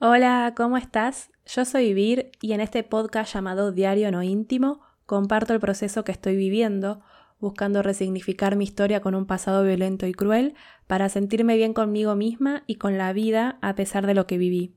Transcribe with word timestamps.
Hola, 0.00 0.54
¿cómo 0.56 0.76
estás? 0.76 1.32
Yo 1.44 1.64
soy 1.64 1.92
Vir 1.92 2.30
y 2.40 2.52
en 2.52 2.60
este 2.60 2.84
podcast 2.84 3.34
llamado 3.34 3.72
Diario 3.72 4.12
No 4.12 4.22
Íntimo 4.22 4.80
comparto 5.06 5.54
el 5.54 5.58
proceso 5.58 6.04
que 6.04 6.12
estoy 6.12 6.36
viviendo, 6.36 7.00
buscando 7.40 7.82
resignificar 7.82 8.54
mi 8.54 8.62
historia 8.62 9.00
con 9.00 9.16
un 9.16 9.26
pasado 9.26 9.64
violento 9.64 10.06
y 10.06 10.12
cruel 10.12 10.54
para 10.86 11.08
sentirme 11.08 11.56
bien 11.56 11.74
conmigo 11.74 12.14
misma 12.14 12.62
y 12.68 12.76
con 12.76 12.96
la 12.96 13.12
vida 13.12 13.58
a 13.60 13.74
pesar 13.74 14.06
de 14.06 14.14
lo 14.14 14.28
que 14.28 14.38
viví. 14.38 14.72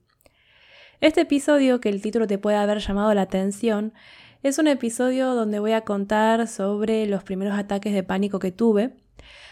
Este 1.02 1.22
episodio, 1.22 1.80
que 1.82 1.90
el 1.90 2.02
título 2.02 2.26
te 2.26 2.40
puede 2.40 2.58
haber 2.58 2.80
llamado 2.80 3.14
la 3.14 3.22
atención, 3.22 3.94
es 4.42 4.58
un 4.58 4.66
episodio 4.66 5.36
donde 5.36 5.60
voy 5.60 5.74
a 5.74 5.82
contar 5.82 6.48
sobre 6.48 7.06
los 7.06 7.24
primeros 7.24 7.60
ataques 7.60 7.94
de 7.94 8.02
pánico 8.02 8.40
que 8.40 8.52
tuve, 8.52 8.96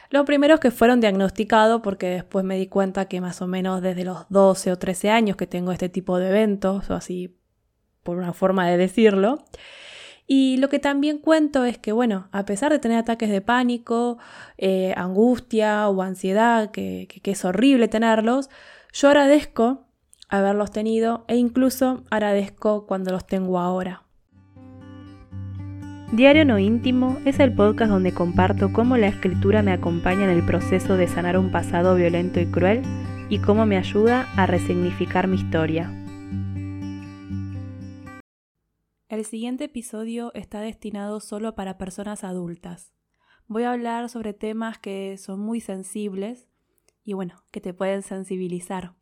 los 0.09 0.25
primeros 0.25 0.59
que 0.59 0.71
fueron 0.71 1.01
diagnosticados 1.01 1.81
porque 1.81 2.07
después 2.07 2.43
me 2.43 2.57
di 2.57 2.67
cuenta 2.67 3.05
que 3.05 3.21
más 3.21 3.41
o 3.41 3.47
menos 3.47 3.81
desde 3.81 4.03
los 4.03 4.25
12 4.29 4.71
o 4.71 4.77
13 4.77 5.11
años 5.11 5.37
que 5.37 5.47
tengo 5.47 5.71
este 5.71 5.89
tipo 5.89 6.17
de 6.17 6.29
eventos, 6.29 6.89
o 6.89 6.95
así 6.95 7.37
por 8.03 8.17
una 8.17 8.33
forma 8.33 8.67
de 8.67 8.77
decirlo. 8.77 9.43
Y 10.25 10.57
lo 10.57 10.69
que 10.69 10.79
también 10.79 11.17
cuento 11.17 11.65
es 11.65 11.77
que, 11.77 11.91
bueno, 11.91 12.27
a 12.31 12.45
pesar 12.45 12.71
de 12.71 12.79
tener 12.79 12.99
ataques 12.99 13.29
de 13.29 13.41
pánico, 13.41 14.19
eh, 14.57 14.93
angustia 14.95 15.87
o 15.89 16.01
ansiedad, 16.01 16.71
que, 16.71 17.07
que 17.07 17.31
es 17.31 17.45
horrible 17.45 17.87
tenerlos, 17.87 18.49
yo 18.93 19.07
agradezco 19.07 19.87
haberlos 20.27 20.71
tenido 20.71 21.25
e 21.27 21.35
incluso 21.35 22.03
agradezco 22.11 22.85
cuando 22.85 23.11
los 23.11 23.25
tengo 23.25 23.59
ahora. 23.59 24.08
Diario 26.11 26.43
No 26.43 26.57
Íntimo 26.57 27.19
es 27.23 27.39
el 27.39 27.53
podcast 27.53 27.91
donde 27.91 28.15
comparto 28.15 28.73
cómo 28.73 28.97
la 28.97 29.05
escritura 29.05 29.61
me 29.61 29.71
acompaña 29.71 30.23
en 30.23 30.31
el 30.31 30.43
proceso 30.43 30.97
de 30.97 31.07
sanar 31.07 31.37
un 31.37 31.51
pasado 31.51 31.95
violento 31.95 32.39
y 32.39 32.47
cruel 32.47 32.81
y 33.29 33.37
cómo 33.37 33.67
me 33.67 33.77
ayuda 33.77 34.27
a 34.35 34.47
resignificar 34.47 35.27
mi 35.27 35.35
historia. 35.35 35.93
El 39.07 39.23
siguiente 39.23 39.65
episodio 39.65 40.31
está 40.33 40.61
destinado 40.61 41.19
solo 41.19 41.53
para 41.53 41.77
personas 41.77 42.23
adultas. 42.23 42.91
Voy 43.45 43.61
a 43.63 43.71
hablar 43.71 44.09
sobre 44.09 44.33
temas 44.33 44.79
que 44.79 45.15
son 45.19 45.39
muy 45.39 45.61
sensibles 45.61 46.47
y 47.03 47.13
bueno, 47.13 47.43
que 47.51 47.61
te 47.61 47.75
pueden 47.75 48.01
sensibilizar. 48.01 48.95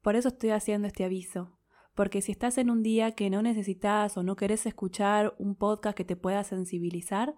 Por 0.00 0.14
eso 0.14 0.28
estoy 0.28 0.50
haciendo 0.50 0.86
este 0.86 1.04
aviso 1.04 1.59
porque 2.00 2.22
si 2.22 2.32
estás 2.32 2.56
en 2.56 2.70
un 2.70 2.82
día 2.82 3.12
que 3.12 3.28
no 3.28 3.42
necesitas 3.42 4.16
o 4.16 4.22
no 4.22 4.34
querés 4.34 4.64
escuchar 4.64 5.34
un 5.36 5.54
podcast 5.54 5.94
que 5.94 6.06
te 6.06 6.16
pueda 6.16 6.42
sensibilizar, 6.44 7.34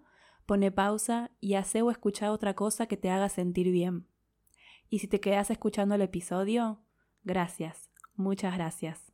pone 0.46 0.70
pausa 0.70 1.32
y 1.40 1.54
hace 1.54 1.82
o 1.82 1.90
escuchar 1.90 2.28
otra 2.30 2.54
cosa 2.54 2.86
que 2.86 2.96
te 2.96 3.10
haga 3.10 3.28
sentir 3.28 3.72
bien. 3.72 4.06
Y 4.88 5.00
si 5.00 5.08
te 5.08 5.18
quedas 5.18 5.50
escuchando 5.50 5.96
el 5.96 6.02
episodio, 6.02 6.80
gracias, 7.24 7.90
muchas 8.14 8.54
gracias. 8.54 9.12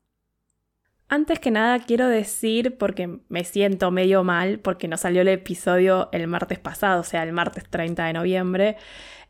Antes 1.08 1.38
que 1.40 1.50
nada 1.50 1.78
quiero 1.78 2.08
decir, 2.08 2.76
porque 2.76 3.22
me 3.30 3.44
siento 3.44 3.90
medio 3.90 4.24
mal, 4.24 4.60
porque 4.60 4.86
no 4.86 4.98
salió 4.98 5.22
el 5.22 5.28
episodio 5.28 6.10
el 6.12 6.26
martes 6.26 6.58
pasado, 6.58 7.00
o 7.00 7.04
sea, 7.04 7.22
el 7.22 7.32
martes 7.32 7.64
30 7.70 8.04
de 8.04 8.12
noviembre, 8.12 8.76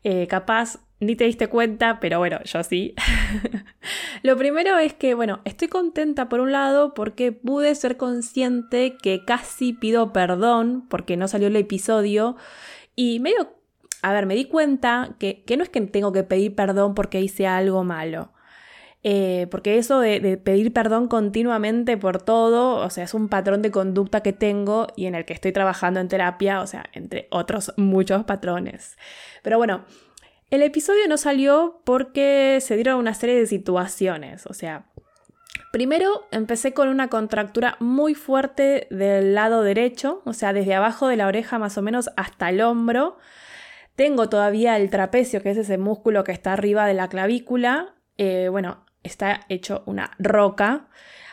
eh, 0.03 0.27
capaz 0.27 0.79
ni 0.99 1.15
te 1.15 1.23
diste 1.23 1.47
cuenta, 1.47 1.99
pero 1.99 2.19
bueno, 2.19 2.39
yo 2.43 2.63
sí. 2.63 2.93
Lo 4.23 4.37
primero 4.37 4.77
es 4.77 4.93
que, 4.93 5.13
bueno, 5.13 5.39
estoy 5.45 5.69
contenta 5.69 6.27
por 6.27 6.41
un 6.41 6.51
lado 6.51 6.93
porque 6.93 7.31
pude 7.31 7.73
ser 7.75 7.97
consciente 7.97 8.97
que 9.01 9.23
casi 9.23 9.73
pido 9.73 10.11
perdón 10.11 10.85
porque 10.89 11.15
no 11.15 11.27
salió 11.27 11.47
el 11.47 11.55
episodio 11.55 12.35
y 12.95 13.19
medio, 13.21 13.55
a 14.01 14.11
ver, 14.11 14.25
me 14.25 14.35
di 14.35 14.45
cuenta 14.45 15.15
que, 15.19 15.43
que 15.45 15.55
no 15.55 15.63
es 15.63 15.69
que 15.69 15.81
tengo 15.81 16.11
que 16.11 16.23
pedir 16.23 16.55
perdón 16.55 16.95
porque 16.95 17.21
hice 17.21 17.47
algo 17.47 17.83
malo. 17.83 18.33
Eh, 19.01 19.47
porque 19.49 19.77
eso 19.77 20.01
de, 20.01 20.19
de, 20.19 20.35
pedir 20.35 20.73
perdón 20.73 21.07
continuamente 21.07 21.95
por 21.95 22.21
todo, 22.21 22.85
o 22.85 22.89
sea, 22.89 23.05
es 23.05 23.13
un 23.13 23.29
patrón 23.29 23.61
de 23.61 23.71
conducta 23.71 24.19
que 24.21 24.33
tengo 24.33 24.87
y 24.97 25.05
en 25.05 25.15
el 25.15 25.23
que 25.23 25.31
estoy 25.31 25.53
trabajando 25.53 26.01
en 26.01 26.09
terapia, 26.09 26.59
o 26.59 26.67
sea, 26.67 26.83
entre 26.91 27.29
otros 27.31 27.73
muchos 27.77 28.25
patrones. 28.25 28.97
Pero 29.41 29.57
bueno, 29.57 29.85
el 30.49 30.63
episodio 30.63 31.07
no 31.07 31.17
salió 31.17 31.81
porque 31.85 32.59
se 32.61 32.75
dieron 32.75 32.99
una 32.99 33.13
serie 33.13 33.35
de 33.35 33.45
situaciones, 33.45 34.45
o 34.47 34.53
sea, 34.53 34.85
primero 35.71 36.27
empecé 36.31 36.73
con 36.73 36.89
una 36.89 37.09
contractura 37.09 37.77
muy 37.79 38.15
fuerte 38.15 38.87
del 38.89 39.35
lado 39.35 39.61
derecho, 39.61 40.21
o 40.25 40.33
sea, 40.33 40.53
desde 40.53 40.73
abajo 40.73 41.07
de 41.07 41.17
la 41.17 41.27
oreja 41.27 41.59
más 41.59 41.77
o 41.77 41.81
menos 41.81 42.09
hasta 42.17 42.49
el 42.49 42.61
hombro. 42.61 43.17
Tengo 43.95 44.29
todavía 44.29 44.77
el 44.77 44.89
trapecio, 44.89 45.41
que 45.41 45.51
es 45.51 45.57
ese 45.57 45.77
músculo 45.77 46.23
que 46.23 46.31
está 46.31 46.53
arriba 46.53 46.87
de 46.87 46.93
la 46.93 47.09
clavícula. 47.09 47.95
Eh, 48.17 48.47
bueno, 48.49 48.85
está 49.03 49.41
hecho 49.49 49.83
una 49.85 50.11
roca. 50.19 50.87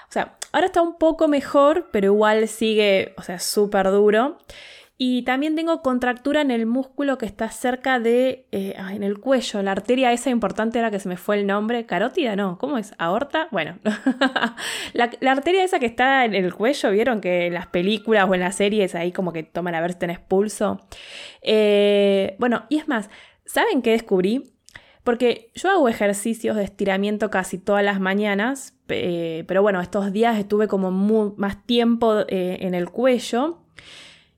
O 0.08 0.12
sea, 0.12 0.36
ahora 0.52 0.66
está 0.66 0.82
un 0.82 0.98
poco 0.98 1.28
mejor, 1.28 1.90
pero 1.92 2.06
igual 2.06 2.48
sigue, 2.48 3.14
o 3.16 3.22
sea, 3.22 3.38
súper 3.38 3.90
duro. 3.90 4.38
Y 4.98 5.22
también 5.22 5.54
tengo 5.56 5.82
contractura 5.82 6.40
en 6.40 6.50
el 6.50 6.64
músculo 6.64 7.18
que 7.18 7.26
está 7.26 7.50
cerca 7.50 8.00
de, 8.00 8.46
eh, 8.50 8.74
en 8.78 9.02
el 9.02 9.18
cuello, 9.18 9.60
la 9.60 9.72
arteria 9.72 10.10
esa 10.10 10.30
importante 10.30 10.78
era 10.78 10.90
que 10.90 10.98
se 10.98 11.08
me 11.10 11.18
fue 11.18 11.38
el 11.38 11.46
nombre, 11.46 11.84
carótida, 11.84 12.34
no, 12.34 12.56
¿cómo 12.56 12.78
es? 12.78 12.94
¿Aorta? 12.96 13.48
Bueno, 13.50 13.78
la, 14.94 15.10
arteria 15.30 15.64
esa 15.64 15.78
que 15.78 15.84
está 15.84 16.24
en 16.24 16.34
el 16.34 16.54
cuello, 16.54 16.90
vieron 16.92 17.20
que 17.20 17.48
en 17.48 17.54
las 17.54 17.66
películas 17.66 18.26
o 18.26 18.32
en 18.32 18.40
las 18.40 18.56
series 18.56 18.94
ahí 18.94 19.12
como 19.12 19.34
que 19.34 19.42
toman 19.42 19.74
a 19.74 19.82
ver 19.82 19.92
si 19.92 19.98
tenés 19.98 20.18
pulso. 20.18 20.80
Eh, 21.42 22.34
bueno, 22.38 22.64
y 22.70 22.78
es 22.78 22.88
más, 22.88 23.10
¿saben 23.44 23.82
qué 23.82 23.90
descubrí? 23.90 24.44
Porque 25.04 25.50
yo 25.54 25.70
hago 25.70 25.90
ejercicios 25.90 26.56
de 26.56 26.64
estiramiento 26.64 27.30
casi 27.30 27.58
todas 27.58 27.84
las 27.84 28.00
mañanas, 28.00 28.74
eh, 28.88 29.44
pero 29.46 29.60
bueno, 29.60 29.82
estos 29.82 30.10
días 30.10 30.38
estuve 30.38 30.68
como 30.68 30.90
más 31.36 31.66
tiempo 31.66 32.24
en 32.28 32.74
el 32.74 32.88
cuello. 32.88 33.58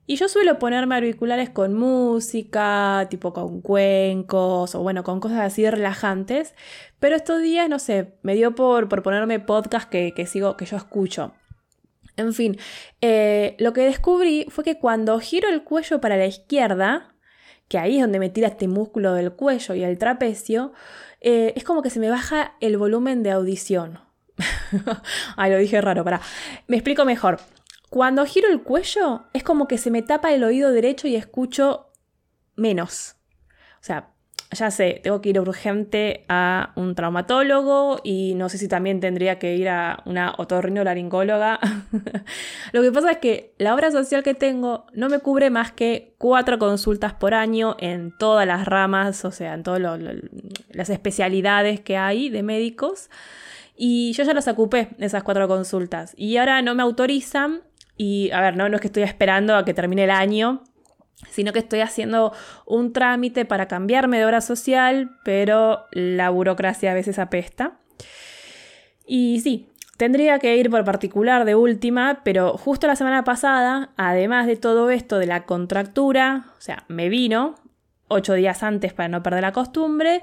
Y 0.09 0.15
yo 0.15 0.27
suelo 0.27 0.57
ponerme 0.57 0.95
auriculares 0.95 1.51
con 1.51 1.75
música, 1.75 3.05
tipo 3.11 3.31
con 3.31 3.61
cuencos 3.61 4.73
o 4.73 4.81
bueno, 4.81 5.03
con 5.03 5.19
cosas 5.19 5.41
así 5.41 5.69
relajantes. 5.69 6.55
Pero 6.99 7.15
estos 7.15 7.43
días, 7.43 7.69
no 7.69 7.77
sé, 7.77 8.15
me 8.23 8.33
dio 8.33 8.55
por, 8.55 8.89
por 8.89 9.03
ponerme 9.03 9.39
podcast 9.39 9.87
que, 9.87 10.25
sigo, 10.25 10.57
que 10.57 10.65
yo 10.65 10.77
escucho. 10.77 11.33
En 12.17 12.33
fin, 12.33 12.57
eh, 13.01 13.55
lo 13.59 13.71
que 13.71 13.81
descubrí 13.81 14.47
fue 14.49 14.63
que 14.63 14.79
cuando 14.79 15.19
giro 15.19 15.47
el 15.47 15.63
cuello 15.63 16.01
para 16.01 16.17
la 16.17 16.25
izquierda, 16.25 17.13
que 17.67 17.77
ahí 17.77 17.97
es 17.97 18.01
donde 18.01 18.17
me 18.17 18.31
tira 18.31 18.47
este 18.47 18.67
músculo 18.67 19.13
del 19.13 19.33
cuello 19.33 19.75
y 19.75 19.83
el 19.83 19.99
trapecio, 19.99 20.73
eh, 21.21 21.53
es 21.55 21.63
como 21.63 21.83
que 21.83 21.91
se 21.91 21.99
me 21.99 22.09
baja 22.09 22.55
el 22.61 22.79
volumen 22.79 23.21
de 23.21 23.29
audición. 23.29 23.99
Ay, 25.35 25.51
lo 25.51 25.59
dije 25.59 25.79
raro, 25.81 26.03
para. 26.03 26.19
Me 26.65 26.77
explico 26.77 27.05
mejor. 27.05 27.37
Cuando 27.89 28.25
giro 28.25 28.49
el 28.49 28.61
cuello 28.61 29.25
es 29.33 29.43
como 29.43 29.67
que 29.67 29.77
se 29.77 29.91
me 29.91 30.01
tapa 30.01 30.31
el 30.31 30.43
oído 30.43 30.71
derecho 30.71 31.07
y 31.07 31.15
escucho 31.15 31.91
menos. 32.55 33.15
O 33.81 33.83
sea, 33.83 34.11
ya 34.51 34.71
sé, 34.71 34.99
tengo 35.03 35.21
que 35.21 35.29
ir 35.29 35.39
urgente 35.39 36.25
a 36.27 36.73
un 36.75 36.95
traumatólogo 36.95 37.99
y 38.03 38.33
no 38.35 38.49
sé 38.49 38.57
si 38.57 38.67
también 38.67 38.99
tendría 38.99 39.37
que 39.37 39.55
ir 39.55 39.69
a 39.69 40.01
una 40.05 40.33
otorrinolaringóloga. 40.37 41.59
Lo 42.71 42.81
que 42.81 42.91
pasa 42.91 43.11
es 43.11 43.17
que 43.19 43.53
la 43.59 43.75
obra 43.75 43.91
social 43.91 44.23
que 44.23 44.33
tengo 44.33 44.85
no 44.93 45.07
me 45.07 45.19
cubre 45.19 45.51
más 45.51 45.71
que 45.71 46.15
cuatro 46.17 46.57
consultas 46.57 47.13
por 47.13 47.35
año 47.35 47.75
en 47.79 48.11
todas 48.17 48.47
las 48.47 48.65
ramas, 48.65 49.23
o 49.23 49.31
sea, 49.31 49.53
en 49.53 49.61
todas 49.61 49.81
las 50.69 50.89
especialidades 50.89 51.79
que 51.79 51.97
hay 51.97 52.29
de 52.29 52.41
médicos. 52.41 53.11
Y 53.75 54.13
yo 54.13 54.23
ya 54.23 54.33
las 54.33 54.47
ocupé, 54.47 54.89
esas 54.97 55.23
cuatro 55.23 55.47
consultas. 55.47 56.13
Y 56.17 56.37
ahora 56.37 56.61
no 56.63 56.73
me 56.73 56.83
autorizan 56.83 57.61
y, 58.01 58.31
a 58.31 58.39
ver, 58.39 58.55
no, 58.55 58.69
no 58.69 58.75
es 58.77 58.81
que 58.81 58.87
estoy 58.87 59.03
esperando 59.03 59.57
a 59.57 59.65
que 59.65 59.73
termine 59.73 60.05
el 60.05 60.09
año, 60.09 60.63
sino 61.29 61.51
que 61.51 61.59
estoy 61.59 61.81
haciendo 61.81 62.31
un 62.65 62.93
trámite 62.93 63.43
para 63.43 63.67
cambiarme 63.67 64.17
de 64.17 64.25
obra 64.25 64.39
social, 64.39 65.17
pero 65.25 65.85
la 65.91 66.29
burocracia 66.29 66.91
a 66.91 66.93
veces 66.93 67.19
apesta. 67.19 67.73
Y 69.05 69.41
sí, 69.41 69.67
tendría 69.97 70.39
que 70.39 70.55
ir 70.55 70.69
por 70.69 70.85
particular 70.85 71.43
de 71.43 71.55
última, 71.55 72.21
pero 72.23 72.57
justo 72.57 72.87
la 72.87 72.95
semana 72.95 73.25
pasada, 73.25 73.89
además 73.97 74.47
de 74.47 74.55
todo 74.55 74.89
esto 74.91 75.19
de 75.19 75.25
la 75.25 75.45
contractura, 75.45 76.45
o 76.57 76.61
sea, 76.61 76.85
me 76.87 77.09
vino 77.09 77.55
ocho 78.07 78.33
días 78.33 78.63
antes 78.63 78.93
para 78.93 79.09
no 79.09 79.21
perder 79.21 79.41
la 79.41 79.51
costumbre 79.51 80.21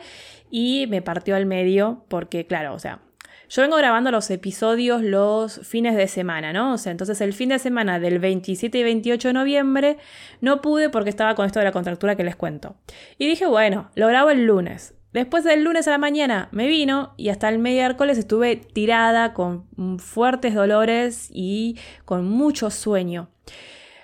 y 0.50 0.86
me 0.88 1.02
partió 1.02 1.36
al 1.36 1.44
medio 1.44 2.06
porque, 2.08 2.46
claro, 2.46 2.72
o 2.72 2.78
sea, 2.78 3.00
yo 3.48 3.62
vengo 3.62 3.76
grabando 3.76 4.10
los 4.10 4.30
episodios 4.30 5.02
los 5.02 5.60
fines 5.66 5.96
de 5.96 6.08
semana, 6.08 6.52
¿no? 6.52 6.74
O 6.74 6.78
sea, 6.78 6.92
entonces 6.92 7.20
el 7.20 7.32
fin 7.32 7.50
de 7.50 7.58
semana 7.58 8.00
del 8.00 8.18
27 8.18 8.78
y 8.78 8.82
28 8.82 9.28
de 9.28 9.34
noviembre 9.34 9.96
no 10.40 10.60
pude 10.60 10.90
porque 10.90 11.10
estaba 11.10 11.34
con 11.34 11.46
esto 11.46 11.58
de 11.58 11.64
la 11.64 11.72
contractura 11.72 12.16
que 12.16 12.24
les 12.24 12.36
cuento. 12.36 12.76
Y 13.18 13.26
dije, 13.26 13.46
bueno, 13.46 13.90
lo 13.94 14.08
grabo 14.08 14.30
el 14.30 14.44
lunes. 14.44 14.94
Después 15.12 15.44
del 15.44 15.64
lunes 15.64 15.88
a 15.88 15.92
la 15.92 15.98
mañana 15.98 16.48
me 16.52 16.66
vino 16.66 17.14
y 17.16 17.30
hasta 17.30 17.48
el 17.48 17.58
miércoles 17.58 18.18
estuve 18.18 18.56
tirada 18.56 19.32
con 19.32 19.66
fuertes 19.98 20.54
dolores 20.54 21.30
y 21.32 21.78
con 22.04 22.28
mucho 22.28 22.70
sueño. 22.70 23.30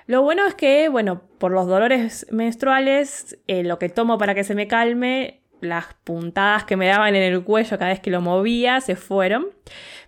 Lo 0.07 0.23
bueno 0.23 0.47
es 0.47 0.55
que, 0.55 0.89
bueno, 0.89 1.23
por 1.39 1.53
los 1.53 1.67
dolores 1.67 2.27
menstruales, 2.31 3.39
eh, 3.47 3.63
lo 3.63 3.79
que 3.79 3.89
tomo 3.89 4.19
para 4.19 4.35
que 4.35 4.45
se 4.45 4.55
me 4.55 4.69
calme 4.69 5.42
las 5.63 5.95
puntadas 6.05 6.65
que 6.65 6.77
me 6.77 6.87
daban 6.87 7.15
en 7.15 7.23
el 7.23 7.43
cuello 7.45 7.79
cada 7.79 7.91
vez 7.91 8.01
que 8.01 8.11
lo 8.11 8.21
movía 8.21 8.81
se 8.81 8.97
fueron. 8.97 9.47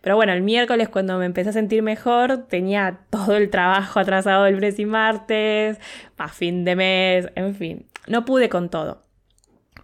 Pero 0.00 0.16
bueno, 0.16 0.32
el 0.32 0.42
miércoles 0.42 0.88
cuando 0.88 1.18
me 1.18 1.24
empecé 1.24 1.50
a 1.50 1.52
sentir 1.52 1.82
mejor, 1.82 2.46
tenía 2.48 3.00
todo 3.10 3.36
el 3.36 3.48
trabajo 3.50 4.00
atrasado 4.00 4.44
del 4.44 4.60
mes 4.60 4.78
y 4.78 4.84
martes, 4.84 5.80
a 6.18 6.28
fin 6.28 6.64
de 6.64 6.76
mes, 6.76 7.28
en 7.36 7.54
fin, 7.54 7.86
no 8.06 8.24
pude 8.24 8.48
con 8.48 8.68
todo. 8.68 9.04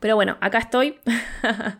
Pero 0.00 0.16
bueno, 0.16 0.36
acá 0.40 0.58
estoy. 0.58 0.98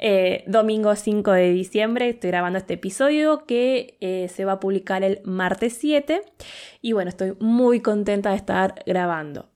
Eh, 0.00 0.44
domingo 0.46 0.94
5 0.94 1.32
de 1.32 1.50
diciembre 1.50 2.08
estoy 2.10 2.30
grabando 2.30 2.56
este 2.56 2.74
episodio 2.74 3.44
que 3.46 3.96
eh, 4.00 4.28
se 4.28 4.44
va 4.44 4.52
a 4.52 4.60
publicar 4.60 5.02
el 5.02 5.20
martes 5.24 5.76
7. 5.80 6.22
Y 6.80 6.92
bueno, 6.92 7.08
estoy 7.08 7.34
muy 7.40 7.80
contenta 7.80 8.30
de 8.30 8.36
estar 8.36 8.76
grabando. 8.86 9.48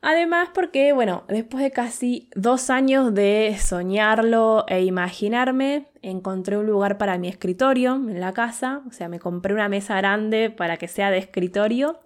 Además 0.00 0.50
porque, 0.54 0.92
bueno, 0.92 1.24
después 1.28 1.62
de 1.62 1.72
casi 1.72 2.28
dos 2.36 2.70
años 2.70 3.12
de 3.14 3.56
soñarlo 3.60 4.64
e 4.68 4.84
imaginarme, 4.84 5.86
encontré 6.02 6.56
un 6.56 6.66
lugar 6.66 6.98
para 6.98 7.18
mi 7.18 7.26
escritorio 7.28 7.96
en 7.96 8.20
la 8.20 8.32
casa, 8.32 8.82
o 8.86 8.92
sea, 8.92 9.08
me 9.08 9.18
compré 9.18 9.54
una 9.54 9.68
mesa 9.68 9.96
grande 9.96 10.50
para 10.50 10.76
que 10.76 10.86
sea 10.86 11.10
de 11.10 11.18
escritorio, 11.18 11.98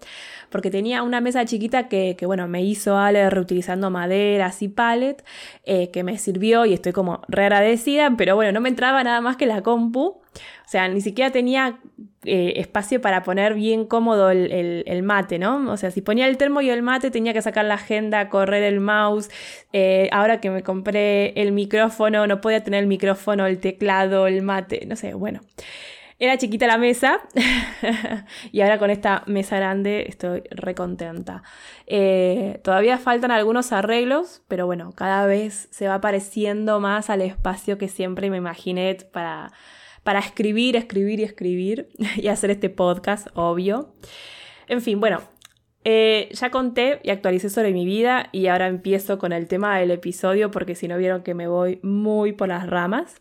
porque 0.49 0.71
tenía 0.71 1.03
una 1.03 1.21
mesa 1.21 1.45
chiquita 1.45 1.89
que, 1.89 2.17
bueno, 2.25 2.49
me 2.49 2.63
hizo 2.63 2.97
Ale 2.97 3.29
reutilizando 3.29 3.91
maderas 3.91 4.63
y 4.63 4.69
pallet, 4.69 5.23
eh, 5.65 5.91
que 5.91 6.03
me 6.03 6.17
sirvió 6.17 6.65
y 6.65 6.73
estoy 6.73 6.93
como 6.93 7.21
re 7.29 7.43
agradecida, 7.45 8.11
pero 8.17 8.37
bueno, 8.37 8.53
no 8.53 8.61
me 8.63 8.71
entraba 8.71 9.05
nada 9.05 9.21
más 9.21 9.37
que 9.37 9.45
la 9.45 9.63
compu, 9.63 10.22
o 10.35 10.69
sea, 10.69 10.89
ni 10.89 11.01
siquiera 11.01 11.31
tenía 11.31 11.79
eh, 12.25 12.55
espacio 12.57 13.01
para 13.01 13.23
poner 13.23 13.55
bien 13.55 13.85
cómodo 13.85 14.31
el, 14.31 15.03
mate, 15.03 15.39
¿no? 15.39 15.71
O 15.71 15.77
sea, 15.77 15.91
si 15.91 16.01
ponía 16.01 16.27
el 16.27 16.37
termo 16.39 16.61
y 16.61 16.71
el 16.71 16.83
mate, 16.83 17.11
tenía 17.11 17.33
que 17.33 17.43
sacar 17.43 17.65
la 17.65 17.75
agenda, 17.75 18.29
correr 18.29 18.63
el 18.63 18.81
mouse. 18.81 19.29
Eh, 19.73 20.09
ahora 20.13 20.41
que 20.41 20.51
me 20.51 20.63
compré 20.63 21.39
el 21.41 21.53
micrófono, 21.53 22.27
no 22.27 22.41
podía 22.41 22.63
tener 22.65 22.81
el 22.81 22.87
micrófono, 22.87 23.47
el 23.47 23.59
teclado, 23.59 24.27
el 24.27 24.43
mate, 24.43 24.87
no 24.87 24.97
sé, 24.97 25.15
bueno. 25.15 25.41
Era 26.19 26.39
chiquita 26.39 26.69
la 26.69 26.79
mesa 26.79 27.19
y 28.53 28.61
ahora 28.61 28.79
con 28.79 28.91
esta 28.91 29.25
mesa 29.27 29.57
grande 29.57 30.07
estoy 30.09 30.45
recontenta. 30.53 31.43
Eh, 31.89 32.61
todavía 32.63 32.97
faltan 32.99 33.33
algunos 33.33 33.73
arreglos, 33.73 34.41
pero 34.47 34.65
bueno, 34.67 34.93
cada 34.93 35.27
vez 35.27 35.69
se 35.73 35.89
va 35.89 36.01
pareciendo 36.01 36.79
más 36.79 37.11
al 37.11 37.23
espacio 37.23 37.77
que 37.77 37.89
siempre 37.89 38.31
me 38.31 38.37
imaginé 38.37 38.97
para 39.13 39.53
para 40.03 40.19
escribir, 40.19 40.77
escribir 40.77 41.21
y 41.21 41.25
escribir 41.25 41.89
y 42.17 42.29
hacer 42.29 42.51
este 42.51 42.71
podcast, 42.71 43.29
obvio. 43.35 43.95
En 44.69 44.81
fin, 44.81 45.01
bueno, 45.01 45.21
eh, 45.85 46.29
ya 46.33 46.51
conté 46.51 47.01
y 47.03 47.11
actualicé 47.11 47.51
sobre 47.51 47.73
mi 47.73 47.85
vida 47.85 48.29
y 48.33 48.47
ahora 48.47 48.69
empiezo 48.69 49.19
con 49.19 49.33
el 49.33 49.49
tema 49.49 49.79
del 49.79 49.91
episodio 49.91 50.51
porque 50.51 50.75
si 50.75 50.87
no 50.87 50.97
vieron 50.97 51.23
que 51.23 51.35
me 51.35 51.49
voy 51.49 51.81
muy 51.83 52.33
por 52.33 52.49
las 52.49 52.69
ramas. 52.69 53.21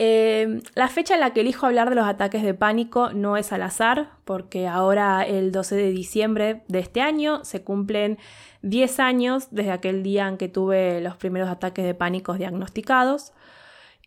Eh, 0.00 0.60
la 0.74 0.88
fecha 0.88 1.14
en 1.14 1.20
la 1.20 1.32
que 1.32 1.40
elijo 1.42 1.66
hablar 1.66 1.88
de 1.88 1.94
los 1.94 2.06
ataques 2.06 2.42
de 2.42 2.52
pánico 2.52 3.10
no 3.12 3.36
es 3.36 3.52
al 3.52 3.62
azar, 3.62 4.10
porque 4.24 4.66
ahora 4.66 5.22
el 5.22 5.52
12 5.52 5.76
de 5.76 5.90
diciembre 5.90 6.62
de 6.66 6.80
este 6.80 7.00
año 7.00 7.44
se 7.44 7.62
cumplen 7.62 8.18
10 8.62 8.98
años 8.98 9.48
desde 9.52 9.70
aquel 9.70 10.02
día 10.02 10.26
en 10.26 10.36
que 10.36 10.48
tuve 10.48 11.00
los 11.00 11.16
primeros 11.16 11.48
ataques 11.48 11.84
de 11.84 11.94
pánico 11.94 12.34
diagnosticados. 12.34 13.32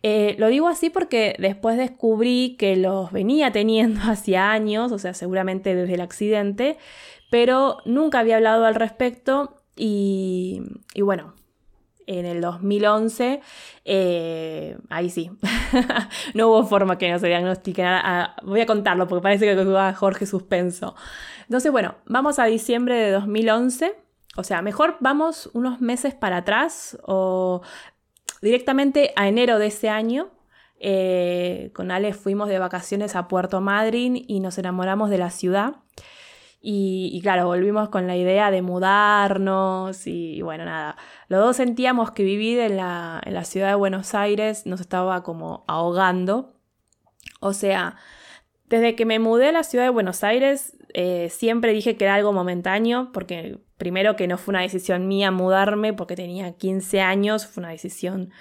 Eh, 0.03 0.35
lo 0.37 0.47
digo 0.47 0.67
así 0.67 0.89
porque 0.89 1.35
después 1.39 1.77
descubrí 1.77 2.55
que 2.57 2.75
los 2.75 3.11
venía 3.11 3.51
teniendo 3.51 4.01
hacía 4.05 4.51
años, 4.51 4.91
o 4.91 4.99
sea, 4.99 5.13
seguramente 5.13 5.75
desde 5.75 5.95
el 5.95 6.01
accidente, 6.01 6.77
pero 7.29 7.77
nunca 7.85 8.19
había 8.19 8.37
hablado 8.37 8.65
al 8.65 8.75
respecto 8.75 9.61
y, 9.75 10.61
bueno, 10.99 11.35
en 12.07 12.25
el 12.25 12.41
2011, 12.41 13.41
eh, 13.85 14.77
ahí 14.89 15.09
sí, 15.09 15.29
no 16.33 16.47
hubo 16.47 16.65
forma 16.65 16.97
que 16.97 17.11
no 17.11 17.19
se 17.19 17.27
diagnosticara. 17.27 18.01
Ah, 18.03 18.35
voy 18.43 18.61
a 18.61 18.65
contarlo 18.65 19.07
porque 19.07 19.21
parece 19.21 19.45
que 19.45 19.77
a 19.77 19.93
Jorge 19.93 20.25
suspenso. 20.25 20.95
Entonces, 21.43 21.71
bueno, 21.71 21.95
vamos 22.05 22.39
a 22.39 22.45
diciembre 22.45 22.95
de 22.95 23.11
2011. 23.11 23.95
O 24.37 24.43
sea, 24.43 24.61
mejor 24.61 24.97
vamos 24.99 25.49
unos 25.53 25.81
meses 25.81 26.15
para 26.15 26.37
atrás 26.37 26.97
o 27.03 27.61
directamente 28.41 29.13
a 29.15 29.27
enero 29.27 29.59
de 29.59 29.67
ese 29.67 29.89
año, 29.89 30.29
eh, 30.79 31.71
con 31.73 31.91
Ale 31.91 32.13
fuimos 32.13 32.49
de 32.49 32.59
vacaciones 32.59 33.15
a 33.15 33.27
Puerto 33.27 33.61
Madryn 33.61 34.23
y 34.27 34.39
nos 34.39 34.57
enamoramos 34.57 35.09
de 35.09 35.17
la 35.17 35.31
ciudad. 35.31 35.77
Y, 36.59 37.19
claro, 37.21 37.45
volvimos 37.45 37.87
con 37.89 38.07
la 38.07 38.17
idea 38.17 38.51
de 38.51 38.61
mudarnos 38.61 40.05
y, 40.05 40.41
bueno, 40.41 40.65
nada. 40.65 40.97
Los 41.29 41.39
dos 41.39 41.55
sentíamos 41.55 42.11
que 42.11 42.23
vivir 42.23 42.59
en 42.59 42.75
la, 42.75 43.21
en 43.23 43.35
la 43.35 43.45
ciudad 43.45 43.69
de 43.69 43.75
Buenos 43.75 44.13
Aires 44.13 44.65
nos 44.65 44.81
estaba 44.81 45.23
como 45.23 45.63
ahogando. 45.67 46.55
O 47.39 47.53
sea, 47.53 47.95
desde 48.67 48.95
que 48.95 49.05
me 49.05 49.19
mudé 49.19 49.49
a 49.49 49.51
la 49.51 49.63
ciudad 49.63 49.85
de 49.85 49.89
Buenos 49.89 50.23
Aires, 50.23 50.75
eh, 50.93 51.29
siempre 51.29 51.73
dije 51.73 51.95
que 51.95 52.05
era 52.05 52.15
algo 52.15 52.33
momentáneo, 52.33 53.09
porque 53.13 53.57
primero 53.77 54.15
que 54.15 54.27
no 54.27 54.37
fue 54.37 54.51
una 54.53 54.61
decisión 54.61 55.07
mía 55.07 55.31
mudarme, 55.31 55.93
porque 55.93 56.15
tenía 56.15 56.53
15 56.53 57.01
años, 57.01 57.45
fue 57.45 57.61
una 57.61 57.71
decisión 57.71 58.31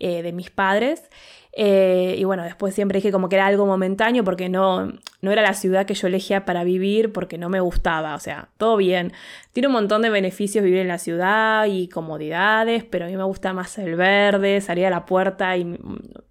eh, 0.00 0.22
de 0.22 0.32
mis 0.32 0.50
padres. 0.50 1.10
Eh, 1.52 2.14
y 2.18 2.24
bueno, 2.24 2.44
después 2.44 2.74
siempre 2.74 2.98
dije 2.98 3.10
como 3.10 3.28
que 3.28 3.36
era 3.36 3.46
algo 3.46 3.66
momentáneo, 3.66 4.22
porque 4.24 4.48
no, 4.48 4.92
no 5.22 5.32
era 5.32 5.42
la 5.42 5.54
ciudad 5.54 5.86
que 5.86 5.94
yo 5.94 6.06
elegía 6.06 6.44
para 6.44 6.64
vivir, 6.64 7.12
porque 7.12 7.38
no 7.38 7.48
me 7.48 7.60
gustaba. 7.60 8.14
O 8.14 8.20
sea, 8.20 8.48
todo 8.58 8.76
bien. 8.76 9.12
Tiene 9.52 9.68
un 9.68 9.72
montón 9.72 10.02
de 10.02 10.10
beneficios 10.10 10.64
vivir 10.64 10.80
en 10.80 10.88
la 10.88 10.98
ciudad 10.98 11.66
y 11.66 11.88
comodidades, 11.88 12.84
pero 12.84 13.06
a 13.06 13.08
mí 13.08 13.16
me 13.16 13.24
gusta 13.24 13.52
más 13.52 13.78
el 13.78 13.96
verde, 13.96 14.60
salir 14.60 14.86
a 14.86 14.90
la 14.90 15.06
puerta 15.06 15.56
y, 15.56 15.64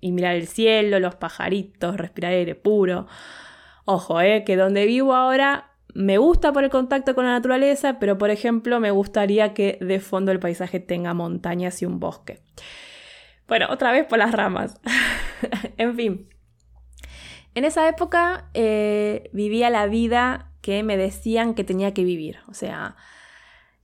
mirar 0.02 0.36
el 0.36 0.48
cielo, 0.48 1.00
los 1.00 1.16
pajaritos, 1.16 1.98
respirar 1.98 2.32
aire 2.32 2.56
puro. 2.56 3.08
Ojo, 3.86 4.22
eh, 4.22 4.44
que 4.46 4.56
donde 4.56 4.86
vivo 4.86 5.14
ahora 5.14 5.72
me 5.94 6.18
gusta 6.20 6.54
por 6.54 6.64
el 6.64 6.70
contacto 6.70 7.16
con 7.16 7.26
la 7.26 7.32
naturaleza, 7.32 7.98
pero 8.00 8.18
por 8.18 8.30
ejemplo 8.30 8.80
me 8.80 8.92
gustaría 8.92 9.54
que 9.54 9.78
de 9.82 10.00
fondo 10.00 10.32
el 10.32 10.40
paisaje 10.40 10.80
tenga 10.80 11.14
montañas 11.14 11.82
y 11.82 11.86
un 11.86 12.00
bosque. 12.00 12.40
Bueno, 13.48 13.68
otra 13.70 13.92
vez 13.92 14.06
por 14.06 14.18
las 14.18 14.32
ramas. 14.32 14.80
en 15.78 15.96
fin. 15.96 16.30
En 17.56 17.66
esa 17.66 17.88
época 17.88 18.50
eh, 18.54 19.30
vivía 19.34 19.70
la 19.70 19.88
vida 19.88 20.52
que 20.62 20.84
me 20.84 20.98
decían 20.98 21.54
que 21.54 21.64
tenía 21.64 21.94
que 21.94 22.04
vivir. 22.04 22.40
O 22.48 22.54
sea, 22.54 22.96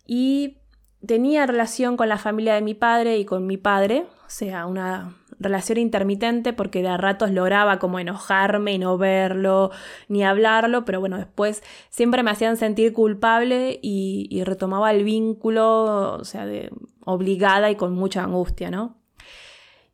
y 0.06 0.60
tenía 1.06 1.45
relación 1.45 1.98
con 1.98 2.10
la 2.10 2.18
familia 2.18 2.56
de 2.56 2.62
mi 2.62 2.74
padre 2.74 3.18
y 3.18 3.25
con 3.25 3.48
mi 3.48 3.57
padre. 3.57 4.06
O 4.25 4.30
sea, 4.30 4.65
una 4.65 5.15
relación 5.39 5.77
intermitente 5.77 6.54
porque 6.54 6.81
de 6.81 6.89
a 6.89 6.98
ratos 6.98 7.31
lograba 7.31 7.80
como 7.80 8.00
enojarme 8.00 8.74
y 8.74 8.80
no 8.80 8.98
verlo 8.98 9.71
ni 10.08 10.24
hablarlo, 10.24 10.86
pero 10.86 11.00
bueno, 11.00 11.17
después 11.17 11.63
siempre 11.89 12.24
me 12.24 12.32
hacían 12.32 12.58
sentir 12.58 12.93
culpable 12.93 13.79
y, 13.82 14.43
retomaba 14.43 14.91
el 14.91 15.03
vínculo, 15.03 16.15
o 16.15 16.24
sea, 16.24 16.46
de, 16.46 16.72
obligada 17.05 17.72
y 17.72 17.75
con 17.75 17.93
mucha 17.93 18.24
angustia, 18.24 18.72
¿no? 18.72 19.02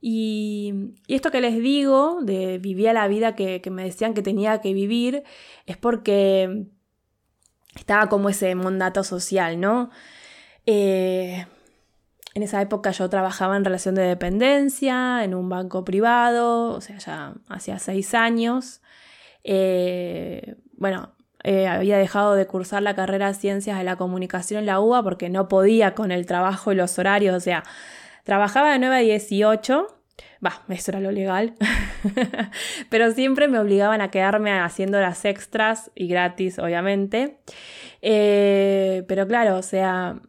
Y, 0.02 0.96
esto 1.08 1.32
que 1.32 1.42
les 1.42 1.56
digo, 1.56 2.20
de 2.22 2.58
vivía 2.58 2.94
la 2.94 3.08
vida 3.08 3.36
que, 3.36 3.62
me 3.70 3.84
decían 3.84 4.14
que 4.14 4.22
tenía 4.22 4.62
que 4.62 4.74
vivir, 4.74 5.24
es 5.66 5.78
porque 5.78 6.68
estaba 7.76 8.08
como 8.08 8.30
ese 8.30 8.56
mandato 8.56 9.04
social, 9.04 9.60
¿no? 9.60 9.90
Eh, 10.66 11.46
en 12.36 12.44
esa 12.44 12.62
época 12.62 12.92
yo 12.92 13.10
trabajaba 13.10 13.58
en 13.58 13.66
relación 13.66 13.96
de 13.96 14.04
dependencia, 14.04 15.24
en 15.24 15.34
un 15.36 15.50
banco 15.50 15.84
privado, 15.84 16.72
o 16.72 16.82
sea, 16.82 16.98
ya 17.00 17.34
hacía 17.50 17.80
seis 17.80 18.14
años. 18.14 18.82
Eh, 19.44 20.56
bueno, 20.74 21.14
eh, 21.44 21.68
había 21.68 21.98
dejado 21.98 22.36
de 22.36 22.46
cursar 22.48 22.84
la 22.84 22.96
carrera 22.96 23.28
de 23.28 23.34
Ciencias 23.34 23.78
de 23.78 23.84
la 23.84 23.96
Comunicación 23.96 24.62
en 24.62 24.66
la 24.68 24.80
UBA 24.80 25.04
porque 25.04 25.30
no 25.30 25.48
podía 25.48 25.96
con 25.96 26.12
el 26.12 26.26
trabajo 26.26 26.72
y 26.72 26.76
los 26.76 27.00
horarios, 27.00 27.36
o 27.36 27.40
sea, 27.40 27.64
trabajaba 28.30 28.74
de 28.74 28.78
9 28.78 28.96
a 28.96 29.00
18, 29.00 29.88
va, 30.46 30.62
eso 30.70 30.92
era 30.92 31.00
lo 31.00 31.12
legal, 31.12 31.56
pero 32.92 33.12
siempre 33.12 33.48
me 33.48 33.58
obligaban 33.58 34.02
a 34.02 34.12
quedarme 34.12 34.52
haciendo 34.52 35.00
las 35.02 35.26
extras 35.26 35.90
y 35.96 36.08
gratis, 36.08 36.60
obviamente. 36.60 37.40
Eh, 38.04 39.04
pero 39.08 39.28
claro, 39.28 39.58
o 39.58 39.64
sea, 39.64 40.20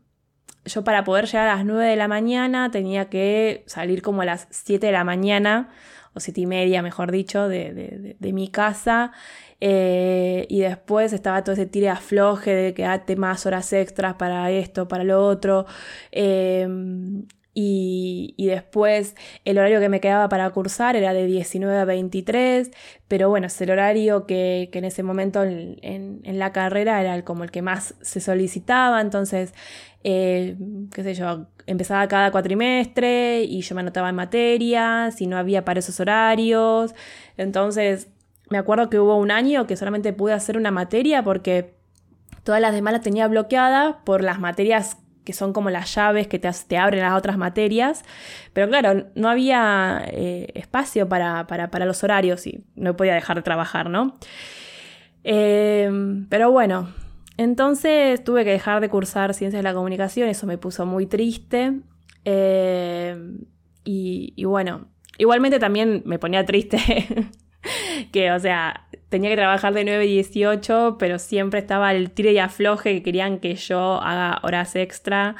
yo 0.64 0.82
para 0.82 1.04
poder 1.04 1.26
llegar 1.26 1.48
a 1.48 1.56
las 1.56 1.66
9 1.66 1.84
de 1.90 1.96
la 1.96 2.08
mañana 2.08 2.70
tenía 2.70 3.10
que 3.10 3.64
salir 3.66 4.00
como 4.00 4.22
a 4.22 4.24
las 4.24 4.48
7 4.48 4.86
de 4.86 4.92
la 4.92 5.04
mañana, 5.04 5.68
o 6.14 6.20
7 6.20 6.40
y 6.40 6.46
media, 6.46 6.80
mejor 6.80 7.12
dicho, 7.12 7.48
de, 7.48 8.16
mi 8.32 8.48
casa. 8.48 9.12
Eh, 9.60 10.46
y 10.48 10.60
después 10.60 11.12
estaba 11.12 11.44
todo 11.44 11.52
ese 11.52 11.66
tire 11.66 11.90
afloje 11.90 12.54
de 12.54 12.72
que 12.72 12.84
date 12.84 13.14
más 13.16 13.44
horas 13.44 13.70
extras 13.74 14.14
para 14.14 14.50
esto, 14.50 14.88
para 14.88 15.04
lo 15.04 15.22
otro. 15.22 15.66
Em, 16.10 17.26
y, 17.52 18.34
después 18.38 19.16
el 19.44 19.58
horario 19.58 19.80
que 19.80 19.88
me 19.88 20.00
quedaba 20.00 20.28
para 20.28 20.48
cursar 20.50 20.96
era 20.96 21.12
de 21.12 21.26
19 21.26 21.78
a 21.78 21.84
23, 21.84 22.70
pero 23.08 23.28
bueno, 23.28 23.48
es 23.48 23.60
el 23.60 23.70
horario 23.70 24.26
que, 24.26 24.70
en 24.72 24.84
ese 24.84 25.02
momento 25.02 25.42
en, 25.42 26.20
la 26.24 26.52
carrera 26.52 27.00
era 27.00 27.24
como 27.24 27.44
el 27.44 27.50
que 27.50 27.62
más 27.62 27.94
se 28.00 28.20
solicitaba, 28.20 29.00
entonces, 29.00 29.52
eh, 30.04 30.56
qué 30.94 31.02
sé 31.02 31.14
yo, 31.14 31.46
empezaba 31.66 32.06
cada 32.08 32.30
cuatrimestre 32.30 33.42
y 33.42 33.60
yo 33.62 33.74
me 33.74 33.80
anotaba 33.82 34.08
en 34.10 34.16
materias 34.16 35.20
y 35.20 35.26
no 35.26 35.36
había 35.36 35.64
para 35.64 35.80
esos 35.80 35.98
horarios, 36.00 36.94
entonces 37.36 38.08
me 38.48 38.58
acuerdo 38.58 38.90
que 38.90 38.98
hubo 38.98 39.16
un 39.16 39.30
año 39.30 39.66
que 39.66 39.76
solamente 39.76 40.12
pude 40.12 40.32
hacer 40.32 40.56
una 40.56 40.70
materia 40.70 41.22
porque 41.22 41.74
todas 42.42 42.60
las 42.60 42.74
demás 42.74 42.92
las 42.92 43.02
tenía 43.02 43.28
bloqueadas 43.28 43.96
por 44.04 44.22
las 44.22 44.40
materias 44.40 44.96
que 45.24 45.32
son 45.32 45.52
como 45.52 45.70
las 45.70 45.94
llaves 45.94 46.26
que 46.26 46.38
te, 46.38 46.76
abren 46.76 47.00
las 47.00 47.14
otras 47.14 47.36
materias. 47.38 48.04
Pero 48.52 48.68
claro, 48.68 49.06
no 49.14 49.28
había 49.28 50.04
eh, 50.08 50.48
espacio 50.54 51.08
para, 51.08 51.46
los 51.86 52.04
horarios 52.04 52.46
y 52.46 52.64
no 52.74 52.96
podía 52.96 53.14
dejar 53.14 53.36
de 53.36 53.42
trabajar, 53.42 53.90
¿no? 53.90 54.16
Em, 55.22 56.26
pero 56.28 56.50
bueno, 56.50 56.88
entonces 57.36 58.22
tuve 58.24 58.44
que 58.44 58.50
dejar 58.50 58.80
de 58.80 58.88
cursar 58.88 59.34
ciencias 59.34 59.62
de 59.62 59.68
la 59.68 59.74
comunicación, 59.74 60.28
eso 60.28 60.46
me 60.46 60.58
puso 60.58 60.86
muy 60.86 61.06
triste. 61.06 61.80
Em, 62.24 63.40
y, 63.84 64.32
y 64.36 64.44
bueno, 64.44 64.88
igualmente 65.18 65.58
también 65.58 66.02
me 66.06 66.18
ponía 66.18 66.44
triste 66.44 66.78
que, 68.12 68.32
o 68.32 68.38
sea, 68.38 68.86
tenía 69.10 69.28
que 69.28 69.36
trabajar 69.36 69.74
de 69.74 69.84
9 69.84 70.04
a 70.04 70.06
18, 70.06 70.96
pero 70.98 71.18
siempre 71.18 71.58
estaba 71.58 71.92
el 71.92 72.12
tire 72.12 72.32
y 72.32 72.38
afloje 72.38 72.94
que 72.94 73.02
querían 73.02 73.40
que 73.40 73.56
yo 73.56 74.00
haga 74.00 74.38
horas 74.42 74.76
extra. 74.76 75.34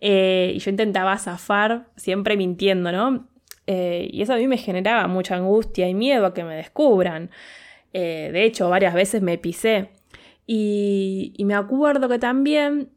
Eh, 0.00 0.52
y 0.56 0.58
yo 0.58 0.70
intentaba 0.70 1.16
zafar, 1.16 1.86
siempre 1.96 2.36
mintiendo, 2.36 2.90
¿no? 2.90 3.28
Eh, 3.68 4.08
y 4.12 4.22
eso 4.22 4.34
a 4.34 4.36
mí 4.36 4.48
me 4.48 4.58
generaba 4.58 5.06
mucha 5.06 5.36
angustia 5.36 5.88
y 5.88 5.94
miedo 5.94 6.26
a 6.26 6.34
que 6.34 6.42
me 6.42 6.56
descubran. 6.56 7.30
Eh, 7.92 8.30
de 8.32 8.44
hecho, 8.44 8.68
varias 8.68 8.92
veces 8.92 9.22
me 9.22 9.38
pisé. 9.38 9.90
Y, 10.44 11.32
y 11.36 11.44
me 11.44 11.54
acuerdo 11.54 12.08
que 12.08 12.18
también 12.18 12.90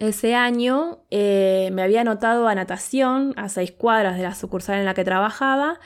ese 0.00 0.34
año 0.34 0.98
me 1.10 1.82
había 1.82 2.00
anotado 2.00 2.48
a 2.48 2.54
natación 2.56 3.34
a 3.36 3.48
seis 3.48 3.70
cuadras 3.70 4.16
de 4.16 4.24
la 4.24 4.34
sucursal 4.34 4.78
en 4.80 4.84
la 4.84 4.94
que 4.94 5.04
trabajaba 5.04 5.78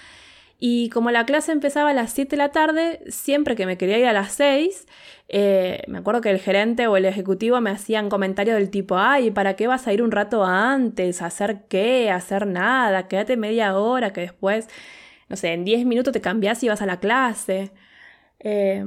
y 0.65 0.91
como 0.91 1.11
la 1.11 1.27
clase 1.27 1.51
empezaba 1.51 1.91
a 1.91 1.93
las 1.93 2.13
7 2.13 2.31
de 2.31 2.37
la 2.37 2.51
tarde, 2.53 3.01
siempre 3.09 3.57
que 3.57 3.67
me 3.67 3.77
quería 3.77 3.99
ir 3.99 4.07
a 4.07 4.13
las 4.13 4.31
6, 4.35 4.87
eh, 5.29 5.83
me 5.89 5.99
acuerdo 5.99 6.21
que 6.21 6.31
el 6.31 6.39
gerente 6.39 6.87
o 6.87 6.97
el 6.97 7.05
ejecutivo 7.05 7.61
me 7.61 7.71
hacían 7.71 8.09
comentarios 8.09 8.57
del 8.57 8.71
tipo, 8.71 8.97
ay, 8.97 9.33
¿para 9.33 9.57
qué 9.57 9.67
vas 9.67 9.89
a 9.89 9.93
ir 9.93 10.05
un 10.05 10.13
rato 10.13 10.45
antes? 10.45 11.21
hacer 11.21 11.63
qué? 11.69 12.13
hacer 12.13 12.47
nada? 12.47 13.09
Quédate 13.09 13.37
media 13.37 13.77
hora 13.77 14.13
que 14.13 14.21
después, 14.21 14.69
no 15.29 15.35
sé, 15.35 15.53
en 15.53 15.65
10 15.65 15.85
minutos 15.85 16.13
te 16.13 16.21
cambias 16.21 16.63
y 16.63 16.69
vas 16.69 16.81
a 16.81 16.87
la 16.87 17.01
clase. 17.01 17.73
Eh, 18.45 18.85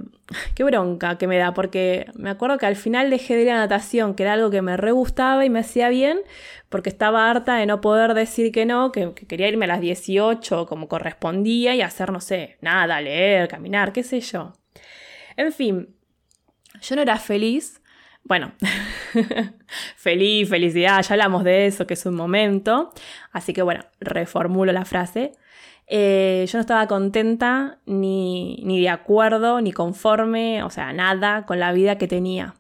qué 0.53 0.65
bronca 0.65 1.17
que 1.17 1.27
me 1.27 1.37
da, 1.37 1.53
porque 1.53 2.07
me 2.13 2.29
acuerdo 2.29 2.57
que 2.57 2.65
al 2.65 2.75
final 2.75 3.09
dejé 3.09 3.37
de 3.37 3.43
ir 3.43 3.51
a 3.51 3.55
natación, 3.55 4.13
que 4.13 4.23
era 4.23 4.33
algo 4.33 4.51
que 4.51 4.61
me 4.61 4.75
re 4.75 4.91
gustaba 4.91 5.45
y 5.45 5.49
me 5.49 5.59
hacía 5.59 5.87
bien, 5.87 6.19
porque 6.67 6.89
estaba 6.89 7.29
harta 7.29 7.55
de 7.55 7.65
no 7.65 7.79
poder 7.79 8.13
decir 8.15 8.51
que 8.51 8.65
no, 8.65 8.91
que, 8.91 9.13
quería 9.13 9.47
irme 9.47 9.63
a 9.63 9.69
las 9.69 9.79
18 9.79 10.65
como 10.65 10.89
correspondía 10.89 11.73
y 11.73 11.81
hacer, 11.81 12.11
no 12.11 12.19
sé, 12.19 12.57
nada, 12.59 12.99
leer, 12.99 13.47
caminar, 13.47 13.93
qué 13.93 14.03
sé 14.03 14.19
yo. 14.19 14.51
En 15.37 15.53
fin, 15.53 15.95
yo 16.81 16.95
no 16.97 17.01
era 17.01 17.17
feliz. 17.17 17.81
Bueno, 18.25 18.53
feliz, 19.95 20.49
felicidad, 20.49 21.01
ya 21.01 21.13
hablamos 21.13 21.43
de 21.45 21.67
eso, 21.67 21.87
que 21.87 21.93
es 21.93 22.05
un 22.05 22.15
momento. 22.15 22.91
Así 23.31 23.53
que 23.53 23.61
bueno, 23.61 23.85
reformulo 24.01 24.71
la 24.73 24.83
frase. 24.83 25.31
Eh, 25.87 26.45
yo 26.47 26.57
no 26.57 26.61
estaba 26.61 26.87
contenta 26.87 27.79
ni, 27.85 28.63
de 28.81 28.89
acuerdo, 28.89 29.61
ni 29.61 29.71
conforme, 29.71 30.63
o 30.63 30.69
sea, 30.69 30.93
nada 30.93 31.45
con 31.45 31.59
la 31.59 31.71
vida 31.73 31.97
que 31.97 32.07
tenía. 32.07 32.55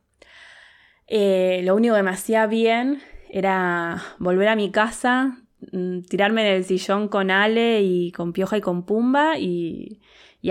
Eh, 1.07 1.61
lo 1.63 1.75
único 1.75 1.95
que 1.95 2.03
me 2.03 2.11
hacía 2.11 2.47
bien 2.47 3.01
era 3.29 4.01
volver 4.19 4.47
a 4.49 4.55
mi 4.55 4.71
casa, 4.71 5.37
mm, 5.71 6.01
tirarme 6.01 6.47
en 6.47 6.55
el 6.55 6.63
sillón 6.65 7.07
con 7.07 7.31
Ale 7.31 7.81
y 7.81 8.11
con 8.11 8.33
Pioja 8.33 8.57
y 8.57 8.61
con 8.61 8.85
Pumba 8.85 9.37
y, 9.37 10.01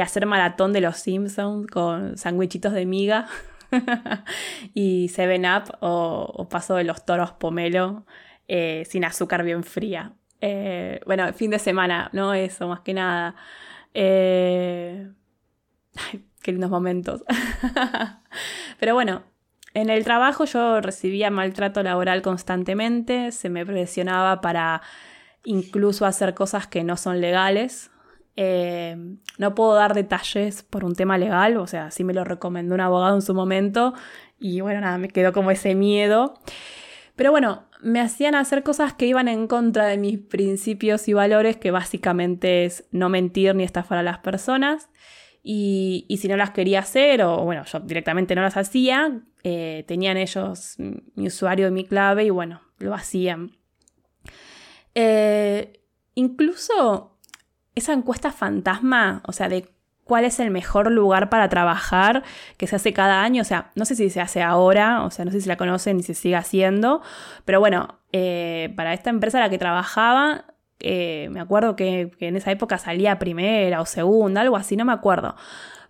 hacer 0.00 0.26
maratón 0.26 0.72
de 0.72 0.80
los 0.80 0.96
Simpsons 0.96 1.68
con 1.68 2.18
sandwichitos 2.18 2.72
de 2.72 2.84
miga 2.84 3.28
y 4.74 5.08
Seven 5.08 5.44
Up 5.46 5.76
o, 5.80 6.48
paso 6.50 6.74
de 6.74 6.82
los 6.82 7.04
toros 7.04 7.30
pomelo 7.32 8.04
eh, 8.48 8.84
sin 8.86 9.04
azúcar 9.04 9.44
bien 9.44 9.62
fría. 9.62 10.14
Eh, 10.46 11.00
bueno, 11.06 11.32
fin 11.32 11.50
de 11.50 11.58
semana, 11.58 12.10
¿no? 12.12 12.34
Eso, 12.34 12.68
más 12.68 12.80
que 12.80 12.92
nada. 12.92 13.34
Eh, 13.94 15.10
ay, 15.96 16.22
qué 16.42 16.52
lindos 16.52 16.68
momentos. 16.68 17.24
Pero 18.78 18.92
bueno, 18.92 19.22
en 19.72 19.88
el 19.88 20.04
trabajo 20.04 20.44
yo 20.44 20.82
recibía 20.82 21.30
maltrato 21.30 21.82
laboral 21.82 22.20
constantemente, 22.20 23.32
se 23.32 23.48
me 23.48 23.64
presionaba 23.64 24.42
para 24.42 24.82
incluso 25.44 26.04
hacer 26.04 26.34
cosas 26.34 26.66
que 26.66 26.84
no 26.84 26.98
son 26.98 27.22
legales. 27.22 27.90
Eh, 28.36 28.98
no 29.38 29.54
puedo 29.54 29.72
dar 29.72 29.94
detalles 29.94 30.62
por 30.62 30.84
un 30.84 30.94
tema 30.94 31.16
legal, 31.16 31.56
o 31.56 31.66
sea, 31.66 31.90
sí 31.90 32.04
me 32.04 32.12
lo 32.12 32.22
recomendó 32.22 32.74
un 32.74 32.82
abogado 32.82 33.14
en 33.14 33.22
su 33.22 33.32
momento 33.32 33.94
y 34.38 34.60
bueno, 34.60 34.82
nada, 34.82 34.98
me 34.98 35.08
quedó 35.08 35.32
como 35.32 35.50
ese 35.50 35.74
miedo. 35.74 36.34
Pero 37.16 37.30
bueno, 37.30 37.64
me 37.80 38.00
hacían 38.00 38.34
hacer 38.34 38.62
cosas 38.62 38.94
que 38.94 39.06
iban 39.06 39.28
en 39.28 39.46
contra 39.46 39.86
de 39.86 39.98
mis 39.98 40.18
principios 40.18 41.06
y 41.06 41.12
valores, 41.12 41.56
que 41.56 41.70
básicamente 41.70 42.64
es 42.64 42.88
no 42.90 43.08
mentir 43.08 43.54
ni 43.54 43.62
estafar 43.62 43.98
a 43.98 44.02
las 44.02 44.18
personas. 44.18 44.88
Y, 45.42 46.06
si 46.18 46.26
no 46.26 46.36
las 46.36 46.50
quería 46.50 46.80
hacer, 46.80 47.22
o 47.22 47.44
bueno, 47.44 47.64
yo 47.66 47.80
directamente 47.80 48.34
no 48.34 48.40
las 48.40 48.56
hacía, 48.56 49.20
eh, 49.42 49.84
tenían 49.86 50.16
ellos 50.16 50.76
mi 50.78 51.26
usuario 51.26 51.68
y 51.68 51.70
mi 51.70 51.84
clave 51.84 52.24
y 52.24 52.30
bueno, 52.30 52.62
lo 52.78 52.94
hacían. 52.94 53.52
Eh, 54.94 55.82
incluso 56.14 57.18
esa 57.74 57.92
encuesta 57.92 58.32
fantasma, 58.32 59.22
o 59.26 59.32
sea, 59.32 59.50
de 59.50 59.73
cuál 60.04 60.24
es 60.24 60.38
el 60.38 60.50
mejor 60.50 60.90
lugar 60.90 61.30
para 61.30 61.48
trabajar 61.48 62.22
que 62.56 62.66
se 62.66 62.76
hace 62.76 62.92
cada 62.92 63.22
año. 63.22 63.42
O 63.42 63.44
sea, 63.44 63.70
no 63.74 63.84
sé 63.84 63.94
si 63.96 64.10
se 64.10 64.20
hace 64.20 64.42
ahora, 64.42 65.02
o 65.04 65.10
sea, 65.10 65.24
no 65.24 65.30
sé 65.30 65.40
si 65.40 65.48
la 65.48 65.56
conocen 65.56 65.98
y 65.98 66.02
se 66.02 66.14
sigue 66.14 66.36
haciendo, 66.36 67.02
pero 67.44 67.60
bueno, 67.60 67.98
eh, 68.12 68.72
para 68.76 68.92
esta 68.92 69.10
empresa 69.10 69.38
a 69.38 69.42
la 69.42 69.50
que 69.50 69.58
trabajaba, 69.58 70.44
eh, 70.80 71.28
me 71.30 71.40
acuerdo 71.40 71.76
que, 71.76 72.12
en 72.20 72.36
esa 72.36 72.50
época 72.50 72.78
salía 72.78 73.18
primera 73.18 73.80
o 73.80 73.86
segunda, 73.86 74.42
algo 74.42 74.56
así, 74.56 74.76
no 74.76 74.84
me 74.84 74.92
acuerdo. 74.92 75.34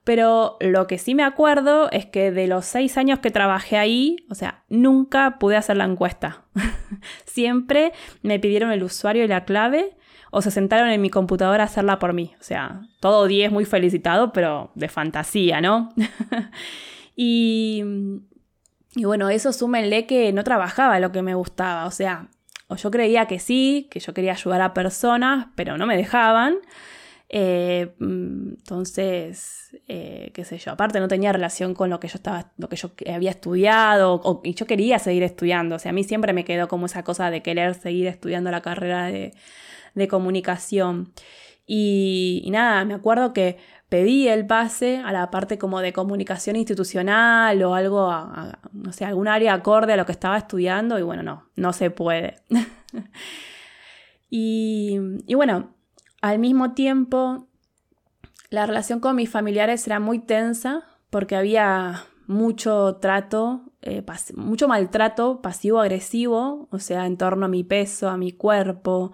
Pero 0.05 0.59
lo 0.61 0.87
que 0.87 0.99
sí 0.99 1.15
me 1.15 1.25
acuerdo 1.25 1.91
es 1.91 2.05
que 2.07 2.31
de 2.31 2.47
los 2.47 2.67
seis 2.67 2.99
años 2.99 3.21
que 3.21 3.31
trabajé 3.31 3.79
ahí, 3.79 4.17
o 4.31 4.35
sea, 4.35 4.63
nunca 4.69 5.39
pude 5.39 5.57
hacer 5.57 5.79
la 5.79 5.85
encuesta. 5.85 6.45
Siempre 7.25 7.93
me 8.23 8.39
pidieron 8.39 8.71
el 8.71 8.83
usuario 8.83 9.25
y 9.25 9.29
la 9.29 9.47
clave 9.47 9.97
o 10.37 10.43
se 10.43 10.51
sentaron 10.51 10.89
en 10.89 11.01
mi 11.01 11.11
computadora 11.11 11.63
a 11.63 11.67
hacerla 11.67 12.01
por 12.01 12.13
mí. 12.13 12.35
O 12.41 12.43
sea, 12.43 12.83
todo 12.99 13.29
10 13.29 13.53
muy 13.53 13.65
felicitado, 13.65 14.33
pero 14.33 14.73
de 14.75 14.89
fantasía, 14.89 15.61
¿no? 15.61 15.95
y, 17.17 17.85
y 18.97 19.05
bueno, 19.05 19.31
eso 19.31 19.53
súmenle 19.53 20.07
que 20.07 20.33
no 20.33 20.43
trabajaba 20.43 20.99
lo 20.99 21.13
que 21.13 21.23
me 21.23 21.37
gustaba. 21.37 21.87
O 21.87 21.93
sea, 21.93 22.31
o 22.67 22.75
yo 22.75 22.91
creía 22.91 23.27
que 23.27 23.39
sí, 23.39 23.87
que 23.93 24.01
yo 24.01 24.13
quería 24.13 24.33
ayudar 24.33 24.61
a 24.61 24.75
personas, 24.75 25.47
pero 25.55 25.79
no 25.79 25.87
me 25.87 25.97
dejaban. 25.97 26.57
Eh, 27.29 27.95
entonces, 28.01 29.77
eh, 29.87 30.33
qué 30.35 30.45
sé 30.45 30.59
yo, 30.59 30.73
aparte 30.73 30.99
no 30.99 31.07
tenía 31.07 31.33
relación 31.33 31.75
con 31.75 31.91
lo 31.91 32.01
que 32.01 32.09
yo 32.09 32.17
estaba, 32.17 32.51
lo 32.59 32.69
que 32.69 32.75
yo 32.75 32.91
había 33.13 33.31
estudiado, 33.31 34.41
y 34.43 34.55
yo 34.55 34.67
quería 34.67 34.99
seguir 34.99 35.23
estudiando. 35.23 35.77
O 35.77 35.79
sea, 35.79 35.91
a 35.91 35.95
mí 35.95 36.03
siempre 36.03 36.33
me 36.33 36.45
quedó 36.45 36.67
como 36.67 36.87
esa 36.87 37.05
cosa 37.05 37.31
de 37.31 37.41
querer 37.41 37.77
seguir 37.77 38.09
estudiando 38.09 38.51
la 38.51 38.63
carrera 38.63 39.07
de, 39.07 39.33
de 39.95 40.09
comunicación. 40.09 41.13
Y, 41.67 42.47
nada, 42.51 42.85
me 42.85 42.95
acuerdo 42.95 43.33
que 43.33 43.59
pedí 43.89 44.29
el 44.29 44.47
pase 44.47 44.99
a 44.99 45.13
la 45.13 45.31
parte 45.31 45.57
como 45.57 45.81
de 45.81 45.93
comunicación 45.93 46.57
institucional 46.57 47.63
o 47.63 47.75
algo, 47.75 48.13
no 48.73 48.93
sé, 48.93 49.05
algún 49.05 49.29
área 49.29 49.55
acorde 49.55 49.93
a 49.93 49.97
lo 49.97 50.05
que 50.05 50.13
estaba 50.13 50.37
estudiando 50.37 50.99
y 50.99 51.03
bueno, 51.03 51.23
no, 51.23 51.49
no 51.57 51.73
se 51.73 51.91
puede. 51.91 52.37
y, 54.31 54.99
bueno, 55.35 55.75
al 56.21 56.39
mismo 56.39 56.73
tiempo, 56.73 57.49
la 58.51 58.67
relación 58.67 59.01
con 59.01 59.17
mis 59.17 59.31
familiares 59.31 59.87
era 59.87 60.01
muy 60.01 60.19
tensa 60.19 60.85
porque 61.09 61.37
había 61.37 62.05
mucho 62.27 62.97
trato, 62.97 63.73
eh, 63.83 64.05
mucho 64.35 64.69
maltrato 64.69 65.41
pasivo-agresivo, 65.41 66.69
o 66.71 66.79
sea, 66.79 67.07
en 67.07 67.17
torno 67.17 67.47
a 67.47 67.49
mi 67.49 67.65
peso, 67.65 68.09
a 68.09 68.17
mi 68.17 68.33
cuerpo, 68.33 69.13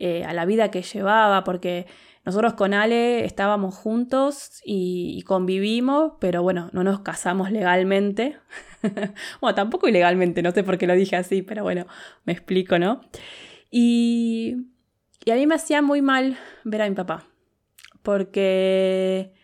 eh, 0.00 0.24
a 0.24 0.32
la 0.32 0.46
vida 0.46 0.70
que 0.70 0.80
llevaba, 0.80 1.44
porque 1.44 1.86
nosotros 2.24 2.54
con 2.54 2.72
Ale 2.72 3.24
estábamos 3.26 3.74
juntos 3.74 4.62
y, 4.64 5.22
convivimos, 5.26 6.14
pero 6.20 6.42
bueno, 6.42 6.70
no 6.72 6.82
nos 6.84 7.00
casamos 7.00 7.50
legalmente. 7.50 8.38
bueno, 9.40 9.54
tampoco 9.54 9.88
ilegalmente, 9.88 10.42
no 10.42 10.52
sé 10.52 10.64
por 10.64 10.78
qué 10.78 10.86
lo 10.86 10.94
dije 10.94 11.16
así, 11.16 11.42
pero 11.42 11.62
bueno, 11.62 11.86
me 12.24 12.32
explico, 12.32 12.78
¿no? 12.78 13.02
Y, 13.70 14.56
y 15.24 15.30
a 15.30 15.34
mí 15.34 15.46
me 15.46 15.54
hacía 15.54 15.82
muy 15.82 16.00
mal 16.00 16.38
ver 16.64 16.82
a 16.82 16.88
mi 16.88 16.94
papá, 16.94 17.26
porque 18.02 19.34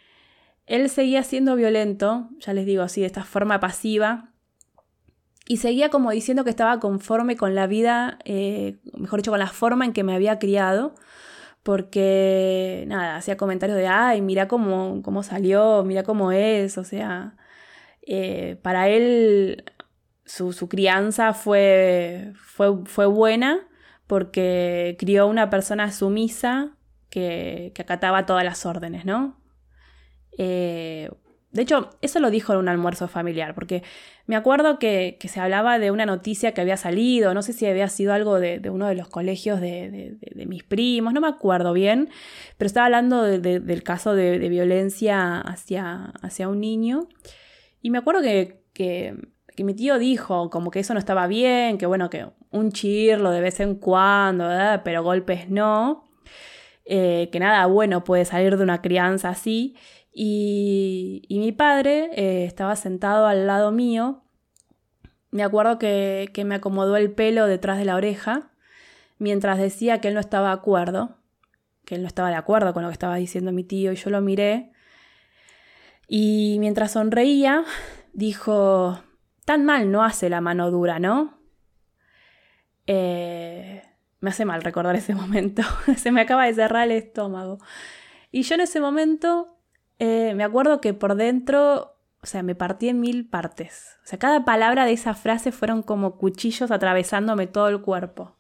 él 0.65 0.89
seguía 0.89 1.23
siendo 1.23 1.55
violento, 1.55 2.31
ya 2.39 2.55
les 2.55 2.65
digo 2.65 2.83
así, 2.83 3.03
de 3.03 3.09
esta 3.09 3.25
forma 3.25 3.61
pasiva, 3.61 4.33
y 5.49 5.59
seguía 5.59 5.91
como 5.91 6.11
diciendo 6.11 6.45
que 6.45 6.50
estaba 6.50 6.81
conforme 6.81 7.37
con 7.37 7.55
la 7.55 7.67
vida, 7.67 8.19
eh, 8.25 8.79
mejor 8.99 9.21
dicho, 9.21 9.31
con 9.31 9.38
la 9.38 9.47
forma 9.47 9.85
en 9.85 9.93
que 9.93 10.05
me 10.05 10.15
había 10.15 10.38
criado, 10.38 10.95
porque, 11.62 12.85
nada, 12.88 13.17
hacía 13.17 13.37
comentarios 13.37 13.79
de, 13.79 13.87
ay, 13.88 14.23
mira 14.23 14.49
cómo, 14.49 15.03
cómo 15.03 15.23
salió, 15.23 15.85
mira 15.85 16.03
cómo 16.05 16.33
es, 16.33 16.79
o 16.79 16.85
sea, 16.85 17.37
eh, 18.03 18.59
para 18.62 18.88
él 18.88 19.65
su, 20.25 20.69
crianza 20.69 21.33
fue, 21.35 22.33
fue, 22.37 23.07
buena 23.07 23.69
porque 24.07 24.97
crió 24.99 25.26
una 25.26 25.50
persona 25.50 25.93
sumisa 25.93 26.76
que, 27.11 27.73
que 27.75 27.83
acataba 27.83 28.26
todas 28.26 28.45
las 28.45 28.67
órdenes, 28.67 29.05
¿no? 29.05 29.41
Eh, 30.38 31.11
de 31.57 31.63
hecho, 31.63 31.91
eso 32.03 32.21
lo 32.21 32.31
dijo 32.31 32.53
en 32.53 32.59
un 32.61 32.69
almuerzo 32.69 33.09
familiar, 33.09 33.55
porque 33.55 33.83
me 34.27 34.37
acuerdo 34.37 34.79
que, 34.79 35.19
se 35.27 35.41
hablaba 35.41 35.79
de 35.79 35.91
una 35.91 36.07
noticia 36.07 36.53
que 36.53 36.61
había 36.61 36.77
salido, 36.77 37.35
no 37.35 37.43
sé 37.43 37.53
si 37.53 37.67
había 37.67 37.89
sido 37.89 38.13
algo 38.13 38.39
de, 38.39 38.61
uno 38.71 38.87
de 38.87 38.95
los 38.95 39.09
colegios 39.09 39.61
de, 39.61 40.17
mis 40.47 40.63
primos, 40.63 41.13
no 41.13 41.21
me 41.21 41.29
acuerdo 41.29 41.73
bien, 41.73 42.11
pero 42.59 42.67
estaba 42.67 42.87
hablando 42.87 43.23
del 43.23 43.83
caso 43.83 44.15
de, 44.15 44.39
violencia 44.49 45.41
hacia, 45.41 46.13
hacia, 46.23 46.49
un 46.49 46.61
niño. 46.61 47.09
Y 47.83 47.91
me 47.91 47.99
acuerdo 47.99 48.21
que, 48.21 48.63
que, 48.75 49.17
mi 49.65 49.75
tío 49.75 49.99
dijo 49.99 50.51
como 50.51 50.71
que 50.71 50.81
eso 50.81 50.93
no 50.93 50.99
estaba 50.99 51.27
bien, 51.27 51.79
que 51.79 51.87
bueno, 51.87 52.11
que 52.11 52.27
un 52.51 52.73
chirlo 52.73 53.31
de 53.31 53.41
vez 53.41 53.61
en 53.61 53.77
cuando, 53.77 54.49
pero 54.85 55.03
golpes 55.03 55.49
no. 55.49 56.05
Eh, 56.89 57.31
que 57.33 57.41
nada 57.41 57.67
bueno 57.67 58.05
puede 58.05 58.25
salir 58.25 58.57
de 58.57 58.63
una 58.63 58.81
crianza 58.81 59.31
así. 59.31 59.75
Y, 60.18 61.26
mi 61.28 61.52
padre 61.52 62.08
eh, 62.14 62.46
estaba 62.46 62.75
sentado 62.75 63.26
al 63.26 63.46
lado 63.46 63.70
mío. 63.70 64.23
Me 65.30 65.42
acuerdo 65.42 65.78
que, 65.78 66.30
me 66.46 66.54
acomodó 66.54 66.96
el 66.96 67.12
pelo 67.12 67.46
detrás 67.46 67.76
de 67.76 67.85
la 67.85 67.96
oreja 67.96 68.50
mientras 69.18 69.58
decía 69.58 70.00
que 70.00 70.08
él 70.08 70.14
no 70.14 70.20
estaba 70.20 70.49
de 70.49 70.54
acuerdo, 70.54 71.18
que 71.85 71.96
él 71.96 72.00
no 72.00 72.08
estaba 72.08 72.30
de 72.30 72.37
acuerdo 72.37 72.73
con 72.73 72.82
lo 72.82 72.88
que 72.88 72.94
estaba 72.94 73.16
diciendo 73.16 73.52
mi 73.52 73.62
tío 73.62 73.92
y 73.92 73.96
yo 73.96 74.08
lo 74.08 74.23
miré. 74.23 74.73
Y 76.08 76.56
mientras 76.61 76.92
sonreía, 76.92 77.64
dijo, 78.14 78.99
tan 79.44 79.66
mal 79.66 79.92
no 79.92 80.02
hace 80.02 80.30
la 80.30 80.40
mano 80.40 80.70
dura, 80.70 80.99
¿no? 80.99 81.38
Eh, 82.87 83.82
me 84.20 84.30
hace 84.30 84.46
mal 84.46 84.62
recordar 84.62 84.96
ese 84.96 85.14
momento, 85.14 85.62
se 85.99 86.11
me 86.11 86.23
acaba 86.23 86.46
de 86.46 86.54
cerrar 86.54 86.85
el 86.85 86.92
estómago. 86.92 87.58
Y 88.32 88.44
yo 88.44 88.54
en 88.54 88.62
ese 88.62 88.80
momento 88.80 89.56
eh, 89.99 90.35
me 90.35 90.45
acuerdo 90.45 90.81
que 90.81 90.95
por 90.95 91.15
dentro, 91.15 91.97
o 92.23 92.26
sea, 92.26 92.43
me 92.43 92.55
partí 92.55 92.88
en 92.88 93.00
mil 93.00 93.29
partes. 93.29 93.99
O 94.05 94.07
sea, 94.07 94.19
cada 94.19 94.45
palabra 94.45 94.85
de 94.85 94.93
esa 94.93 95.15
frase 95.15 95.53
fueron 95.53 95.83
como 95.83 96.19
cuchillos 96.19 96.71
atravesándome 96.71 97.47
todo 97.47 97.69
el 97.69 97.81
cuerpo. 97.81 98.37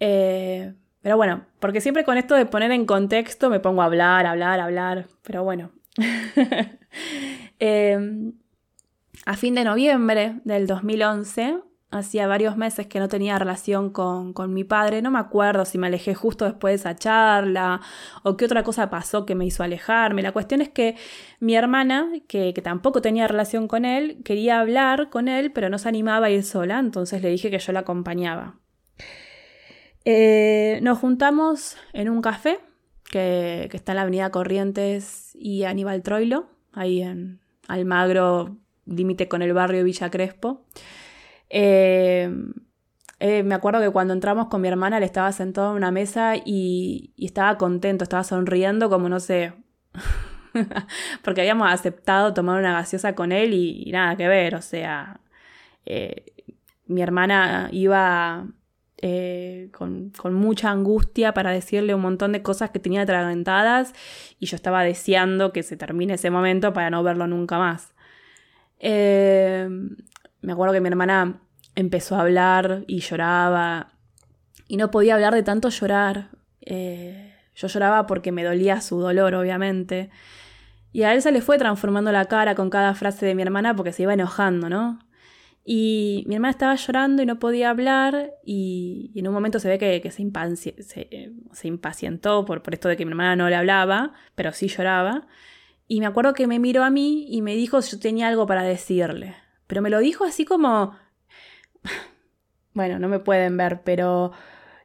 Eh, 0.00 0.74
pero 1.02 1.16
bueno, 1.16 1.46
porque 1.60 1.80
siempre 1.80 2.04
con 2.04 2.18
esto 2.18 2.34
de 2.34 2.46
poner 2.46 2.72
en 2.72 2.86
contexto 2.86 3.50
me 3.50 3.60
pongo 3.60 3.82
a 3.82 3.86
hablar, 3.86 4.26
hablar, 4.26 4.60
hablar. 4.60 5.06
Pero 5.22 5.44
bueno. 5.44 5.70
Em, 7.58 8.34
a 9.24 9.34
fin 9.34 9.54
de 9.54 9.64
noviembre 9.64 10.40
del 10.44 10.66
2011 10.66 11.58
hacía 11.90 12.26
varios 12.26 12.56
meses 12.56 12.86
que 12.86 12.98
no 12.98 13.08
tenía 13.08 13.38
relación 13.38 13.90
con, 13.90 14.34
mi 14.52 14.64
padre, 14.64 15.02
no 15.02 15.10
me 15.10 15.18
acuerdo 15.18 15.64
si 15.64 15.78
me 15.78 15.86
alejé 15.86 16.14
justo 16.14 16.44
después 16.44 16.72
de 16.72 16.74
esa 16.76 16.96
charla 16.96 17.80
o 18.22 18.36
qué 18.36 18.44
otra 18.44 18.62
cosa 18.62 18.90
pasó 18.90 19.24
que 19.24 19.34
me 19.34 19.46
hizo 19.46 19.62
alejarme. 19.62 20.22
La 20.22 20.32
cuestión 20.32 20.60
es 20.60 20.68
que 20.68 20.96
mi 21.40 21.54
hermana, 21.54 22.10
que, 22.28 22.52
tampoco 22.62 23.00
tenía 23.00 23.28
relación 23.28 23.68
con 23.68 23.84
él, 23.84 24.22
quería 24.24 24.60
hablar 24.60 25.10
con 25.10 25.28
él, 25.28 25.52
pero 25.52 25.68
no 25.68 25.78
se 25.78 25.88
animaba 25.88 26.26
a 26.26 26.30
ir 26.30 26.42
sola, 26.42 26.78
entonces 26.78 27.22
le 27.22 27.30
dije 27.30 27.50
que 27.50 27.58
yo 27.58 27.72
la 27.72 27.80
acompañaba. 27.80 28.58
Eh, 30.04 30.80
nos 30.82 30.98
juntamos 30.98 31.76
en 31.92 32.08
un 32.08 32.20
café 32.22 32.58
que, 33.10 33.68
que 33.70 33.76
está 33.76 33.92
en 33.92 33.96
la 33.96 34.02
avenida 34.02 34.30
Corrientes 34.30 35.32
y 35.34 35.64
Aníbal 35.64 36.02
Troilo, 36.02 36.48
ahí 36.72 37.02
en 37.02 37.40
Almagro, 37.68 38.56
límite 38.86 39.28
con 39.28 39.42
el 39.42 39.52
barrio 39.52 39.84
Villa 39.84 40.10
Crespo. 40.10 40.64
Eh, 41.50 42.30
eh, 43.18 43.42
me 43.42 43.54
acuerdo 43.54 43.80
que 43.80 43.90
cuando 43.90 44.12
entramos 44.14 44.48
con 44.48 44.60
mi 44.60 44.68
hermana, 44.68 45.00
le 45.00 45.06
estaba 45.06 45.32
sentado 45.32 45.70
en 45.70 45.76
una 45.76 45.90
mesa 45.90 46.34
y, 46.36 47.14
estaba 47.16 47.56
contento, 47.56 48.04
estaba 48.04 48.24
sonriendo 48.24 48.90
como 48.90 49.08
no 49.08 49.20
sé, 49.20 49.54
porque 51.22 51.40
habíamos 51.40 51.72
aceptado 51.72 52.34
tomar 52.34 52.58
una 52.58 52.72
gaseosa 52.72 53.14
con 53.14 53.32
él 53.32 53.54
y, 53.54 53.90
nada 53.92 54.16
que 54.16 54.28
ver, 54.28 54.54
o 54.54 54.62
sea, 54.62 55.20
eh, 55.86 56.26
mi 56.86 57.02
hermana 57.02 57.68
iba 57.72 58.46
con, 59.72 60.10
con, 60.16 60.34
mucha 60.34 60.70
angustia 60.70 61.32
para 61.32 61.52
decirle 61.52 61.94
un 61.94 62.00
montón 62.00 62.32
de 62.32 62.42
cosas 62.42 62.70
que 62.70 62.80
tenía 62.80 63.02
atragantadas 63.02 63.92
y 64.40 64.46
yo 64.46 64.56
estaba 64.56 64.82
deseando 64.82 65.52
que 65.52 65.62
se 65.62 65.76
termine 65.76 66.14
ese 66.14 66.30
momento 66.30 66.72
para 66.72 66.90
no 66.90 67.02
verlo 67.04 67.26
nunca 67.28 67.58
más. 67.58 67.94
Me 70.46 70.52
acuerdo 70.52 70.74
que 70.74 70.80
mi 70.80 70.88
hermana 70.88 71.40
empezó 71.74 72.14
a 72.14 72.20
hablar 72.20 72.84
y 72.86 73.00
lloraba. 73.00 73.88
Y 74.68 74.76
no 74.76 74.92
podía 74.92 75.16
hablar 75.16 75.34
de 75.34 75.42
tanto 75.42 75.70
llorar. 75.70 76.30
Eh, 76.60 77.34
yo 77.56 77.66
lloraba 77.66 78.06
porque 78.06 78.30
me 78.30 78.44
dolía 78.44 78.80
su 78.80 79.00
dolor, 79.00 79.34
obviamente. 79.34 80.08
Y 80.92 81.02
a 81.02 81.14
él 81.14 81.20
se 81.20 81.32
le 81.32 81.40
fue 81.40 81.58
transformando 81.58 82.12
la 82.12 82.26
cara 82.26 82.54
con 82.54 82.70
cada 82.70 82.94
frase 82.94 83.26
de 83.26 83.34
mi 83.34 83.42
hermana 83.42 83.74
porque 83.74 83.90
se 83.90 84.04
iba 84.04 84.14
enojando, 84.14 84.68
¿no? 84.68 85.00
Y 85.64 86.22
mi 86.28 86.36
hermana 86.36 86.52
estaba 86.52 86.76
llorando 86.76 87.24
y 87.24 87.26
no 87.26 87.40
podía 87.40 87.70
hablar 87.70 88.30
y, 88.44 89.10
en 89.16 89.26
un 89.26 89.34
momento 89.34 89.58
se 89.58 89.68
ve 89.68 89.78
que, 89.78 90.10
se, 90.12 90.22
impacientó 91.66 92.44
por, 92.44 92.62
por 92.62 92.72
esto 92.72 92.88
de 92.88 92.96
que 92.96 93.04
mi 93.04 93.10
hermana 93.10 93.34
no 93.34 93.48
le 93.48 93.56
hablaba, 93.56 94.12
pero 94.36 94.52
sí 94.52 94.68
lloraba. 94.68 95.26
Y 95.88 95.98
me 95.98 96.06
acuerdo 96.06 96.34
que 96.34 96.46
me 96.46 96.60
miró 96.60 96.84
a 96.84 96.90
mí 96.90 97.26
y 97.28 97.42
me 97.42 97.56
dijo 97.56 97.82
si 97.82 97.96
yo 97.96 98.00
tenía 98.00 98.28
algo 98.28 98.46
para 98.46 98.62
decirle. 98.62 99.34
Pero 99.66 99.82
me 99.82 99.90
lo 99.90 99.98
dijo 99.98 100.24
así 100.24 100.44
como, 100.44 100.96
bueno, 102.74 102.98
no 102.98 103.08
me 103.08 103.18
pueden 103.18 103.56
ver, 103.56 103.82
pero 103.82 104.32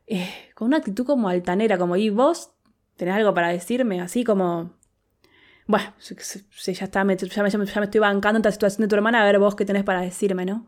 eh, 0.07 0.29
con 0.55 0.67
una 0.67 0.77
actitud 0.77 1.05
como 1.05 1.29
altanera, 1.29 1.77
como, 1.77 1.95
¿y 1.95 2.09
vos 2.09 2.51
tenés 2.95 3.15
algo 3.15 3.33
para 3.33 3.49
decirme? 3.49 4.01
Así 4.01 4.23
como, 4.23 4.73
bueno, 5.67 5.93
ya 5.99 6.71
está, 6.85 6.99
ya, 6.99 7.03
me, 7.03 7.13
estoy 7.13 7.99
bancando 7.99 8.37
en 8.37 8.41
esta 8.41 8.51
situación 8.51 8.81
de 8.81 8.87
tu 8.87 8.95
hermana, 8.95 9.21
a 9.21 9.25
ver 9.25 9.39
vos 9.39 9.55
qué 9.55 9.65
tenés 9.65 9.83
para 9.83 10.01
decirme, 10.01 10.45
¿no? 10.45 10.67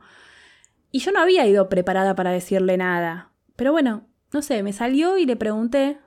Y 0.92 1.00
yo 1.00 1.12
no 1.12 1.20
había 1.20 1.46
ido 1.46 1.70
preparada 1.70 2.16
para 2.16 2.32
decirle 2.32 2.78
nada. 2.78 3.32
Pero 3.56 3.72
bueno, 3.72 4.08
no 4.32 4.42
sé, 4.42 4.64
me 4.64 4.74
salió 4.74 5.18
y 5.18 5.26
le 5.26 5.36
pregunté 5.36 6.00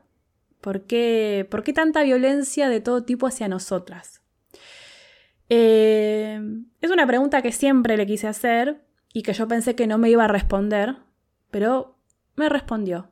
por 0.60 0.86
qué, 0.86 1.46
por 1.50 1.62
qué 1.62 1.72
tanta 1.72 2.02
violencia 2.02 2.68
de 2.68 2.80
todo 2.80 3.04
tipo 3.04 3.26
hacia 3.26 3.48
nosotras. 3.48 4.22
Eh, 5.48 6.40
es 6.80 6.90
una 6.90 7.06
pregunta 7.06 7.42
que 7.42 7.52
siempre 7.52 7.96
le 7.96 8.06
quise 8.06 8.26
hacer, 8.28 8.86
y 9.16 9.22
que 9.22 9.32
yo 9.32 9.48
pensé 9.48 9.74
que 9.74 9.86
no 9.86 9.96
me 9.96 10.10
iba 10.10 10.24
a 10.24 10.28
responder, 10.28 10.96
pero 11.50 11.96
me 12.34 12.50
respondió. 12.50 13.08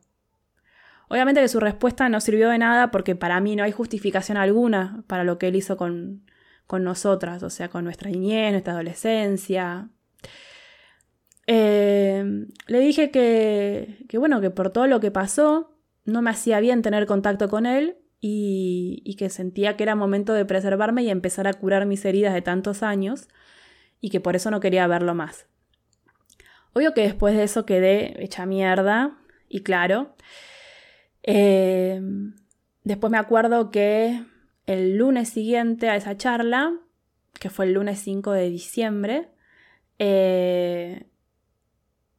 Obviamente 1.08 1.40
que 1.40 1.48
su 1.48 1.60
respuesta 1.60 2.10
no 2.10 2.20
sirvió 2.20 2.50
de 2.50 2.58
nada 2.58 2.90
porque 2.90 3.16
para 3.16 3.40
mí 3.40 3.56
no 3.56 3.64
hay 3.64 3.72
justificación 3.72 4.36
alguna 4.36 5.02
para 5.06 5.24
lo 5.24 5.38
que 5.38 5.48
él 5.48 5.56
hizo 5.56 5.78
con, 5.78 6.26
con 6.66 6.84
nosotras, 6.84 7.42
o 7.42 7.48
sea, 7.48 7.70
con 7.70 7.84
nuestra 7.84 8.10
niñez, 8.10 8.52
nuestra 8.52 8.74
adolescencia. 8.74 9.88
Eh, 11.46 12.48
le 12.66 12.80
dije 12.80 13.10
que, 13.10 14.04
que, 14.06 14.18
bueno, 14.18 14.42
que 14.42 14.50
por 14.50 14.68
todo 14.68 14.86
lo 14.86 15.00
que 15.00 15.10
pasó, 15.10 15.74
no 16.04 16.20
me 16.20 16.28
hacía 16.28 16.60
bien 16.60 16.82
tener 16.82 17.06
contacto 17.06 17.48
con 17.48 17.64
él 17.64 17.96
y, 18.26 19.16
que 19.18 19.28
sentía 19.28 19.76
que 19.76 19.82
era 19.82 19.94
momento 19.94 20.32
de 20.32 20.46
preservarme 20.46 21.02
y 21.02 21.10
empezar 21.10 21.46
a 21.46 21.52
curar 21.52 21.84
mis 21.84 22.02
heridas 22.06 22.32
de 22.32 22.40
tantos 22.40 22.82
años 22.82 23.28
y 24.00 24.08
que 24.08 24.18
por 24.18 24.34
eso 24.34 24.50
no 24.50 24.60
quería 24.60 24.86
verlo 24.86 25.14
más. 25.14 25.46
Obvio 26.72 26.94
que 26.94 27.02
después 27.02 27.36
de 27.36 27.42
eso 27.42 27.66
quedé 27.66 28.24
hecha 28.24 28.46
mierda, 28.46 29.18
y 29.46 29.62
claro. 29.62 30.16
Eh, 31.22 32.00
después 32.82 33.10
me 33.10 33.18
acuerdo 33.18 33.70
que 33.70 34.24
el 34.66 34.96
lunes 34.96 35.28
siguiente 35.28 35.90
a 35.90 35.96
esa 35.96 36.16
charla, 36.16 36.72
que 37.38 37.50
fue 37.50 37.66
el 37.66 37.74
lunes 37.74 37.98
5 37.98 38.32
de 38.32 38.48
diciembre, 38.48 39.28
eh, 39.98 41.06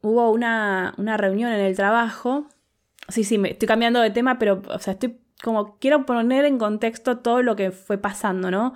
hubo 0.02 0.32
una, 0.32 0.94
una, 1.00 1.18
reunión 1.18 1.52
en 1.52 1.62
el 1.62 1.76
trabajo. 1.76 2.48
Sí, 3.10 3.24
sí, 3.24 3.39
me 3.39 3.52
estoy 3.52 3.68
cambiando 3.68 4.02
de 4.02 4.12
tema, 4.12 4.38
pero, 4.38 4.62
o 4.70 4.80
sea, 4.80 4.94
estoy 4.94 5.24
como, 5.45 5.77
quiero 5.77 6.08
poner 6.08 6.43
en 6.45 6.58
contexto 6.58 7.19
todo 7.19 7.43
lo 7.43 7.55
que 7.55 7.69
fue 7.69 7.99
pasando, 7.99 8.49
¿no? 8.49 8.73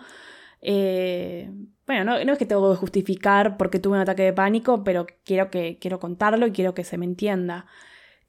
Eh, 0.61 1.51
bueno, 1.87 2.05
no, 2.05 2.15
es 2.31 2.37
que 2.37 2.45
tengo 2.45 2.71
que 2.71 2.77
justificar 2.77 3.57
porque 3.57 3.79
tuve 3.79 3.95
un 3.95 4.01
ataque 4.03 4.21
de 4.21 4.33
pánico, 4.33 4.83
pero 4.83 5.07
quiero, 5.25 5.49
que, 5.49 5.79
quiero 5.81 5.99
contarlo 5.99 6.45
y 6.45 6.51
quiero 6.51 6.75
que 6.75 6.83
se 6.83 6.99
me 6.99 7.05
entienda. 7.05 7.65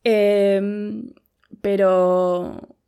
Em, 0.05 1.12
pero 1.61 2.79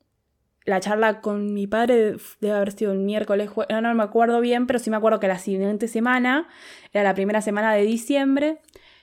la 0.65 0.81
charla 0.81 1.21
con 1.21 1.53
mi 1.53 1.67
padre 1.67 2.17
debe 2.41 2.55
haber 2.55 2.73
sido 2.73 2.93
el 2.93 3.01
miércoles, 3.01 3.51
no, 3.69 3.81
no 3.83 3.95
me 3.95 4.03
acuerdo 4.03 4.41
bien, 4.41 4.67
pero 4.67 4.79
sí 4.79 4.89
me 4.89 4.97
acuerdo 4.97 5.21
que 5.21 5.29
la 5.29 5.39
siguiente 5.39 5.87
semana, 5.87 6.49
era 6.95 7.05
la 7.05 7.15
primera 7.15 7.43
semana 7.43 7.75
de 7.75 7.83
diciembre, 7.83 8.61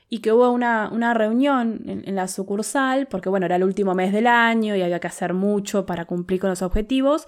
y 0.09 0.19
que 0.19 0.33
hubo 0.33 0.49
una, 0.49 1.13
reunión 1.13 1.83
en, 1.85 2.15
la 2.15 2.27
sucursal, 2.27 3.07
porque 3.07 3.29
bueno, 3.29 3.45
era 3.45 3.57
el 3.57 3.63
último 3.63 3.93
mes 3.93 4.11
del 4.11 4.25
año 4.25 4.75
y 4.75 4.81
había 4.81 4.99
que 4.99 5.07
hacer 5.07 5.35
mucho 5.35 5.85
para 5.85 6.05
cumplir 6.05 6.39
con 6.41 6.49
los 6.49 6.63
objetivos. 6.63 7.27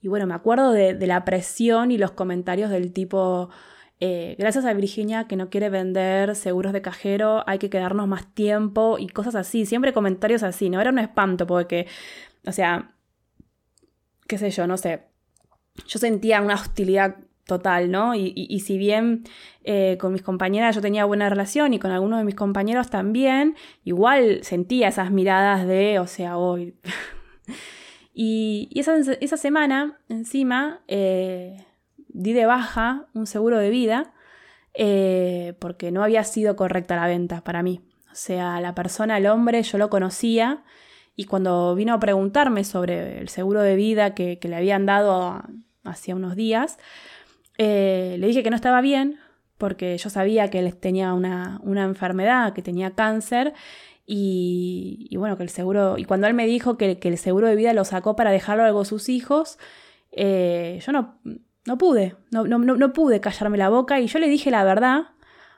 Y 0.00 0.08
bueno, 0.08 0.26
me 0.26 0.34
acuerdo 0.34 0.70
de, 0.70 0.94
la 1.06 1.24
presión 1.24 1.90
y 1.90 1.98
los 1.98 2.12
comentarios 2.12 2.70
del 2.70 2.92
tipo, 2.92 3.50
eh, 3.98 4.36
gracias 4.38 4.64
a 4.64 4.72
Virginia 4.72 5.26
que 5.26 5.36
no 5.36 5.50
quiere 5.50 5.70
vender 5.70 6.36
seguros 6.36 6.72
de 6.72 6.82
cajero, 6.82 7.42
hay 7.48 7.58
que 7.58 7.68
quedarnos 7.68 8.06
más 8.06 8.32
tiempo 8.32 8.96
y 8.98 9.08
cosas 9.08 9.34
así, 9.34 9.66
siempre 9.66 9.92
comentarios 9.92 10.44
así, 10.44 10.70
¿no? 10.70 10.80
Era 10.80 10.90
un 10.90 11.00
espanto 11.00 11.48
porque, 11.48 11.88
o 12.46 12.52
sea, 12.52 12.94
qué 14.28 14.38
sé 14.38 14.50
yo, 14.50 14.68
no 14.68 14.76
sé, 14.76 15.02
yo 15.86 15.98
sentía 15.98 16.40
una 16.40 16.54
hostilidad 16.54 17.16
total, 17.50 17.90
¿no? 17.90 18.14
Y, 18.14 18.60
si 18.60 18.78
bien 18.78 19.24
eh, 19.64 19.98
con 20.00 20.12
mis 20.12 20.22
compañeras 20.22 20.76
yo 20.76 20.80
tenía 20.80 21.04
buena 21.04 21.28
relación 21.28 21.74
y 21.74 21.80
con 21.80 21.90
algunos 21.90 22.20
de 22.20 22.24
mis 22.24 22.36
compañeros 22.36 22.90
también, 22.90 23.56
igual 23.84 24.44
sentía 24.44 24.86
esas 24.88 25.10
miradas 25.10 25.66
de, 25.66 25.98
o 25.98 26.06
sea, 26.06 26.38
hoy. 26.38 26.76
y, 28.14 28.70
esa, 28.74 29.36
semana, 29.36 29.98
encima, 30.08 30.80
eh, 30.86 31.66
di 32.08 32.32
de 32.32 32.46
baja 32.46 33.08
un 33.14 33.26
seguro 33.26 33.58
de 33.58 33.70
vida 33.70 34.14
eh, 34.74 35.54
porque 35.58 35.90
no 35.90 36.04
había 36.04 36.22
sido 36.22 36.54
correcta 36.54 36.94
la 36.94 37.08
venta 37.08 37.42
para 37.42 37.64
mí. 37.64 37.80
O 38.12 38.14
sea, 38.14 38.60
la 38.60 38.76
persona, 38.76 39.18
el 39.18 39.26
hombre, 39.26 39.62
yo 39.64 39.76
lo 39.76 39.90
conocía 39.90 40.62
y 41.16 41.24
cuando 41.24 41.74
vino 41.74 41.94
a 41.94 42.00
preguntarme 42.00 42.62
sobre 42.62 43.18
el 43.18 43.28
seguro 43.28 43.60
de 43.60 43.74
vida 43.76 44.14
que, 44.14 44.38
le 44.40 44.56
habían 44.56 44.86
dado 44.86 45.42
hacía 45.84 46.14
unos 46.14 46.36
días, 46.36 46.78
eh, 47.62 48.16
le 48.18 48.26
dije 48.26 48.42
que 48.42 48.48
no 48.48 48.56
estaba 48.56 48.80
bien 48.80 49.18
porque 49.58 49.98
yo 49.98 50.08
sabía 50.08 50.48
que 50.48 50.60
él 50.60 50.74
tenía 50.76 51.12
una, 51.12 51.60
enfermedad, 51.62 52.54
que 52.54 52.62
tenía 52.62 52.92
cáncer 52.92 53.52
y, 54.06 55.14
bueno, 55.18 55.36
que 55.36 55.42
el 55.42 55.50
seguro, 55.50 55.98
y 55.98 56.06
cuando 56.06 56.26
él 56.26 56.32
me 56.32 56.46
dijo 56.46 56.78
que, 56.78 56.98
el 56.98 57.18
seguro 57.18 57.48
de 57.48 57.56
vida 57.56 57.74
lo 57.74 57.84
sacó 57.84 58.16
para 58.16 58.30
dejarlo 58.30 58.64
algo 58.64 58.80
a 58.80 58.84
sus 58.86 59.10
hijos, 59.10 59.58
eh, 60.10 60.80
yo 60.84 60.92
no, 60.92 61.20
no 61.66 61.76
pude, 61.76 62.16
no, 62.30 62.44
no, 62.44 62.58
no, 62.58 62.92
pude 62.94 63.20
callarme 63.20 63.58
la 63.58 63.68
boca 63.68 64.00
y 64.00 64.06
yo 64.06 64.18
le 64.18 64.30
dije 64.30 64.50
la 64.50 64.64
verdad, 64.64 65.08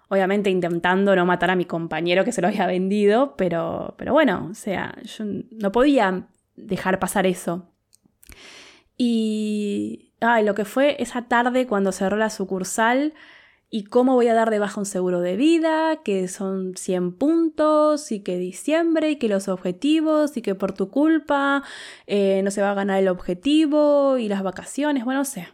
obviamente 0.09 0.51
intentando 0.51 1.15
no 1.15 1.25
matar 1.25 1.53
a 1.53 1.57
mi 1.57 1.67
compañero 1.67 2.25
que 2.25 2.33
se 2.33 2.43
lo 2.43 2.49
había 2.49 2.67
vendido, 2.67 3.37
pero, 3.37 3.95
pero 3.97 4.13
bueno, 4.13 4.49
o 4.51 4.55
sea, 4.55 4.97
yo 5.05 5.25
no 5.53 5.71
podía 5.71 6.27
dejar 6.57 6.99
pasar 6.99 7.29
eso. 7.29 7.69
Y, 8.99 10.12
ay, 10.23 10.45
lo 10.45 10.55
que 10.55 10.65
fue 10.65 10.97
esa 11.03 11.23
tarde 11.23 11.67
cuando 11.67 11.93
cerró 11.93 12.17
la 12.17 12.31
sucursal 12.31 13.15
y 13.75 13.85
cómo 13.85 14.15
voy 14.15 14.29
a 14.29 14.35
dar 14.35 14.51
de 14.51 14.59
baja 14.59 14.81
un 14.81 14.87
seguro 14.87 15.21
de 15.21 15.35
vida, 15.35 16.03
que 16.05 16.29
son 16.29 16.77
100 16.77 17.17
puntos 17.17 18.13
y 18.13 18.21
que 18.21 18.37
diciembre 18.37 19.11
y 19.11 19.17
que 19.17 19.29
los 19.29 19.49
objetivos 19.49 20.37
y 20.37 20.43
que 20.43 20.55
por 20.55 20.73
tu 20.73 20.91
culpa 20.91 21.63
eh, 22.07 22.43
no 22.45 22.51
se 22.51 22.61
va 22.61 22.73
a 22.73 22.75
ganar 22.75 23.01
el 23.01 23.09
objetivo 23.09 24.19
y 24.19 24.29
las 24.29 24.43
vacaciones, 24.43 25.05
bueno, 25.07 25.21
no 25.21 25.25
sé. 25.25 25.49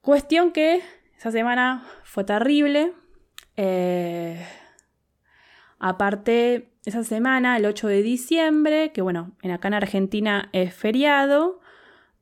Cuestión 0.00 0.50
que 0.50 0.82
esa 1.18 1.30
semana 1.30 1.86
fue 2.04 2.24
terrible. 2.24 2.94
Eh, 3.56 4.46
aparte, 5.78 6.72
esa 6.86 7.04
semana, 7.04 7.58
el 7.58 7.66
8 7.66 7.88
de 7.88 8.02
diciembre, 8.02 8.92
que 8.92 9.02
bueno, 9.02 9.32
en 9.42 9.50
acá 9.50 9.68
en 9.68 9.74
Argentina 9.74 10.48
es 10.52 10.72
feriado, 10.72 11.60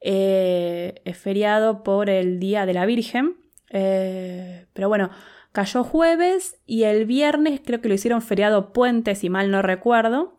eh, 0.07 1.01
es 1.07 1.17
feriado 1.17 1.83
por 1.83 2.11
el 2.11 2.39
Día 2.39 2.67
de 2.67 2.75
la 2.75 2.85
Virgen. 2.85 3.37
Eh, 3.71 4.67
pero 4.75 4.89
bueno, 4.89 5.09
cayó 5.53 5.83
jueves 5.83 6.61
y 6.67 6.83
el 6.85 7.07
viernes 7.07 7.63
creo 7.65 7.81
que 7.81 7.89
lo 7.89 7.95
hicieron 7.95 8.21
feriado 8.21 8.75
puente, 8.75 9.15
si 9.15 9.31
mal 9.31 9.51
no 9.51 9.63
recuerdo, 9.63 10.37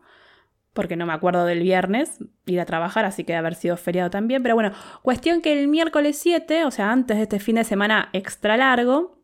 porque 0.72 0.94
no 0.94 1.04
me 1.04 1.12
acuerdo 1.12 1.44
del 1.44 1.62
viernes 1.62 2.20
ir 2.46 2.60
a 2.60 2.64
trabajar, 2.64 3.04
así 3.04 3.24
que 3.24 3.32
debe 3.32 3.40
haber 3.40 3.54
sido 3.56 3.76
feriado 3.76 4.08
también. 4.08 4.42
Pero 4.44 4.54
bueno, 4.54 4.70
cuestión 5.02 5.42
que 5.42 5.60
el 5.60 5.66
miércoles 5.66 6.16
7, 6.16 6.64
o 6.64 6.70
sea, 6.70 6.92
antes 6.92 7.16
de 7.16 7.24
este 7.24 7.40
fin 7.40 7.56
de 7.56 7.64
semana 7.64 8.08
extra 8.12 8.56
largo, 8.56 9.15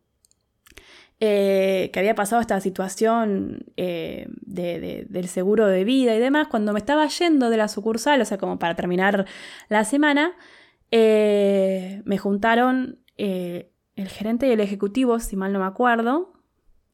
eh, 1.25 1.89
que 1.93 2.01
había 2.01 2.15
pasado 2.15 2.41
esta 2.41 2.59
situación 2.59 3.63
eh, 3.77 4.27
del 4.41 5.27
seguro 5.29 5.67
de 5.67 5.85
vida 5.85 6.13
y 6.13 6.19
demás, 6.19 6.49
cuando 6.49 6.73
me 6.73 6.79
estaba 6.79 7.07
yendo 7.07 7.49
de 7.49 7.55
la 7.55 7.69
sucursal, 7.69 8.19
o 8.19 8.25
sea, 8.25 8.37
como 8.37 8.59
para 8.59 8.75
terminar 8.75 9.25
la 9.69 9.85
semana, 9.85 10.33
eh, 10.91 12.01
me 12.03 12.17
juntaron 12.17 12.99
el 13.15 14.09
gerente 14.09 14.47
y 14.47 14.51
el 14.51 14.59
ejecutivo, 14.59 15.17
si 15.19 15.37
mal 15.37 15.53
no 15.53 15.59
me 15.59 15.65
acuerdo, 15.65 16.33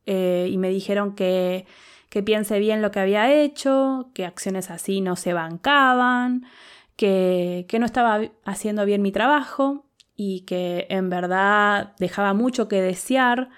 y 0.06 0.56
me 0.60 0.70
dijeron 0.70 1.16
que, 1.16 1.66
que 2.12 2.22
piense 2.22 2.60
bien 2.60 2.84
lo 2.84 2.92
que 2.92 3.00
había 3.00 3.34
hecho, 3.34 4.12
que 4.14 4.28
acciones 4.28 4.70
así 4.70 5.02
no 5.02 5.16
se 5.16 5.34
bancaban, 5.34 6.46
que, 6.96 7.66
que 7.68 7.80
no 7.80 7.88
estaba 7.88 8.22
haciendo 8.46 8.86
bien 8.86 9.02
mi 9.02 9.12
trabajo 9.12 9.88
y 10.16 10.42
que 10.42 10.86
en 10.92 11.10
verdad 11.10 11.96
dejaba 11.98 12.36
mucho 12.36 12.68
que 12.68 12.80
desear 12.80 13.50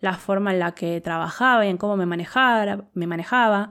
la 0.00 0.14
forma 0.14 0.52
en 0.52 0.58
la 0.58 0.72
que 0.72 1.00
trabajaba 1.00 1.64
y 1.66 1.70
en 1.70 1.78
cómo 1.78 1.96
me 1.96 2.06
manejaba, 2.06 2.84
me 2.92 3.06
manejaba 3.06 3.70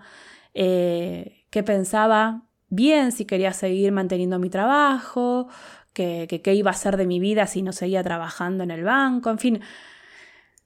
eh, 0.53 1.45
qué 1.49 1.63
pensaba 1.63 2.43
bien, 2.69 3.11
si 3.11 3.25
quería 3.25 3.53
seguir 3.53 3.91
manteniendo 3.91 4.39
mi 4.39 4.49
trabajo, 4.49 5.47
qué 5.93 6.41
iba 6.55 6.71
a 6.71 6.73
hacer 6.73 6.97
de 6.97 7.05
mi 7.05 7.19
vida 7.19 7.45
si 7.45 7.61
no 7.61 7.71
seguía 7.71 8.03
trabajando 8.03 8.63
en 8.63 8.71
el 8.71 8.83
banco, 8.83 9.29
en 9.29 9.37
fin, 9.37 9.61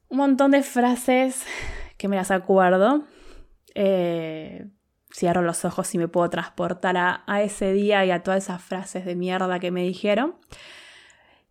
un 0.08 0.16
montón 0.16 0.52
de 0.52 0.62
frases 0.62 1.44
que 1.98 2.08
me 2.08 2.16
las 2.16 2.30
acuerdo. 2.30 3.04
Eh, 3.74 4.66
cierro 5.12 5.42
los 5.42 5.64
ojos 5.64 5.94
y 5.94 5.98
me 5.98 6.08
puedo 6.08 6.28
transportar 6.30 6.96
a, 6.96 7.42
ese 7.42 7.72
día 7.72 8.04
y 8.04 8.10
a 8.10 8.22
todas 8.22 8.44
esas 8.44 8.62
frases 8.62 9.04
de 9.04 9.16
mierda 9.16 9.58
que 9.58 9.70
me 9.70 9.82
dijeron. 9.82 10.36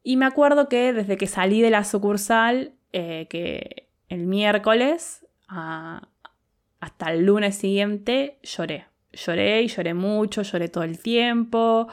Y 0.03 0.17
me 0.17 0.25
acuerdo 0.25 0.69
que 0.69 0.93
desde 0.93 1.17
que 1.17 1.27
salí 1.27 1.61
de 1.61 1.69
la 1.69 1.83
sucursal, 1.83 2.75
eh, 2.93 3.27
que 3.29 3.86
el 4.07 4.25
miércoles 4.25 5.25
hasta 5.47 7.11
el 7.11 7.25
lunes 7.25 7.57
siguiente 7.57 8.39
lloré. 8.43 8.87
Lloré 9.11 9.61
y 9.61 9.67
lloré 9.67 9.93
mucho, 9.93 10.41
lloré 10.43 10.69
todo 10.69 10.83
el 10.83 10.99
tiempo. 10.99 11.87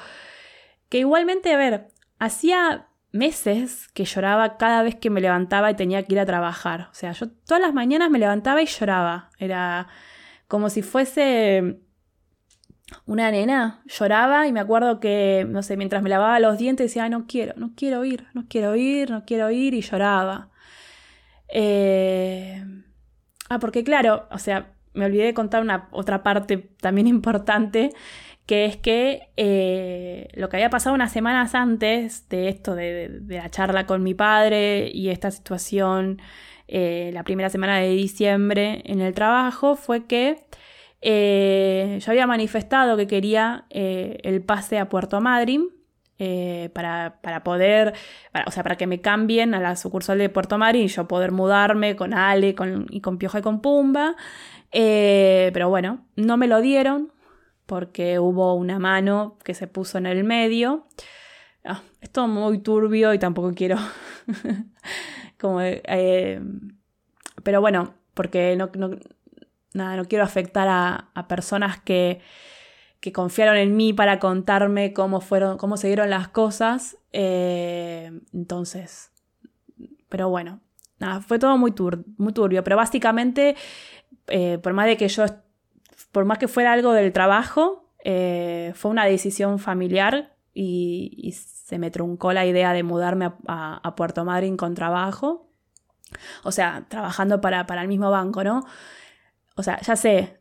Que 0.89 0.99
igualmente, 0.99 1.53
a 1.53 1.57
ver, 1.57 1.89
hacía 2.19 2.89
meses 3.13 3.89
que 3.95 4.05
lloraba 4.05 4.57
cada 4.57 4.83
vez 4.83 4.97
que 4.97 5.09
me 5.09 5.21
levantaba 5.21 5.71
y 5.71 5.75
tenía 5.75 6.03
que 6.03 6.15
ir 6.15 6.21
a 6.21 6.27
trabajar. 6.27 6.89
O 6.91 6.95
sea, 6.95 7.13
yo 7.13 7.31
todas 7.31 7.61
las 7.61 7.73
mañanas 7.73 8.11
me 8.11 8.19
levantaba 8.19 8.61
y 8.61 8.67
lloraba. 8.67 9.31
Era 9.39 9.89
como 10.49 10.69
si 10.69 10.83
fuese 10.83 11.81
una 13.07 13.31
nena. 13.31 13.83
Lloraba 13.87 14.47
y 14.47 14.53
me 14.53 14.61
acuerdo 14.61 15.01
que, 15.01 15.47
no 15.49 15.63
sé, 15.63 15.77
mientras 15.77 16.03
me 16.03 16.11
lavaba 16.11 16.41
los 16.41 16.59
dientes 16.59 16.91
decía, 16.91 17.09
no 17.09 17.27
quiero, 17.27 17.55
no 17.57 17.73
quiero 17.77 18.05
ir, 18.05 18.27
no 18.35 18.47
quiero 18.49 18.75
ir, 18.77 19.11
no 19.11 19.25
quiero 19.25 19.51
ir 19.51 19.75
y 19.75 19.81
lloraba. 19.81 20.51
Eh, 21.49 22.65
ah, 23.49 23.59
porque 23.59 23.85
claro, 23.85 24.27
o 24.31 24.39
sea, 24.39 24.75
me 24.93 25.07
olvidé 25.07 25.25
de 25.25 25.35
contar 25.35 25.63
una 25.63 25.89
otra 25.93 26.23
parte 26.23 26.59
también 26.81 27.07
importante, 27.09 27.91
que 28.47 28.67
es 28.67 28.77
que 28.77 29.31
eh, 29.37 30.29
lo 30.35 30.49
que 30.49 30.57
había 30.57 30.71
pasado 30.71 30.95
unas 30.95 31.13
semanas 31.13 31.55
antes 31.55 32.29
de 32.29 32.49
esto, 32.49 32.75
de, 32.75 33.23
la 33.29 33.51
charla 33.51 33.87
con 33.87 34.03
mi 34.03 34.15
padre 34.15 34.91
y 34.93 35.09
esta 35.11 35.31
situación, 35.31 36.21
eh, 36.69 37.11
la 37.15 37.25
primera 37.25 37.51
semana 37.51 37.79
de 37.79 37.91
diciembre 37.91 38.83
en 38.85 39.01
el 39.01 39.15
trabajo, 39.15 39.77
fue 39.77 40.07
que 40.07 40.47
yo 41.03 42.11
había 42.11 42.27
manifestado 42.27 42.97
que 42.97 43.07
quería 43.07 43.67
el 43.69 44.43
pase 44.43 44.79
a 44.79 44.89
Puerto 44.89 45.21
Madryn 45.21 45.69
eh, 46.19 46.71
para, 46.73 47.43
poder, 47.43 47.93
o 48.47 48.51
sea, 48.53 48.63
para 48.63 48.77
que 48.77 48.87
me 48.87 49.01
cambien 49.01 49.53
a 49.55 49.61
la 49.61 49.75
sucursal 49.75 50.19
de 50.19 50.29
Puerto 50.29 50.59
Madryn 50.59 50.85
y 50.85 50.89
yo 50.89 51.09
poder 51.09 51.33
mudarme 51.33 51.97
con 51.97 52.15
Ale 52.15 52.55
con, 52.55 52.87
y 52.91 53.01
con 53.01 53.19
Pioja 53.19 53.41
y 53.41 53.43
con 53.43 53.61
Pumba. 53.61 54.15
Eh, 54.71 55.51
pero 55.53 55.69
bueno, 55.69 56.07
no 56.17 56.37
me 56.37 56.47
lo 56.47 56.61
dieron 56.61 57.13
porque 57.67 58.19
hubo 58.19 58.55
una 58.55 58.79
mano 58.79 59.39
que 59.43 59.55
se 59.55 59.67
puso 59.67 59.99
en 59.99 60.07
el 60.07 60.23
medio. 60.23 60.87
Ah, 61.65 61.83
es 62.01 62.11
todo 62.11 62.29
muy 62.29 62.59
turbio 62.59 63.13
y 63.15 63.19
tampoco 63.19 63.53
quiero... 63.55 63.79
como, 65.41 65.61
eh, 65.63 66.41
pero 67.43 67.61
bueno, 67.61 67.95
porque 68.15 68.57
no, 68.57 68.71
nada, 69.73 69.97
no 69.97 70.05
quiero 70.05 70.25
afectar 70.25 70.69
a 70.69 71.29
personas 71.29 71.81
que 71.81 72.21
que 73.05 73.13
confiaron 73.13 73.59
en 73.59 73.77
mí 73.77 73.93
para 73.93 74.19
contarme 74.19 74.95
cómo 74.95 75.21
fueron, 75.21 75.59
cómo 75.59 75.77
se 75.77 75.89
dieron 75.89 76.09
las 76.09 76.29
cosas. 76.29 76.97
Eh, 77.13 78.11
entonces, 78.33 79.13
pero 80.09 80.31
bueno, 80.31 80.61
nada, 80.99 81.21
fue 81.21 81.39
todo 81.39 81.59
muy, 81.59 81.75
muy 82.17 82.33
turbio. 82.33 82.65
Pero 82.65 82.77
básicamente, 82.79 83.57
eh, 84.29 84.57
por 84.57 84.73
más 84.73 84.87
de 84.87 84.97
que 84.97 85.09
yo 85.09 85.27
por 86.13 86.25
más 86.25 86.39
que 86.39 86.49
fuera 86.49 86.73
algo 86.73 86.93
del 86.95 87.13
trabajo, 87.13 87.91
eh, 88.05 88.73
fue 88.75 88.91
una 88.91 89.05
decisión 89.05 89.59
familiar 89.59 90.35
y, 90.55 91.35
se 91.35 91.79
me 91.79 91.91
truncó 91.91 92.33
la 92.33 92.47
idea 92.47 92.73
de 92.73 92.85
mudarme 92.85 93.33
a, 93.47 93.95
Puerto 93.97 94.25
Madryn 94.25 94.57
con 94.57 94.75
trabajo. 94.75 95.51
O 96.43 96.53
sea, 96.53 96.87
trabajando 96.89 97.43
para, 97.43 97.67
para, 97.67 97.83
el 97.83 97.89
mismo 97.89 98.11
banco, 98.11 98.43
¿no? 98.45 98.65
O 99.57 99.63
sea, 99.63 99.79
ya 99.83 99.95
sé, 99.95 100.39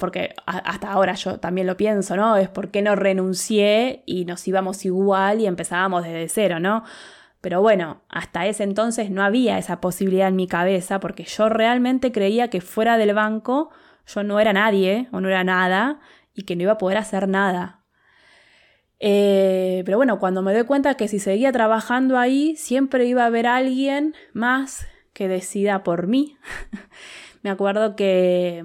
porque 0.00 0.34
hasta 0.46 0.90
ahora 0.90 1.14
yo 1.14 1.38
también 1.38 1.68
lo 1.68 1.76
pienso, 1.76 2.16
¿no? 2.16 2.36
Es 2.36 2.48
por 2.48 2.70
qué 2.70 2.82
no 2.82 2.96
renuncié 2.96 4.02
y 4.06 4.24
nos 4.24 4.46
íbamos 4.48 4.84
igual 4.84 5.40
y 5.40 5.46
empezábamos 5.46 6.02
desde 6.02 6.28
cero, 6.28 6.58
¿no? 6.58 6.82
Pero 7.40 7.62
bueno, 7.62 8.02
hasta 8.08 8.46
ese 8.46 8.64
entonces 8.64 9.10
no 9.10 9.22
había 9.22 9.58
esa 9.58 9.80
posibilidad 9.80 10.28
en 10.28 10.36
mi 10.36 10.48
cabeza 10.48 10.98
porque 10.98 11.24
yo 11.24 11.48
realmente 11.48 12.10
creía 12.12 12.48
que 12.50 12.60
fuera 12.60 12.98
del 12.98 13.14
banco 13.14 13.70
yo 14.06 14.22
no 14.24 14.40
era 14.40 14.52
nadie 14.52 15.08
o 15.12 15.20
no 15.20 15.28
era 15.28 15.44
nada 15.44 16.00
y 16.34 16.42
que 16.42 16.56
no 16.56 16.62
iba 16.62 16.72
a 16.72 16.78
poder 16.78 16.98
hacer 16.98 17.28
nada. 17.28 17.84
Eh, 18.98 19.82
pero 19.86 19.96
bueno, 19.96 20.18
cuando 20.18 20.42
me 20.42 20.52
doy 20.52 20.64
cuenta 20.64 20.94
que 20.94 21.08
si 21.08 21.18
seguía 21.18 21.52
trabajando 21.52 22.18
ahí, 22.18 22.54
siempre 22.56 23.06
iba 23.06 23.22
a 23.22 23.26
haber 23.26 23.46
alguien 23.46 24.14
más 24.32 24.86
que 25.14 25.28
decida 25.28 25.82
por 25.82 26.06
mí. 26.06 26.36
me 27.42 27.50
acuerdo 27.50 27.96
que, 27.96 28.64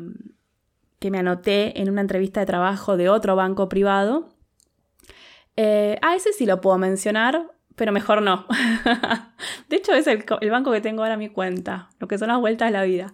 que 1.06 1.12
me 1.12 1.20
anoté 1.20 1.80
en 1.80 1.92
una 1.92 2.02
entrevista 2.02 2.40
de 2.40 2.48
trabajo 2.48 2.98
de 2.98 3.10
otro 3.10 3.36
banco 3.36 3.70
privado. 3.70 4.34
Eh, 5.56 6.00
ah, 6.02 6.16
ese 6.16 6.34
sí 6.34 6.48
lo 6.48 6.62
puedo 6.62 6.80
mencionar 6.80 7.52
pero 7.76 7.92
mejor 7.92 8.24
no. 8.24 8.48
de 9.70 9.76
hecho, 9.76 9.94
es 9.94 10.08
el, 10.08 10.24
banco 10.50 10.72
que 10.72 10.82
tengo 10.82 11.04
ahora 11.04 11.14
a 11.14 11.18
mi 11.18 11.30
cuenta, 11.30 11.90
lo 12.00 12.08
que 12.08 12.18
son 12.18 12.30
las 12.30 12.40
vueltas 12.40 12.70
de 12.70 12.72
la 12.72 12.84
vida. 12.84 13.14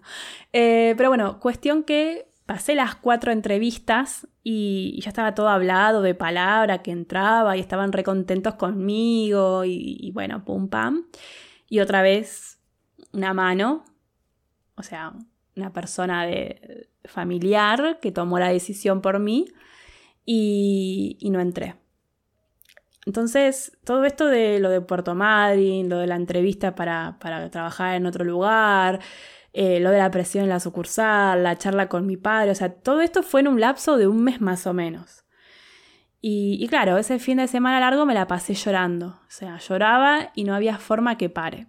Eh, 0.54 0.94
pero 0.96 1.10
bueno, 1.10 1.40
cuestión 1.42 1.84
que 1.84 2.30
pasé 2.46 2.76
las 2.76 2.96
cuatro 2.96 3.34
entrevistas 3.34 4.26
y, 4.42 5.02
ya 5.02 5.10
estaba 5.10 5.36
todo 5.36 5.50
hablado 5.50 6.02
de 6.02 6.16
palabra 6.16 6.82
que 6.82 6.92
entraba 6.92 7.58
y 7.58 7.60
estaban 7.60 7.92
recontentos 7.92 8.56
conmigo 8.56 9.66
y, 9.66 9.98
y 10.00 10.12
bueno, 10.12 10.46
pum 10.46 10.70
pam. 10.70 11.08
Y 11.68 11.82
otra 11.82 12.02
vez 12.02 12.60
una 13.12 13.34
mano, 13.34 13.84
o 14.76 14.84
sea, 14.84 15.14
una 15.56 15.74
persona 15.74 16.26
de, 16.26 16.90
familiar 17.06 18.00
que 18.02 18.12
tomó 18.12 18.40
la 18.40 18.50
decisión 18.50 19.02
por 19.02 19.20
mí 19.20 19.48
y, 20.26 21.18
y 21.20 21.30
no 21.30 21.40
entré. 21.40 21.76
Entonces, 23.06 23.78
todo 23.84 24.06
esto 24.06 24.28
de 24.28 24.60
lo 24.60 24.70
de 24.70 24.82
Puerto 24.82 25.16
Madryn, 25.16 25.90
lo 25.90 25.98
de 25.98 26.08
la 26.08 26.16
entrevista 26.16 26.76
para, 26.76 27.18
trabajar 27.52 27.96
en 27.96 28.06
otro 28.06 28.24
lugar, 28.24 29.00
eh, 29.54 29.80
lo 29.80 29.90
de 29.90 29.98
la 29.98 30.12
presión 30.12 30.44
en 30.44 30.50
la 30.50 30.60
sucursal, 30.60 31.44
la 31.44 31.58
charla 31.58 31.90
con 31.90 32.06
mi 32.06 32.18
padre, 32.18 32.52
o 32.52 32.56
sea, 32.56 32.74
todo 32.74 33.02
esto 33.02 33.24
fue 33.24 33.42
en 33.42 33.48
un 33.48 33.60
lapso 33.60 33.98
de 33.98 34.08
un 34.08 34.24
mes 34.24 34.40
más 34.40 34.68
o 34.68 34.74
menos. 34.74 35.26
Y, 36.24 36.68
claro, 36.68 37.00
ese 37.00 37.18
fin 37.18 37.38
de 37.38 37.48
semana 37.48 37.80
largo 37.80 38.06
me 38.06 38.14
la 38.14 38.28
pasé 38.28 38.54
llorando, 38.54 39.08
o 39.08 39.30
sea, 39.30 39.58
lloraba 39.58 40.32
y 40.36 40.44
no 40.44 40.54
había 40.54 40.78
forma 40.78 41.18
que 41.18 41.30
pare. 41.30 41.66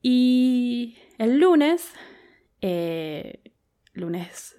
Y 0.00 0.96
el 1.18 1.38
lunes, 1.38 1.92
eh, 2.60 3.40
lunes 3.92 4.56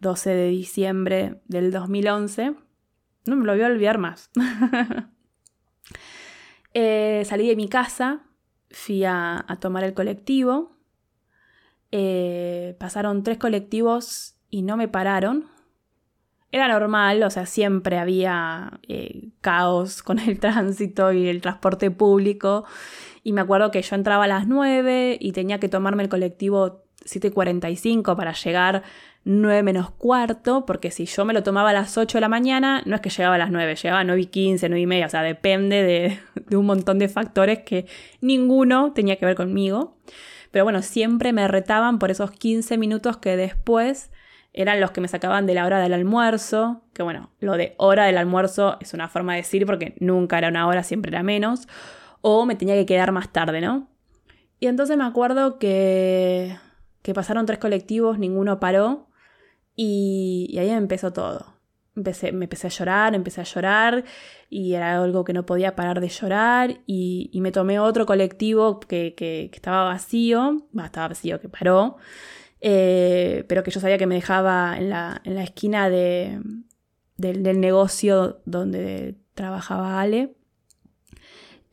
12 0.00 0.30
de 0.30 0.48
diciembre 0.48 1.40
del 1.46 1.70
2011, 1.70 2.54
no 3.26 3.36
me 3.36 3.44
lo 3.44 3.52
voy 3.52 3.62
a 3.62 3.66
olvidar 3.66 3.98
más. 3.98 4.30
Eh, 6.76 7.22
salí 7.24 7.46
de 7.46 7.54
mi 7.54 7.68
casa, 7.68 8.24
fui 8.68 9.04
a, 9.04 9.46
tomar 9.60 9.84
el 9.84 9.94
colectivo. 9.94 10.76
Eh, 11.92 12.74
pasaron 12.80 13.22
tres 13.22 13.38
colectivos 13.38 14.34
y 14.50 14.62
no 14.62 14.76
me 14.76 14.88
pararon. 14.88 15.44
Era 16.50 16.66
normal, 16.66 17.22
o 17.22 17.30
sea, 17.30 17.46
siempre 17.46 17.96
había 17.96 18.80
caos 19.40 20.02
con 20.02 20.18
el 20.18 20.40
tránsito 20.40 21.12
y 21.12 21.28
el 21.28 21.40
transporte 21.40 21.92
público. 21.92 22.64
Y 23.22 23.32
me 23.34 23.42
acuerdo 23.42 23.70
que 23.70 23.80
yo 23.80 23.94
entraba 23.94 24.24
a 24.24 24.28
las 24.28 24.48
9 24.48 25.16
y 25.20 25.30
tenía 25.30 25.60
que 25.60 25.68
tomarme 25.68 26.02
el 26.02 26.08
colectivo 26.08 26.83
7.45 27.04 28.16
para 28.16 28.32
llegar 28.32 28.82
9 29.24 29.62
menos 29.62 29.90
cuarto, 29.90 30.66
porque 30.66 30.90
si 30.90 31.06
yo 31.06 31.24
me 31.24 31.32
lo 31.32 31.42
tomaba 31.42 31.70
a 31.70 31.72
las 31.72 31.96
8 31.96 32.18
de 32.18 32.20
la 32.20 32.28
mañana, 32.28 32.82
no 32.84 32.94
es 32.94 33.00
que 33.00 33.10
llegaba 33.10 33.36
a 33.36 33.38
las 33.38 33.50
9, 33.50 33.74
llegaba 33.76 34.00
a 34.00 34.04
9 34.04 34.20
y 34.20 34.26
15, 34.26 34.68
9 34.68 34.80
y 34.80 34.86
media, 34.86 35.06
o 35.06 35.10
sea, 35.10 35.22
depende 35.22 35.82
de, 35.82 36.18
de 36.46 36.56
un 36.56 36.66
montón 36.66 36.98
de 36.98 37.08
factores 37.08 37.60
que 37.60 37.86
ninguno 38.20 38.92
tenía 38.92 39.16
que 39.16 39.26
ver 39.26 39.36
conmigo. 39.36 39.96
Pero 40.50 40.64
bueno, 40.64 40.82
siempre 40.82 41.32
me 41.32 41.48
retaban 41.48 41.98
por 41.98 42.10
esos 42.10 42.30
15 42.30 42.78
minutos 42.78 43.16
que 43.16 43.36
después 43.36 44.12
eran 44.52 44.80
los 44.80 44.92
que 44.92 45.00
me 45.00 45.08
sacaban 45.08 45.46
de 45.46 45.54
la 45.54 45.66
hora 45.66 45.80
del 45.80 45.92
almuerzo, 45.92 46.82
que 46.94 47.02
bueno, 47.02 47.30
lo 47.40 47.56
de 47.56 47.74
hora 47.76 48.04
del 48.04 48.16
almuerzo 48.16 48.76
es 48.80 48.94
una 48.94 49.08
forma 49.08 49.32
de 49.32 49.40
decir 49.40 49.66
porque 49.66 49.96
nunca 49.98 50.38
era 50.38 50.48
una 50.48 50.68
hora, 50.68 50.84
siempre 50.84 51.10
era 51.10 51.24
menos, 51.24 51.66
o 52.20 52.46
me 52.46 52.54
tenía 52.54 52.76
que 52.76 52.86
quedar 52.86 53.10
más 53.10 53.32
tarde, 53.32 53.60
¿no? 53.60 53.88
Y 54.60 54.68
entonces 54.68 54.96
me 54.96 55.04
acuerdo 55.04 55.58
que, 55.58 56.56
que 57.04 57.12
pasaron 57.12 57.44
tres 57.44 57.58
colectivos, 57.58 58.18
ninguno 58.18 58.58
paró, 58.58 59.08
y, 59.76 60.56
ahí 60.58 60.70
empezó 60.70 61.12
todo. 61.12 61.52
Empecé, 61.94 62.32
me 62.32 62.46
empecé 62.46 62.68
a 62.68 62.70
llorar, 62.70 63.14
empecé 63.14 63.42
a 63.42 63.44
llorar 63.44 64.04
y 64.48 64.72
era 64.72 65.00
algo 65.02 65.22
que 65.22 65.34
no 65.34 65.44
podía 65.44 65.76
parar 65.76 66.00
de 66.00 66.08
llorar 66.08 66.80
y, 66.86 67.30
me 67.34 67.52
tomé 67.52 67.78
otro 67.78 68.06
colectivo 68.06 68.80
que, 68.80 69.14
que, 69.14 69.50
estaba 69.52 69.84
vacío, 69.84 70.66
estaba 70.82 71.08
vacío, 71.08 71.40
que 71.40 71.50
paró, 71.50 71.98
eh, 72.62 73.44
pero 73.48 73.62
que 73.62 73.70
yo 73.70 73.80
sabía 73.80 73.98
que 73.98 74.06
me 74.06 74.14
dejaba 74.14 74.78
en 74.78 74.88
la, 74.88 75.20
en 75.24 75.34
la 75.34 75.42
esquina 75.42 75.90
de, 75.90 76.40
del, 77.18 77.60
negocio 77.60 78.40
donde 78.46 79.16
trabajaba 79.34 80.00
Ale. 80.00 80.34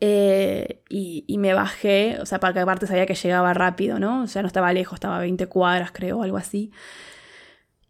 Eh, 0.04 0.82
y, 0.90 1.38
me 1.38 1.54
bajé, 1.54 2.18
o 2.20 2.26
sea, 2.26 2.40
para 2.40 2.54
que 2.54 2.60
aparte 2.60 2.88
sabía 2.88 3.06
que 3.06 3.14
llegaba 3.14 3.54
rápido, 3.54 4.00
¿no? 4.00 4.24
O 4.24 4.28
sea, 4.28 4.42
no 4.42 4.48
estaba 4.48 4.74
lejos, 4.74 4.96
estaba 4.96 5.18
a 5.18 5.20
20 5.20 5.46
cuadras, 5.46 5.92
creo, 5.92 6.24
algo 6.24 6.38
así. 6.38 6.72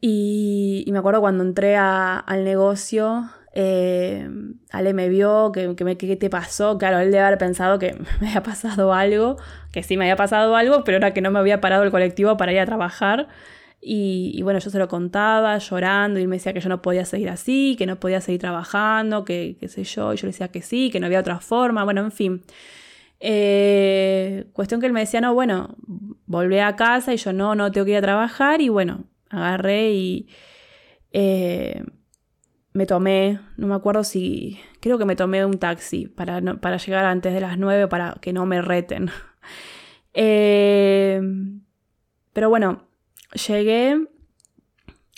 Y, 0.02 0.86
me 0.92 1.00
acuerdo 1.00 1.22
cuando 1.22 1.44
entré 1.44 1.78
al 1.78 2.44
negocio, 2.44 3.30
eh, 3.54 4.30
Ale 4.72 4.94
me 4.94 5.08
vio, 5.08 5.52
que, 5.54 5.74
me, 5.86 5.98
¿qué 5.98 6.16
te 6.18 6.30
pasó? 6.30 6.78
Claro, 6.78 7.00
él 7.00 7.12
debe 7.12 7.24
haber 7.24 7.38
pensado 7.38 7.80
que 7.80 7.94
me 8.20 8.28
había 8.28 8.44
pasado 8.44 8.94
algo, 8.94 9.38
que 9.72 9.82
sí 9.82 9.96
me 9.96 10.06
había 10.06 10.18
pasado 10.18 10.56
algo, 10.58 10.84
pero 10.84 10.98
era 10.98 11.14
que 11.14 11.22
no 11.22 11.32
me 11.32 11.40
había 11.40 11.62
parado 11.62 11.84
el 11.84 11.92
colectivo 11.92 12.36
para 12.36 12.52
ir 12.52 12.60
a 12.60 12.66
trabajar. 12.66 13.30
Y, 13.84 14.40
bueno, 14.44 14.60
yo 14.60 14.70
se 14.70 14.78
lo 14.78 14.88
contaba 14.88 15.58
llorando 15.58 16.20
y 16.20 16.24
él 16.24 16.28
me 16.28 16.36
decía 16.36 16.54
que 16.54 16.60
yo 16.60 16.70
no 16.70 16.84
podía 16.84 17.04
seguir 17.04 17.30
así, 17.30 17.76
que 17.80 17.88
no 17.88 18.00
podía 18.00 18.22
seguir 18.22 18.40
trabajando, 18.40 19.26
que 19.26 19.58
qué 19.60 19.68
sé 19.68 19.84
yo, 19.84 20.14
y 20.14 20.18
yo 20.18 20.28
le 20.28 20.34
decía 20.34 20.50
que 20.50 20.62
sí, 20.62 20.92
que 20.92 21.00
no 21.00 21.08
había 21.08 21.20
otra 21.20 21.40
forma, 21.40 21.84
bueno, 21.84 22.02
en 22.02 22.12
fin. 22.12 22.44
Eh, 23.20 24.46
cuestión 24.54 24.82
que 24.82 24.88
él 24.88 24.94
me 24.94 25.00
decía, 25.00 25.20
no, 25.22 25.34
bueno, 25.34 25.76
volví 26.28 26.60
a 26.60 26.76
casa 26.76 27.14
y 27.14 27.18
yo 27.18 27.34
no, 27.34 27.56
no 27.56 27.72
tengo 27.72 27.86
que 27.86 27.92
ir 27.92 27.98
a 27.98 28.02
trabajar 28.02 28.62
y 28.62 28.70
bueno, 28.70 29.06
agarré 29.30 29.92
y 29.94 30.28
eh, 31.12 31.84
me 32.74 32.86
tomé, 32.86 33.40
no 33.58 33.68
me 33.68 33.76
acuerdo 33.76 34.04
si, 34.04 34.60
creo 34.80 34.98
que 34.98 35.06
me 35.06 35.16
tomé 35.16 35.44
un 35.46 35.58
taxi 35.60 36.08
para, 36.08 36.42
para 36.58 36.78
llegar 36.78 37.06
antes 37.06 37.34
de 37.34 37.42
las 37.42 37.58
9 37.58 37.88
para 37.88 38.16
que 38.22 38.34
no 38.34 38.46
me 38.46 38.62
reten. 38.62 39.10
Eh, 40.14 41.22
pero 42.34 42.50
bueno, 42.50 42.84
llegué 43.34 44.08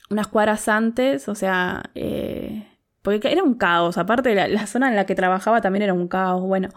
unas 0.10 0.28
cuadras 0.28 0.68
antes, 0.68 1.28
o 1.28 1.36
sea, 1.36 1.84
eh, 1.96 2.68
porque 3.02 3.32
era 3.32 3.44
un 3.44 3.56
caos, 3.56 3.98
aparte 3.98 4.36
la, 4.36 4.68
zona 4.68 4.90
en 4.90 4.96
la 4.96 5.06
que 5.06 5.16
trabajaba 5.16 5.62
también 5.62 5.84
era 5.84 5.94
un 5.94 6.08
caos, 6.08 6.42
bueno, 6.42 6.70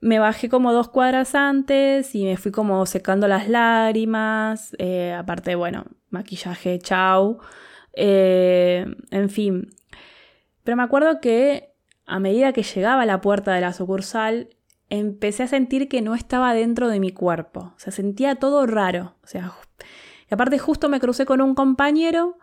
me 0.00 0.18
bajé 0.18 0.48
como 0.48 0.72
dos 0.72 0.88
cuadras 0.88 1.34
antes 1.34 2.14
y 2.14 2.24
me 2.24 2.36
fui 2.36 2.52
como 2.52 2.84
secando 2.86 3.26
las 3.28 3.48
lágrimas, 3.48 4.76
aparte, 5.18 5.54
bueno, 5.54 5.84
maquillaje, 6.10 6.78
chau. 6.78 7.38
Eh, 7.94 8.86
en 9.10 9.30
fin. 9.30 9.70
Pero 10.62 10.76
me 10.76 10.82
acuerdo 10.82 11.20
que 11.20 11.74
a 12.06 12.18
medida 12.18 12.52
que 12.52 12.62
llegaba 12.62 13.02
a 13.02 13.06
la 13.06 13.20
puerta 13.20 13.54
de 13.54 13.60
la 13.60 13.72
sucursal, 13.72 14.50
empecé 14.90 15.44
a 15.44 15.48
sentir 15.48 15.88
que 15.88 16.02
no 16.02 16.14
estaba 16.14 16.54
dentro 16.54 16.88
de 16.88 17.00
mi 17.00 17.12
cuerpo. 17.12 17.72
O 17.76 17.78
sea, 17.78 17.92
sentía 17.92 18.36
todo 18.36 18.66
raro. 18.66 19.14
O 19.22 19.26
sea, 19.26 19.52
aparte 20.34 20.58
justo 20.58 20.88
me 20.88 21.00
crucé 21.00 21.26
con 21.26 21.40
un 21.40 21.54
compañero 21.54 22.36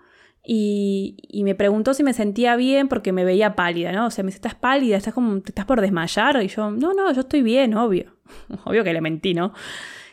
y, 0.43 1.41
me 1.43 1.55
preguntó 1.55 1.93
si 1.93 2.03
me 2.03 2.13
sentía 2.13 2.55
bien 2.55 2.87
porque 2.87 3.11
me 3.11 3.23
veía 3.23 3.55
pálida, 3.55 3.91
¿no? 3.91 4.07
O 4.07 4.11
sea, 4.11 4.23
me 4.23 4.29
dice, 4.29 4.37
estás 4.37 4.55
pálida, 4.55 4.97
estás 4.97 5.13
como, 5.13 5.41
te 5.41 5.51
estás 5.51 5.65
por 5.65 5.81
desmayar. 5.81 6.41
Y 6.41 6.47
yo, 6.47 6.71
no, 6.71 6.93
no, 6.93 7.11
yo 7.13 7.21
estoy 7.21 7.41
bien, 7.41 7.75
obvio. 7.75 8.15
obvio 8.65 8.83
que 8.83 8.93
le 8.93 9.01
mentí, 9.01 9.33
¿no? 9.33 9.53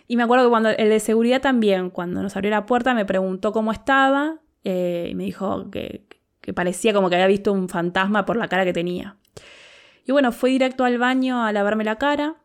Y 0.06 0.16
me 0.16 0.22
acuerdo 0.22 0.46
que 0.46 0.50
cuando 0.50 0.70
el 0.70 0.88
de 0.88 1.00
seguridad 1.00 1.40
también, 1.40 1.90
cuando 1.90 2.22
nos 2.22 2.34
abrió 2.36 2.50
la 2.50 2.66
puerta, 2.66 2.94
me 2.94 3.04
preguntó 3.04 3.52
cómo 3.52 3.72
estaba 3.72 4.40
eh, 4.64 5.08
y 5.10 5.14
me 5.14 5.24
dijo 5.24 5.70
que, 5.70 6.06
parecía 6.54 6.94
como 6.94 7.10
que 7.10 7.16
había 7.16 7.26
visto 7.26 7.52
un 7.52 7.68
fantasma 7.68 8.24
por 8.24 8.36
la 8.38 8.48
cara 8.48 8.64
que 8.64 8.72
tenía. 8.72 9.16
Y 10.06 10.12
bueno, 10.12 10.32
fui 10.32 10.50
directo 10.52 10.84
al 10.84 10.96
baño 10.96 11.44
a 11.44 11.52
lavarme 11.52 11.84
la 11.84 11.96
cara 11.96 12.36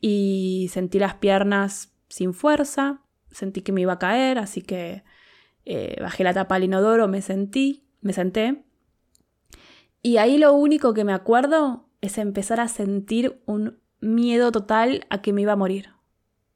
y 0.00 0.68
sentí 0.70 0.98
las 0.98 1.14
piernas 1.14 1.92
sin 2.08 2.32
fuerza, 2.32 3.01
sentí 3.32 3.62
que 3.62 3.72
me 3.72 3.80
iba 3.80 3.94
a 3.94 3.98
caer, 3.98 4.38
así 4.38 4.62
que 4.62 5.02
Eh, 5.64 5.96
bajé 6.00 6.24
la 6.24 6.34
tapa 6.34 6.56
al 6.56 6.64
inodoro, 6.64 7.06
me 7.06 7.22
sentí, 7.22 7.84
me 8.00 8.12
senté. 8.12 8.64
Y 10.02 10.16
ahí 10.16 10.36
lo 10.38 10.54
único 10.54 10.92
que 10.92 11.04
me 11.04 11.12
acuerdo 11.12 11.88
es 12.00 12.18
empezar 12.18 12.58
a 12.58 12.66
sentir 12.66 13.40
un 13.46 13.78
miedo 14.00 14.50
total 14.50 15.06
a 15.08 15.22
que 15.22 15.32
me 15.32 15.42
iba 15.42 15.52
a 15.52 15.56
morir. 15.56 15.90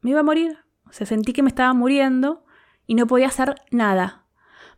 Me 0.01 0.11
iba 0.11 0.21
a 0.21 0.25
morir. 0.25 0.59
O 0.89 0.93
sea, 0.93 1.07
sentí 1.07 1.33
que 1.33 1.45
me 1.45 1.49
estaba 1.49 1.73
muriendo 1.73 2.45
y 2.87 2.97
no 2.97 3.07
podía 3.07 3.29
hacer 3.29 3.55
nada. 3.71 4.27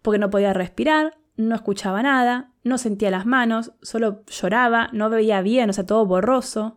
Porque 0.02 0.18
no 0.18 0.28
podía 0.28 0.52
respirar, 0.52 1.16
no 1.36 1.54
escuchaba 1.54 2.02
nada, 2.02 2.52
no 2.64 2.76
sentía 2.76 3.10
las 3.10 3.24
manos, 3.24 3.72
solo 3.80 4.24
lloraba, 4.26 4.90
no 4.92 5.08
veía 5.08 5.40
bien, 5.40 5.70
o 5.70 5.72
sea, 5.72 5.86
todo 5.86 6.04
borroso. 6.04 6.76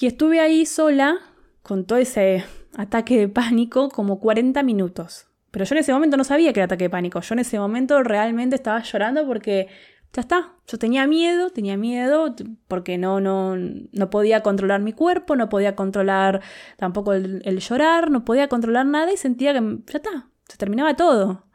Y 0.00 0.06
estuve 0.06 0.40
ahí 0.40 0.66
sola 0.66 1.18
con 1.62 1.84
todo 1.86 1.98
ese 2.00 2.44
ataque 2.76 3.18
de 3.18 3.28
pánico 3.28 3.88
como 3.88 4.20
40 4.20 4.62
minutos. 4.62 5.26
Pero 5.50 5.64
yo 5.64 5.74
en 5.74 5.78
ese 5.80 5.92
momento 5.92 6.16
no 6.16 6.24
sabía 6.24 6.52
que 6.52 6.60
era 6.60 6.66
ataque 6.66 6.84
de 6.84 6.90
pánico. 6.90 7.20
Yo 7.20 7.32
en 7.34 7.38
ese 7.38 7.58
momento 7.58 8.02
realmente 8.02 8.56
estaba 8.56 8.82
llorando 8.82 9.26
porque 9.26 9.68
ya 10.12 10.20
está. 10.20 10.52
Yo 10.66 10.78
tenía 10.78 11.06
miedo, 11.06 11.50
tenía 11.50 11.76
miedo 11.76 12.34
porque 12.68 12.98
no, 12.98 13.20
no, 13.20 13.56
no 13.56 14.10
podía 14.10 14.42
controlar 14.42 14.80
mi 14.80 14.92
cuerpo, 14.92 15.36
no 15.36 15.48
podía 15.48 15.74
controlar 15.76 16.42
tampoco 16.76 17.14
el, 17.14 17.58
llorar, 17.60 18.10
no 18.10 18.24
podía 18.24 18.48
controlar 18.48 18.86
nada 18.86 19.12
y 19.12 19.16
sentía 19.16 19.52
que 19.52 19.60
ya 19.86 19.98
está, 19.98 20.28
se 20.48 20.56
terminaba 20.58 20.94
todo. 20.94 21.46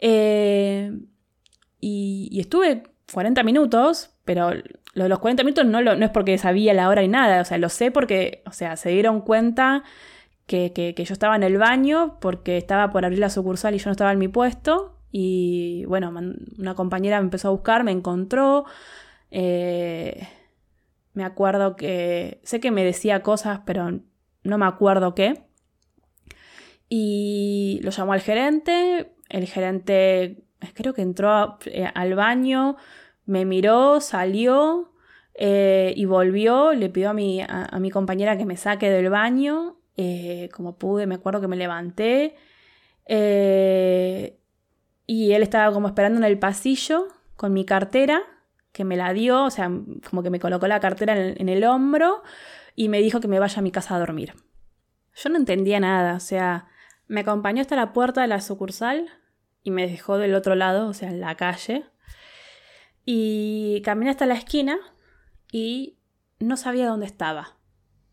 Eh, 0.00 0.92
y, 1.80 2.38
estuve 2.40 2.82
40 3.12 3.42
minutos, 3.42 4.10
pero 4.24 4.50
lo 4.94 5.02
de 5.04 5.08
los 5.08 5.18
40 5.18 5.44
minutos 5.44 5.66
no, 5.66 5.80
no 5.80 6.04
es 6.04 6.10
porque 6.10 6.36
sabía 6.38 6.74
la 6.74 6.88
hora 6.88 7.02
y 7.02 7.08
nada, 7.08 7.40
o 7.40 7.44
sea, 7.44 7.58
lo 7.58 7.68
sé 7.68 7.90
porque, 7.90 8.42
o 8.46 8.52
sea, 8.52 8.76
se 8.76 8.90
dieron 8.90 9.20
cuenta 9.20 9.84
que, 10.48 10.94
yo 10.96 11.12
estaba 11.12 11.36
en 11.36 11.42
el 11.42 11.58
baño 11.58 12.16
porque 12.20 12.56
estaba 12.56 12.90
por 12.90 13.04
abrir 13.04 13.20
la 13.20 13.30
sucursal 13.30 13.74
y 13.74 13.78
yo 13.78 13.86
no 13.86 13.92
estaba 13.92 14.12
en 14.12 14.18
mi 14.18 14.28
puesto. 14.28 14.96
Y 15.12 15.84
bueno, 15.84 16.12
una 16.58 16.74
compañera 16.74 17.20
me 17.20 17.26
empezó 17.26 17.48
a 17.48 17.50
buscar, 17.52 17.84
me 17.84 17.92
encontró. 17.92 18.64
Eh, 19.30 20.26
me 21.12 21.24
acuerdo 21.24 21.76
que. 21.76 22.40
Sé 22.44 22.60
que 22.60 22.70
me 22.70 22.82
decía 22.82 23.22
cosas, 23.22 23.60
pero 23.66 24.00
no 24.42 24.58
me 24.58 24.66
acuerdo 24.66 25.14
qué. 25.14 25.44
Y 26.88 27.80
lo 27.82 27.90
llamó 27.90 28.14
al 28.14 28.20
gerente. 28.20 29.12
El 29.28 29.46
gerente 29.46 30.44
creo 30.74 30.94
que 30.94 31.02
entró 31.02 31.58
eh, 31.66 31.90
al 31.94 32.14
baño, 32.14 32.76
me 33.26 33.44
miró, 33.44 34.00
salió 34.00 34.94
eh, 35.34 35.92
y 35.94 36.06
volvió. 36.06 36.72
Le 36.72 36.88
pidió 36.88 37.10
a 37.10 37.14
mi, 37.14 37.42
a 37.42 37.78
mi 37.80 37.90
compañera 37.90 38.38
que 38.38 38.46
me 38.46 38.56
saque 38.56 38.88
del 38.88 39.10
baño 39.10 39.77
eh, 40.00 40.48
como 40.54 40.78
pude, 40.78 41.06
me 41.06 41.16
acuerdo 41.16 41.40
que 41.40 41.48
me 41.48 41.56
levanté. 41.56 42.36
Eh, 43.06 44.38
y 45.06 45.32
él 45.32 45.42
estaba 45.42 45.72
como 45.72 45.88
esperando 45.88 46.18
en 46.18 46.24
el 46.24 46.38
pasillo 46.38 47.08
con 47.34 47.52
mi 47.52 47.64
cartera, 47.64 48.22
que 48.70 48.84
me 48.84 48.96
la 48.96 49.12
dio, 49.12 49.44
o 49.44 49.50
sea, 49.50 49.70
como 50.08 50.22
que 50.22 50.30
me 50.30 50.38
colocó 50.38 50.68
la 50.68 50.78
cartera 50.78 51.16
en 51.16 51.48
el, 51.48 51.64
hombro 51.64 52.22
y 52.76 52.88
me 52.88 53.00
dijo 53.00 53.18
que 53.18 53.26
me 53.26 53.40
vaya 53.40 53.58
a 53.58 53.62
mi 53.62 53.72
casa 53.72 53.96
a 53.96 53.98
dormir. 53.98 54.34
Yo 55.16 55.30
no 55.30 55.36
entendía 55.36 55.80
nada, 55.80 56.14
o 56.14 56.20
sea, 56.20 56.68
me 57.08 57.20
acompañó 57.22 57.60
hasta 57.60 57.74
la 57.74 57.92
puerta 57.92 58.20
de 58.20 58.28
la 58.28 58.40
sucursal 58.40 59.08
y 59.64 59.72
me 59.72 59.88
dejó 59.88 60.18
del 60.18 60.34
otro 60.36 60.54
lado, 60.54 60.86
o 60.86 60.94
sea, 60.94 61.08
en 61.08 61.20
la 61.20 61.34
calle. 61.34 61.86
Y 63.04 63.82
caminé 63.84 64.10
hasta 64.10 64.26
la 64.26 64.34
esquina 64.34 64.78
y 65.50 65.98
no 66.38 66.56
sabía 66.56 66.86
dónde 66.86 67.06
estaba. 67.06 67.56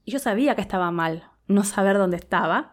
Y 0.04 0.12
yo 0.12 0.20
sabía 0.20 0.56
que 0.56 0.62
estaba 0.62 0.90
mal, 0.90 1.30
no 1.48 1.64
saber 1.64 1.98
dónde 1.98 2.18
estaba, 2.18 2.72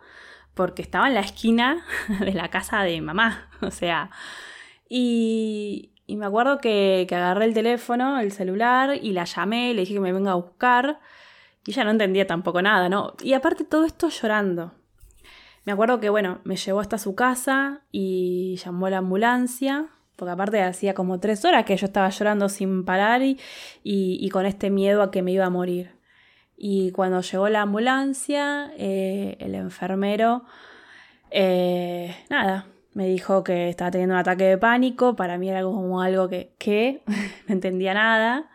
porque 0.55 0.83
estaba 0.83 1.09
en 1.09 1.15
la 1.15 1.21
esquina 1.21 1.85
de 2.21 2.33
la 2.33 2.49
casa 2.49 2.83
de 2.83 3.01
mamá, 3.01 3.49
o 3.61 3.71
sea, 3.71 4.11
y, 4.89 5.91
me 6.09 6.27
acuerdo 6.27 6.59
que, 6.59 7.07
agarré 7.11 7.47
el 7.47 7.55
teléfono, 7.55 8.21
el 8.21 8.33
celular, 8.33 8.99
y 9.01 9.13
la 9.13 9.25
llamé, 9.25 9.73
le 9.73 9.81
dije 9.81 9.95
que 9.95 10.01
me 10.01 10.13
venga 10.13 10.33
a 10.33 10.37
buscar, 10.37 11.01
y 11.65 11.71
ella 11.71 11.85
no 11.85 11.91
entendía 11.91 12.27
tampoco 12.27 12.61
nada, 12.61 12.91
¿no? 12.91 13.15
Y 13.23 13.33
aparte 13.33 13.65
todo 13.65 13.85
esto 13.85 14.11
llorando. 14.11 14.73
Me 15.65 15.73
acuerdo 15.73 16.01
que, 16.01 16.11
bueno, 16.11 16.41
me 16.45 16.57
llevó 16.57 16.81
hasta 16.81 16.99
su 16.99 17.15
casa 17.15 17.83
y 17.93 18.57
llamó 18.57 18.87
a 18.87 18.91
la 18.91 18.99
ambulancia, 18.99 19.89
porque 20.17 20.33
aparte 20.33 20.61
hacía 20.61 20.93
como 20.93 21.21
tres 21.21 21.45
horas 21.45 21.65
que 21.65 21.77
yo 21.77 21.87
estaba 21.87 22.11
llorando 22.11 22.49
sin 22.51 22.85
parar 22.85 23.23
y 23.23 24.29
con 24.31 24.45
este 24.45 24.71
miedo 24.71 25.03
a 25.03 25.11
que 25.11 25.23
me 25.23 25.33
iba 25.33 25.47
a 25.47 25.51
morir. 25.51 26.02
Y 26.65 26.93
cuando 26.93 27.23
llegó 27.23 27.49
la 27.49 27.63
ambulancia, 27.63 28.73
eh, 28.79 29.37
el 29.41 29.57
enfermero, 29.57 30.45
eh, 31.33 32.15
nada, 32.31 32.67
me 32.95 33.09
dijo 33.09 33.43
que 33.43 33.69
estaba 33.69 33.91
teniendo 33.91 34.15
un 34.15 34.21
ataque 34.21 34.45
de 34.45 34.59
pánico. 34.59 35.17
Para 35.17 35.39
mí 35.39 35.51
era 35.51 35.65
como 35.65 36.01
algo 36.01 36.29
que, 36.29 36.55
¿qué? 36.59 37.03
no 37.49 37.55
entendía 37.55 37.95
nada. 37.95 38.49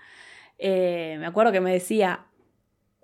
Eh, 0.58 1.18
me 1.20 1.26
acuerdo 1.26 1.52
que 1.52 1.60
me 1.60 1.74
decía, 1.74 2.28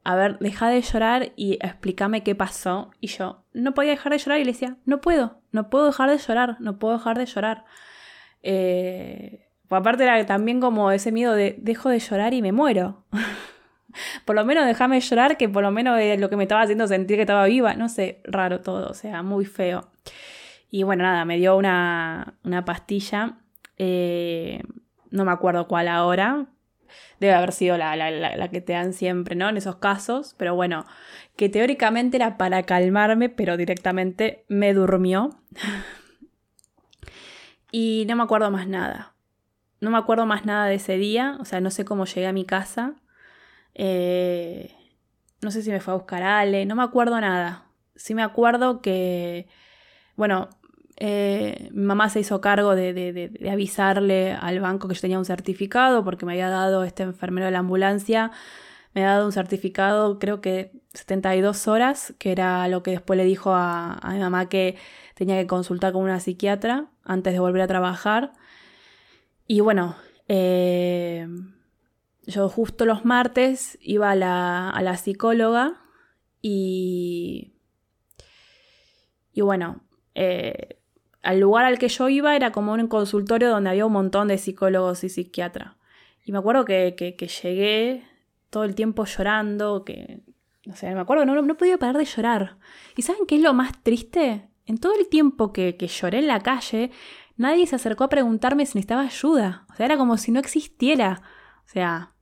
a 0.06 0.16
ver, 0.16 0.39
deja 0.39 0.70
de 0.70 0.82
llorar 0.82 1.34
y 1.36 1.56
explícame 1.56 2.24
qué 2.24 2.34
pasó. 2.34 2.92
Y 3.02 3.08
yo 3.08 3.44
no 3.52 3.74
podía 3.74 3.92
dejar 3.92 4.13
de 4.13 4.20
llorar 4.20 4.39
y 4.39 4.46
le 4.46 4.54
decía, 4.54 4.78
no 4.86 5.02
puedo, 5.02 5.42
no 5.52 5.70
puedo 5.70 5.88
dejar 5.88 6.12
de 6.12 6.18
llorar, 6.18 6.56
no 6.62 6.80
puedo 6.80 6.98
dejar 6.98 7.18
de 7.18 7.26
llorar. 7.26 7.66
Pues 8.42 9.42
aparte 9.70 10.04
era 10.04 10.26
también 10.26 10.62
como 10.62 10.92
ese 10.92 11.12
miedo 11.12 11.34
de 11.36 11.58
dejo 11.60 11.89
de 11.89 12.00
llorar 12.00 12.34
y 12.34 12.42
me 12.42 12.54
muero. 12.54 13.04
por 14.25 14.36
lo 14.36 14.45
menos 14.45 14.65
déjame 14.65 14.99
llorar, 14.99 15.38
que 15.38 15.49
por 15.49 15.63
lo 15.63 15.71
menos 15.71 15.99
es 15.99 16.19
lo 16.19 16.29
que 16.29 16.38
me 16.38 16.43
estaba 16.43 16.62
haciendo 16.62 16.88
sentir 16.88 17.17
que 17.17 17.23
estaba 17.23 17.45
viva. 17.45 17.75
No 17.75 17.89
sé, 17.89 18.21
raro 18.23 18.62
todo, 18.62 18.89
o 18.89 18.93
sea, 18.93 19.23
muy 19.23 19.45
feo. 19.45 19.89
Y 20.69 20.84
bueno, 20.84 21.03
nada, 21.03 21.23
me 21.25 21.38
dio 21.38 21.56
una, 21.56 22.36
pastilla, 22.65 23.38
eh, 23.77 24.63
no 25.12 25.23
me 25.23 25.32
acuerdo 25.32 25.67
cuál 25.67 25.88
ahora, 25.88 26.47
debe 27.19 27.34
haber 27.34 27.51
sido 27.51 27.77
la, 27.77 27.95
la, 27.95 28.47
que 28.49 28.62
te 28.62 28.73
dan 28.73 28.93
siempre, 28.93 29.36
¿no? 29.36 29.49
En 29.49 29.58
esos 29.58 29.75
casos, 29.75 30.36
pero 30.38 30.56
bueno, 30.56 30.86
que 31.36 31.49
teóricamente 31.49 32.17
era 32.17 32.38
para 32.38 32.63
calmarme, 32.63 33.29
pero 33.29 33.56
directamente 33.56 34.45
me 34.47 34.73
durmió. 34.73 35.29
y 37.71 38.06
no 38.08 38.15
me 38.15 38.23
acuerdo 38.23 38.49
más 38.51 38.67
nada. 38.67 39.13
No 39.79 39.89
me 39.89 39.97
acuerdo 39.97 40.25
más 40.25 40.45
nada 40.45 40.65
de 40.65 40.75
ese 40.75 40.97
día, 40.97 41.38
o 41.39 41.45
sea, 41.45 41.62
no 41.62 41.69
sé 41.69 41.86
cómo 41.86 42.06
llegué 42.06 42.27
a 42.27 42.34
mi 42.34 42.45
casa. 42.45 42.95
Eh, 43.75 44.75
no 45.41 45.51
sé 45.51 45.62
si 45.62 45.71
me 45.71 45.79
fue 45.79 45.93
a 45.93 45.97
buscar 45.97 46.23
Ale, 46.23 46.65
no 46.65 46.75
me 46.75 46.83
acuerdo 46.83 47.19
nada. 47.19 47.65
Sí 47.95 48.15
me 48.15 48.23
acuerdo 48.23 48.81
que, 48.81 49.47
bueno, 50.15 50.49
eh, 50.97 51.69
mi 51.71 51.83
mamá 51.86 52.09
se 52.09 52.19
hizo 52.19 52.39
cargo 52.41 52.75
de, 52.75 53.31
avisarle 53.51 54.33
al 54.33 54.59
banco 54.59 54.88
que 54.88 54.95
yo 54.95 55.01
tenía 55.01 55.19
un 55.19 55.25
certificado 55.25 56.03
porque 56.03 56.25
me 56.25 56.33
había 56.33 56.49
dado 56.49 56.83
este 56.83 57.03
enfermero 57.03 57.45
de 57.45 57.51
la 57.51 57.59
ambulancia, 57.59 58.31
me 58.93 59.01
había 59.01 59.15
dado 59.15 59.25
un 59.25 59.31
certificado 59.31 60.19
creo 60.19 60.41
que 60.41 60.71
72 60.93 61.67
horas, 61.67 62.13
que 62.19 62.31
era 62.31 62.67
lo 62.67 62.83
que 62.83 62.91
después 62.91 63.17
le 63.17 63.25
dijo 63.25 63.53
a, 63.53 63.99
mi 64.12 64.19
mamá 64.19 64.49
que 64.49 64.77
tenía 65.15 65.39
que 65.39 65.47
consultar 65.47 65.93
con 65.93 66.03
una 66.03 66.19
psiquiatra 66.19 66.88
antes 67.03 67.33
de 67.33 67.39
volver 67.39 67.63
a 67.63 67.67
trabajar. 67.67 68.33
Y 69.47 69.59
bueno, 69.62 69.95
eh, 70.27 71.27
yo 72.25 72.49
justo 72.49 72.86
los 72.86 73.05
martes 73.05 73.77
iba 73.81 74.12
a 74.12 74.15
la, 74.15 74.97
psicóloga 74.97 75.81
y, 76.41 77.53
y 79.33 79.41
bueno, 79.41 79.81
eh, 80.15 80.79
al 81.21 81.39
lugar 81.39 81.65
al 81.65 81.79
que 81.79 81.88
yo 81.88 82.09
iba 82.09 82.36
era 82.36 82.51
como 82.51 82.73
un 82.73 82.88
consultorio 82.88 83.49
donde 83.49 83.69
había 83.69 83.86
un 83.86 83.93
montón 83.93 84.27
de 84.27 84.38
psicólogos 84.38 85.03
y 85.03 85.09
psiquiatras. 85.09 85.75
Y 86.25 86.31
me 86.31 86.38
acuerdo 86.38 86.65
que, 86.65 86.95
llegué 87.43 88.03
todo 88.49 88.63
el 88.63 88.75
tiempo 88.75 89.05
llorando, 89.05 89.83
que, 89.83 90.21
no 90.65 90.75
sé, 90.75 90.93
me 90.93 91.01
acuerdo, 91.01 91.25
no, 91.25 91.41
no 91.41 91.57
podía 91.57 91.77
parar 91.77 91.97
de 91.97 92.05
llorar. 92.05 92.57
¿Y 92.95 93.01
saben 93.01 93.25
qué 93.25 93.36
es 93.36 93.41
lo 93.41 93.53
más 93.53 93.81
triste? 93.83 94.49
En 94.65 94.77
todo 94.77 94.93
el 94.97 95.09
tiempo 95.09 95.51
que, 95.51 95.75
que 95.75 95.88
lloré 95.88 96.19
en 96.19 96.27
la 96.27 96.39
calle, 96.39 96.91
nadie 97.36 97.67
se 97.67 97.75
acercó 97.75 98.05
a 98.05 98.09
preguntarme 98.09 98.65
si 98.65 98.77
necesitaba 98.77 99.01
ayuda. 99.01 99.65
O 99.71 99.75
sea, 99.75 99.86
era 99.86 99.97
como 99.97 100.17
si 100.17 100.31
no 100.31 100.39
existiera. 100.39 101.21
O 101.65 101.69
sea, 101.69 102.12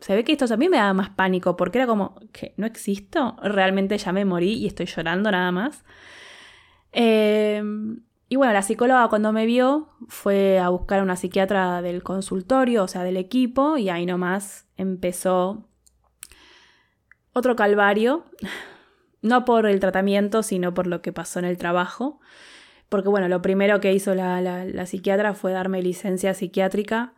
se 0.00 0.14
ve 0.14 0.24
que 0.24 0.32
esto 0.32 0.46
también 0.46 0.70
me 0.70 0.76
daba 0.76 0.94
más 0.94 1.10
pánico, 1.10 1.56
porque 1.56 1.78
era 1.78 1.86
como, 1.86 2.20
que 2.32 2.54
no 2.56 2.66
existo, 2.66 3.36
realmente 3.42 3.98
ya 3.98 4.12
me 4.12 4.24
morí 4.24 4.54
y 4.54 4.66
estoy 4.66 4.86
llorando 4.86 5.30
nada 5.30 5.50
más. 5.50 5.84
Em, 6.92 8.00
y 8.28 8.36
bueno, 8.36 8.52
la 8.52 8.62
psicóloga 8.62 9.08
cuando 9.08 9.32
me 9.32 9.46
vio 9.46 9.88
fue 10.08 10.58
a 10.60 10.68
buscar 10.68 11.00
a 11.00 11.02
una 11.02 11.16
psiquiatra 11.16 11.82
del 11.82 12.02
consultorio, 12.02 12.84
o 12.84 12.88
sea, 12.88 13.02
del 13.02 13.16
equipo, 13.16 13.76
y 13.76 13.88
ahí 13.88 14.06
nomás 14.06 14.68
empezó 14.76 15.68
otro 17.32 17.56
calvario, 17.56 18.24
no 19.22 19.44
por 19.44 19.66
el 19.66 19.80
tratamiento, 19.80 20.44
sino 20.44 20.74
por 20.74 20.86
lo 20.86 21.02
que 21.02 21.12
pasó 21.12 21.40
en 21.40 21.44
el 21.44 21.58
trabajo. 21.58 22.20
Porque 22.88 23.08
bueno, 23.08 23.28
lo 23.28 23.42
primero 23.42 23.80
que 23.80 23.92
hizo 23.92 24.14
la, 24.14 24.40
la 24.40 24.86
psiquiatra 24.86 25.34
fue 25.34 25.52
darme 25.52 25.82
licencia 25.82 26.32
psiquiátrica 26.34 27.14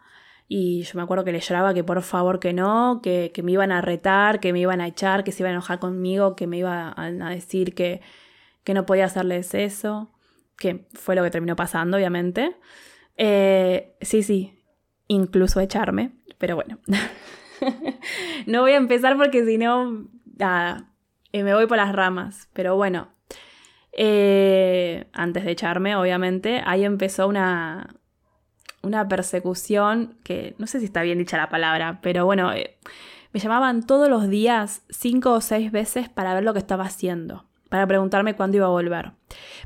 y 0.52 0.82
yo 0.82 0.94
me 0.96 1.02
acuerdo 1.02 1.22
que 1.24 1.30
le 1.30 1.38
lloraba 1.38 1.72
que 1.74 1.84
por 1.84 2.02
favor 2.02 2.40
que 2.40 2.52
no, 2.52 3.00
que, 3.04 3.32
me 3.44 3.52
iban 3.52 3.70
a 3.70 3.82
retar, 3.82 4.40
que 4.40 4.52
me 4.52 4.58
iban 4.58 4.80
a 4.80 4.88
echar, 4.88 5.22
que 5.22 5.30
se 5.30 5.44
iban 5.44 5.50
a 5.50 5.54
enojar 5.54 5.78
conmigo, 5.78 6.34
que 6.34 6.48
me 6.48 6.58
iba 6.58 6.92
a, 6.96 7.10
decir 7.30 7.72
que, 7.72 8.00
que 8.64 8.74
no 8.74 8.84
podía 8.84 9.04
hacerles 9.04 9.54
eso. 9.54 10.10
que 10.58 10.88
fue 10.92 11.14
lo 11.14 11.22
que 11.22 11.30
terminó 11.30 11.54
pasando, 11.54 11.96
obviamente. 11.96 12.56
Eh, 13.16 13.94
sí, 14.00 14.24
sí, 14.24 14.60
incluso 15.06 15.60
echarme, 15.60 16.14
pero 16.38 16.56
bueno. 16.56 16.80
no 18.46 18.62
voy 18.62 18.72
a 18.72 18.76
empezar 18.76 19.16
porque 19.16 19.46
si 19.46 19.56
no, 19.56 20.08
nada, 20.36 20.90
eh, 21.30 21.44
me 21.44 21.54
voy 21.54 21.68
por 21.68 21.76
las 21.76 21.92
ramas, 21.94 22.48
pero 22.54 22.74
bueno. 22.74 23.06
Eh, 23.92 25.06
antes 25.12 25.44
de 25.44 25.52
echarme, 25.52 25.94
obviamente, 25.94 26.60
ahí 26.66 26.84
empezó 26.84 27.28
una, 27.28 27.99
una 28.82 29.08
persecución 29.08 30.16
que 30.22 30.54
no 30.58 30.66
sé 30.66 30.78
si 30.78 30.86
está 30.86 31.02
bien 31.02 31.18
dicha 31.18 31.36
la 31.36 31.48
palabra, 31.48 32.00
pero 32.02 32.24
bueno, 32.24 32.50
me 33.32 33.40
llamaban 33.40 33.86
todos 33.86 34.08
los 34.08 34.28
días 34.28 34.82
cinco 34.88 35.32
o 35.32 35.40
seis 35.40 35.70
veces 35.72 36.08
para 36.08 36.34
ver 36.34 36.44
lo 36.44 36.52
que 36.52 36.58
estaba 36.58 36.84
haciendo 36.84 37.44
para 37.70 37.86
preguntarme 37.86 38.34
cuándo 38.34 38.58
iba 38.58 38.66
a 38.66 38.70
volver, 38.70 39.12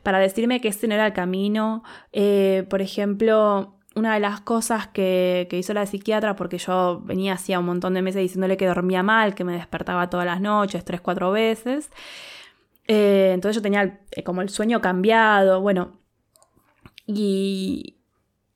para 0.02 0.18
decirme 0.18 0.60
que 0.60 0.68
este 0.68 0.86
no 0.86 0.94
era 0.94 1.06
el 1.06 1.14
camino. 1.14 1.82
Eh, 2.12 2.66
por 2.68 2.82
ejemplo, 2.82 3.74
una 3.96 4.14
de 4.14 4.20
las 4.20 4.40
cosas 4.42 4.86
que, 4.88 5.48
hizo 5.50 5.72
la 5.72 5.86
psiquiatra, 5.86 6.36
porque 6.36 6.58
yo 6.58 7.00
venía 7.04 7.32
hacía 7.32 7.58
un 7.58 7.66
montón 7.66 7.94
de 7.94 8.02
meses 8.02 8.20
diciéndole 8.20 8.56
que 8.56 8.66
dormía 8.66 9.02
mal, 9.02 9.34
que 9.34 9.42
me 9.44 9.54
despertaba 9.54 10.10
todas 10.10 10.26
las 10.26 10.40
noches, 10.40 10.84
tres, 10.84 11.00
cuatro 11.00 11.32
veces. 11.32 11.90
Eh, 12.86 13.30
entonces 13.32 13.56
yo 13.56 13.62
tenía 13.62 14.00
eh, 14.10 14.22
como 14.22 14.42
el 14.42 14.50
sueño 14.50 14.82
cambiado, 14.82 15.62
bueno, 15.62 15.92
y, 17.06 17.93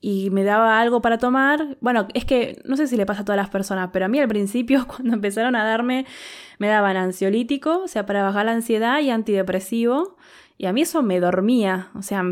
y 0.01 0.31
me 0.31 0.45
daba 0.45 0.81
algo 0.81 1.03
para 1.03 1.19
tomar. 1.19 1.77
Bueno, 1.81 2.07
es 2.15 2.25
que 2.25 2.61
no 2.65 2.77
sé 2.77 2.87
si 2.87 2.97
le 2.97 3.07
pasa 3.07 3.23
a 3.23 3.25
todas 3.25 3.37
las 3.37 3.51
personas, 3.51 3.91
pero 3.93 4.05
a 4.05 4.09
mí 4.09 4.19
al 4.21 4.29
principio, 4.29 4.87
cuando 4.89 5.15
empezaron 5.15 5.57
a 5.57 5.65
darme, 5.65 6.07
me 6.59 6.69
daban 6.69 6.97
ansiolítico, 6.97 7.83
o 7.83 7.89
sea, 7.89 8.07
para 8.07 8.23
bajar 8.23 8.47
la 8.47 8.53
ansiedad 8.53 9.01
y 9.01 9.11
antidepresivo. 9.11 10.17
Y 10.57 10.67
a 10.67 10.73
mí 10.73 10.83
eso 10.83 11.03
me 11.03 11.21
dormía. 11.21 11.91
O 11.95 12.03
sea, 12.03 12.25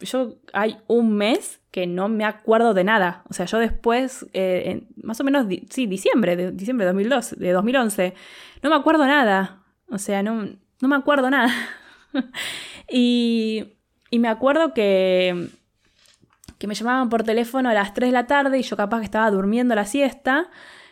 yo 0.00 0.36
hay 0.52 0.78
un 0.88 1.14
mes 1.16 1.60
que 1.70 1.86
no 1.86 2.08
me 2.08 2.24
acuerdo 2.24 2.74
de 2.74 2.84
nada. 2.84 3.24
O 3.30 3.34
sea, 3.34 3.46
yo 3.46 3.58
después, 3.58 4.26
eh, 4.34 4.86
más 5.02 5.20
o 5.20 5.24
menos, 5.24 5.46
sí, 5.70 5.86
diciembre, 5.86 6.36
de 6.36 6.52
diciembre 6.52 6.84
de, 6.84 6.92
2002, 6.92 7.38
de 7.38 7.52
2011, 7.52 8.14
no 8.62 8.70
me 8.70 8.76
acuerdo 8.76 9.06
nada. 9.06 9.64
O 9.88 9.98
sea, 9.98 10.22
no, 10.22 10.48
no 10.80 10.88
me 10.88 10.96
acuerdo 10.96 11.30
nada. 11.30 11.50
y, 12.90 13.74
y 14.10 14.18
me 14.18 14.28
acuerdo 14.28 14.74
que 14.74 15.48
que 16.62 16.68
me 16.68 16.76
llamaban 16.76 17.08
por 17.08 17.24
teléfono 17.24 17.70
a 17.70 17.74
las 17.74 17.92
3 17.92 18.10
de 18.10 18.12
la 18.12 18.28
tarde 18.28 18.56
y 18.56 18.62
yo 18.62 18.76
capaz 18.76 19.00
que 19.00 19.06
estaba 19.06 19.28
durmiendo 19.32 19.74
la 19.74 19.84
siesta, 19.84 20.48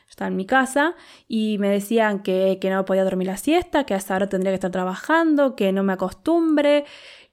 estaba 0.09 0.27
en 0.27 0.35
mi 0.35 0.45
casa, 0.45 0.97
y 1.29 1.59
me 1.59 1.69
decían 1.69 2.25
que, 2.25 2.59
no 2.65 2.85
podía 2.85 3.05
dormir 3.05 3.29
la 3.29 3.37
siesta, 3.37 3.85
que 3.85 3.95
hasta 3.95 4.15
ahora 4.15 4.29
tendría 4.29 4.51
que 4.51 4.57
estar 4.57 4.73
trabajando, 4.73 5.55
que 5.55 5.71
no 5.71 5.85
me 5.85 5.93
acostumbre, 5.93 6.87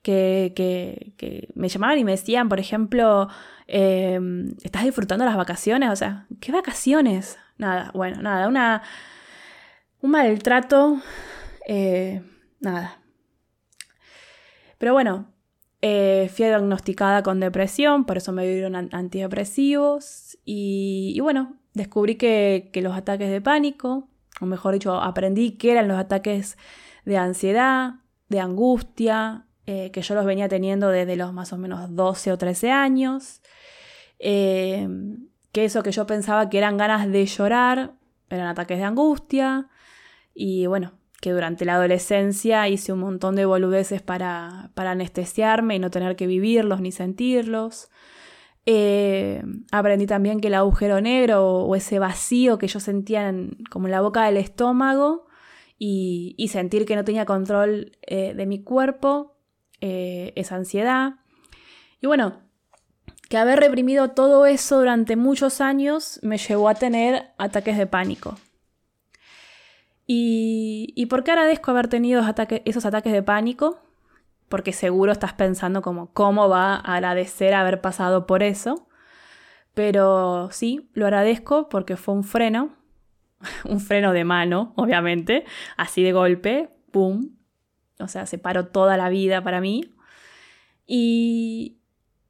que, 0.04 0.54
que, 0.56 1.50
me 1.56 1.68
llamaban 1.68 1.98
y 1.98 2.04
me 2.04 2.12
decían, 2.12 2.48
por 2.48 2.60
ejemplo, 2.60 3.28
em, 3.66 4.54
¿estás 4.62 4.84
disfrutando 4.84 5.26
las 5.26 5.36
vacaciones? 5.36 5.90
O 5.90 5.96
sea, 5.96 6.28
¿qué 6.40 6.52
vacaciones? 6.52 7.40
Nada, 7.58 7.90
bueno, 7.96 8.22
nada, 8.22 8.48
una, 8.48 8.84
un 10.00 10.12
maltrato, 10.12 11.02
eh, 11.68 12.22
nada. 12.60 13.00
Pero 14.78 14.94
bueno, 14.94 15.26
eh, 15.90 16.30
fui 16.30 16.46
diagnosticada 16.46 17.24
con 17.24 17.40
depresión, 17.40 18.04
por 18.04 18.18
eso 18.18 18.34
me 18.34 18.46
dieron 18.46 18.76
antidepresivos 18.76 20.38
y, 20.44 21.18
bueno, 21.22 21.56
descubrí 21.74 22.16
que, 22.16 22.70
los 22.76 22.94
ataques 22.94 23.32
de 23.32 23.40
pánico, 23.40 24.10
o 24.42 24.46
mejor 24.46 24.74
dicho, 24.74 24.96
aprendí 24.96 25.52
que 25.52 25.72
eran 25.72 25.88
los 25.88 25.98
ataques 25.98 26.58
de 27.06 27.18
ansiedad, 27.18 28.02
de 28.28 28.42
angustia, 28.42 29.46
eh, 29.66 29.92
que 29.92 30.02
yo 30.02 30.14
los 30.14 30.26
venía 30.26 30.50
teniendo 30.50 30.90
desde 30.90 31.16
los 31.16 31.32
más 31.32 31.54
o 31.54 31.58
menos 31.58 31.96
12 31.96 32.34
o 32.34 32.38
13 32.38 32.70
años, 32.70 33.42
eh, 34.20 34.90
que 35.54 35.64
eso 35.64 35.84
que 35.84 35.94
yo 35.94 36.06
pensaba 36.06 36.50
que 36.50 36.58
eran 36.58 36.76
ganas 36.76 37.10
de 37.10 37.26
llorar, 37.26 37.94
eran 38.30 38.48
ataques 38.48 38.78
de 38.78 38.84
angustia, 38.84 39.70
y 40.34 40.66
bueno, 40.66 40.92
que 41.22 41.32
durante 41.32 41.66
la 41.66 41.76
adolescencia 41.76 42.68
hice 42.68 42.94
un 42.94 43.00
montón 43.00 43.36
de 43.36 43.46
boludeces 43.46 44.02
para, 44.02 44.72
para 44.76 44.92
anestesiarme 44.92 45.76
y 45.76 45.80
no 45.80 45.90
tener 45.90 46.16
que 46.16 46.28
vivirlos 46.28 46.80
ni 46.82 46.92
sentirlos. 46.92 47.90
Eh, 48.66 49.42
aprendí 49.72 50.06
también 50.06 50.42
que 50.42 50.50
el 50.50 50.54
agujero 50.54 51.00
negro 51.00 51.60
o 51.60 51.76
ese 51.76 52.00
vacío 52.00 52.58
que 52.58 52.68
yo 52.68 52.80
sentía 52.80 53.34
como 53.72 53.88
en 53.88 53.92
la 53.92 54.02
boca 54.02 54.26
del 54.26 54.38
estómago 54.38 55.26
y, 55.80 56.50
sentir 56.52 56.86
que 56.86 56.96
no 56.96 57.06
tenía 57.06 57.26
control 57.26 57.98
eh, 58.02 58.34
de 58.36 58.46
mi 58.46 58.64
cuerpo, 58.64 59.38
eh, 59.80 60.34
esa 60.36 60.56
ansiedad. 60.56 61.16
Y 62.02 62.08
bueno, 62.08 62.42
que 63.30 63.38
haber 63.38 63.60
reprimido 63.60 64.12
todo 64.12 64.46
eso 64.46 64.80
durante 64.80 65.16
muchos 65.16 65.62
años 65.62 66.20
me 66.22 66.38
llevó 66.38 66.70
a 66.70 66.76
tener 66.76 67.32
ataques 67.38 67.78
de 67.78 67.88
pánico. 67.88 68.38
¿Y, 70.10 71.06
por 71.10 71.26
qué 71.26 71.32
agradezco 71.32 71.72
haber 71.72 71.90
tenido 71.90 72.24
esos 72.66 72.86
ataques 72.86 73.12
de 73.12 73.24
pánico? 73.24 73.82
Porque 74.48 74.72
seguro 74.72 75.12
estás 75.12 75.34
pensando 75.34 75.82
como 75.82 76.14
cómo 76.14 76.48
va 76.48 76.76
a 76.76 76.96
agradecer 76.96 77.54
haber 77.54 77.82
pasado 77.82 78.26
por 78.26 78.42
eso. 78.42 78.88
Pero 79.74 80.50
sí, 80.52 80.90
lo 80.94 81.06
agradezco 81.06 81.68
porque 81.68 81.98
fue 81.98 82.16
un 82.16 82.24
freno, 82.24 82.74
un 83.66 83.82
freno 83.82 84.14
de 84.14 84.24
mano, 84.24 84.74
obviamente, 84.78 85.44
así 85.76 86.04
de 86.04 86.14
golpe, 86.14 86.70
¡pum! 86.92 87.36
O 88.00 88.08
sea, 88.08 88.26
se 88.26 88.38
paró 88.38 88.68
toda 88.68 88.96
la 88.96 89.10
vida 89.10 89.44
para 89.44 89.60
mí. 89.60 89.94
Y, 90.86 91.80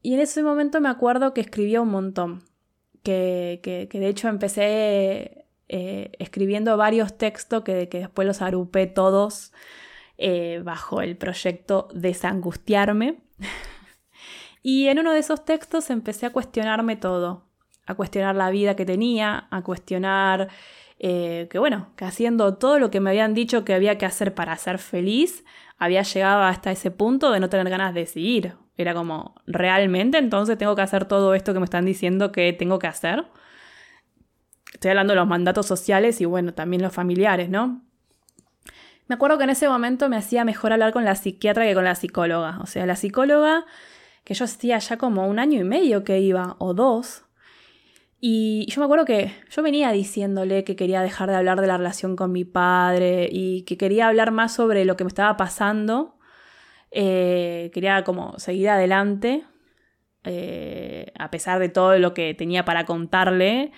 y 0.02 0.16
en 0.16 0.20
ese 0.22 0.42
momento 0.42 0.82
me 0.82 0.90
acuerdo 0.90 1.34
que 1.36 1.42
escribía 1.42 1.82
un 1.82 1.90
montón. 1.90 2.44
Que, 3.04 3.62
que 3.64 4.00
de 4.00 4.08
hecho 4.08 4.28
empecé 4.28 5.37
eh, 5.70 6.12
escribiendo 6.20 6.78
varios 6.78 7.18
textos 7.18 7.64
que, 7.64 7.90
que, 7.90 8.00
después 8.00 8.28
los 8.28 8.42
agrupé 8.42 8.88
todos 8.88 9.54
eh, 10.18 10.62
bajo 10.64 11.02
el 11.02 11.18
proyecto 11.18 11.88
Desangustiarme. 11.94 13.20
y 14.64 14.88
en 14.88 15.00
uno 15.00 15.14
de 15.14 15.20
esos 15.20 15.46
textos 15.46 15.90
empecé 15.90 16.26
a 16.26 16.32
cuestionarme 16.32 16.96
todo, 16.96 17.46
a 17.86 17.96
cuestionar 17.96 18.36
la 18.36 18.50
vida 18.50 18.76
que 18.76 18.86
tenía, 18.86 19.48
a 19.52 19.64
cuestionar 19.64 20.50
eh, 21.00 21.48
que 21.52 21.60
bueno, 21.60 21.92
que 21.96 22.06
haciendo 22.06 22.56
todo 22.56 22.80
lo 22.80 22.90
que 22.90 23.00
me 23.00 23.12
habían 23.12 23.34
dicho 23.34 23.64
que 23.64 23.74
había 23.74 23.98
que 23.98 24.06
hacer 24.06 24.34
para 24.34 24.56
ser 24.58 24.80
feliz, 24.80 25.46
había 25.78 26.02
llegado 26.02 26.44
hasta 26.44 26.72
ese 26.72 26.90
punto 26.90 27.32
de 27.32 27.40
no 27.40 27.50
tener 27.50 27.70
ganas 27.70 27.94
de 27.94 28.06
seguir. 28.06 28.56
Era 28.78 28.94
como, 28.94 29.36
¿realmente 29.46 30.18
entonces 30.18 30.58
tengo 30.58 30.76
que 30.76 30.82
hacer 30.82 31.06
todo 31.06 31.34
esto 31.36 31.54
que 31.54 31.60
me 31.60 31.66
están 31.66 31.86
diciendo 31.86 32.32
que 32.32 32.54
tengo 32.54 32.80
que 32.80 32.88
hacer? 32.88 33.26
Estoy 34.78 34.92
hablando 34.92 35.14
de 35.14 35.20
los 35.20 35.28
mandatos 35.28 35.66
sociales 35.66 36.22
y 36.22 36.26
bueno, 36.26 36.54
también 36.54 36.84
los 36.84 36.94
familiares, 36.94 37.50
¿no? 37.50 37.82
Me 39.08 39.16
acuerdo 39.16 39.40
que 39.40 39.46
en 39.46 39.50
ese 39.50 39.68
momento 39.68 40.08
me 40.08 40.18
hacía 40.18 40.46
mejor 40.46 40.72
hablar 40.72 40.94
con 40.94 41.04
la 41.04 41.16
psiquiatra 41.16 41.66
que 41.66 41.74
con 41.74 41.84
la 41.84 41.96
psicóloga. 41.96 42.60
O 42.62 42.68
sea, 42.68 42.86
la 42.86 42.96
psicóloga, 42.96 43.66
que 44.24 44.36
yo 44.36 44.46
hacía 44.46 44.78
ya 44.78 44.98
como 45.00 45.28
un 45.28 45.40
año 45.40 45.60
y 45.60 45.64
medio 45.64 46.04
que 46.04 46.20
iba, 46.20 46.58
o 46.60 46.76
dos. 46.76 47.26
Y 48.20 48.68
yo 48.70 48.80
me 48.80 48.86
acuerdo 48.86 49.06
que 49.06 49.34
yo 49.50 49.64
venía 49.64 49.92
diciéndole 49.92 50.64
que 50.64 50.76
quería 50.76 51.02
dejar 51.02 51.32
de 51.32 51.38
hablar 51.38 51.60
de 51.60 51.66
la 51.66 51.78
relación 51.78 52.16
con 52.16 52.32
mi 52.32 52.46
padre 52.46 53.30
y 53.32 53.64
que 53.64 53.78
quería 53.78 54.10
hablar 54.10 54.30
más 54.30 54.54
sobre 54.54 54.86
lo 54.86 54.96
que 54.96 55.06
me 55.06 55.08
estaba 55.08 55.38
pasando. 55.38 56.20
Eh, 56.92 57.72
quería 57.74 58.04
como 58.04 58.38
seguir 58.38 58.70
adelante, 58.70 59.44
eh, 60.24 61.12
a 61.18 61.32
pesar 61.32 61.58
de 61.58 61.70
todo 61.70 61.98
lo 61.98 62.14
que 62.14 62.36
tenía 62.36 62.64
para 62.64 62.86
contarle. 62.86 63.72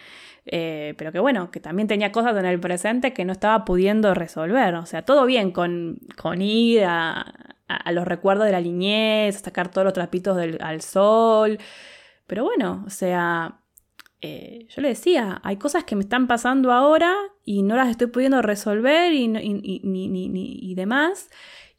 Eh, 0.51 0.95
pero 0.97 1.11
que 1.11 1.19
bueno, 1.19 1.51
que 1.51 1.59
también 1.59 1.87
tenía 1.87 2.11
cosas 2.11 2.35
en 2.35 2.45
el 2.45 2.59
presente 2.59 3.13
que 3.13 3.23
no 3.23 3.31
estaba 3.33 3.65
pudiendo 3.65 4.15
resolver. 4.15 4.73
O 4.75 4.85
sea, 4.87 5.03
todo 5.03 5.25
bien 5.25 5.51
con, 5.51 5.99
con 6.17 6.41
ir 6.41 6.83
a, 6.85 7.55
los 7.91 8.07
recuerdos 8.07 8.47
de 8.47 8.51
la 8.51 8.61
niñez, 8.61 9.35
a 9.37 9.39
sacar 9.39 9.69
todos 9.69 9.85
los 9.85 9.93
trapitos 9.93 10.37
al 10.59 10.81
sol. 10.81 11.59
Pero 12.27 12.43
bueno, 12.43 12.83
o 12.87 12.89
sea, 12.89 13.59
eh, 14.21 14.67
yo 14.69 14.81
le 14.81 14.89
decía, 14.89 15.39
hay 15.43 15.57
cosas 15.57 15.83
que 15.83 15.95
me 15.95 16.01
están 16.01 16.27
pasando 16.27 16.71
ahora 16.71 17.13
y 17.45 17.61
no 17.61 17.75
las 17.75 17.89
estoy 17.89 18.07
pudiendo 18.07 18.41
resolver 18.41 19.13
y, 19.13 19.31
y 19.35 20.75
demás. 20.75 21.29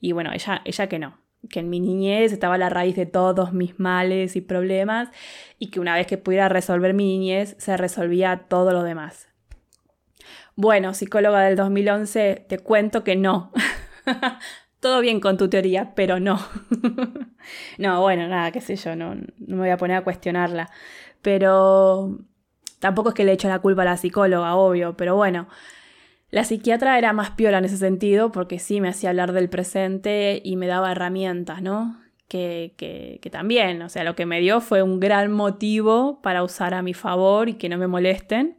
Y 0.01 0.13
bueno, 0.13 0.33
ella, 0.33 0.63
ella 0.65 0.89
que 0.89 0.99
no 1.01 1.20
que 1.49 1.61
en 1.61 1.71
mi 1.71 1.81
niñez 1.81 2.33
estaba 2.33 2.59
la 2.59 2.69
raíz 2.69 2.97
de 2.97 3.07
todos 3.07 3.53
mis 3.53 3.79
males 3.79 4.37
y 4.37 4.41
problemas 4.41 5.09
y 5.59 5.71
que 5.71 5.81
una 5.81 5.95
vez 5.95 6.07
que 6.07 6.19
pudiera 6.19 6.49
resolver 6.49 6.95
mi 6.95 7.07
niñez 7.07 7.57
se 7.59 7.77
resolvía 7.77 8.45
todo 8.49 8.73
lo 8.73 8.83
demás. 8.83 9.29
Bueno, 10.57 10.93
psicóloga 10.93 11.41
del 11.41 11.57
2011, 11.57 12.45
te 12.49 12.59
cuento 12.59 13.03
que 13.03 13.17
no. 13.17 13.53
todo 14.81 15.01
bien 15.01 15.21
con 15.21 15.37
tu 15.37 15.49
teoría, 15.49 15.93
pero 15.95 16.21
no. 16.21 16.39
no, 17.79 18.01
bueno, 18.01 18.29
nada, 18.29 18.51
qué 18.51 18.61
sé 18.61 18.77
yo, 18.77 18.97
no, 18.97 19.15
no 19.15 19.27
me 19.57 19.57
voy 19.57 19.71
a 19.71 19.77
poner 19.77 19.99
a 19.99 20.05
cuestionarla. 20.05 20.71
Pero 21.23 22.19
tampoco 22.79 23.11
es 23.11 23.15
que 23.15 23.25
le 23.25 23.33
echo 23.33 23.49
la 23.49 23.61
culpa 23.61 23.83
a 23.83 23.87
la 23.87 23.97
psicóloga, 23.97 24.55
obvio, 24.57 24.97
pero 24.97 25.17
bueno, 25.17 25.49
la 26.31 26.45
psiquiatra 26.45 26.99
era 26.99 27.13
más 27.13 27.31
piola 27.31 27.59
en 27.59 27.65
ese 27.65 27.77
sentido 27.77 28.33
porque 28.33 28.59
sí 28.59 28.81
me 28.81 28.89
hacía 28.89 29.11
hablar 29.11 29.33
del 29.33 29.49
presente 29.49 30.41
y 30.45 30.57
me 30.57 30.67
daba 30.67 30.93
herramientas, 30.93 31.63
¿no? 31.63 32.01
que, 32.31 33.19
que, 33.21 33.31
también, 33.31 33.83
o 33.83 33.89
sea, 33.89 34.05
lo 34.05 34.15
que 34.15 34.25
me 34.25 34.41
dio 34.41 34.61
fue 34.61 34.83
un 34.83 35.01
gran 35.01 35.33
motivo 35.33 36.21
para 36.23 36.45
usar 36.45 36.75
a 36.75 36.83
mi 36.83 36.95
favor 36.95 37.49
y 37.49 37.55
que 37.55 37.69
no 37.69 37.77
me 37.77 37.89
molesten, 37.89 38.57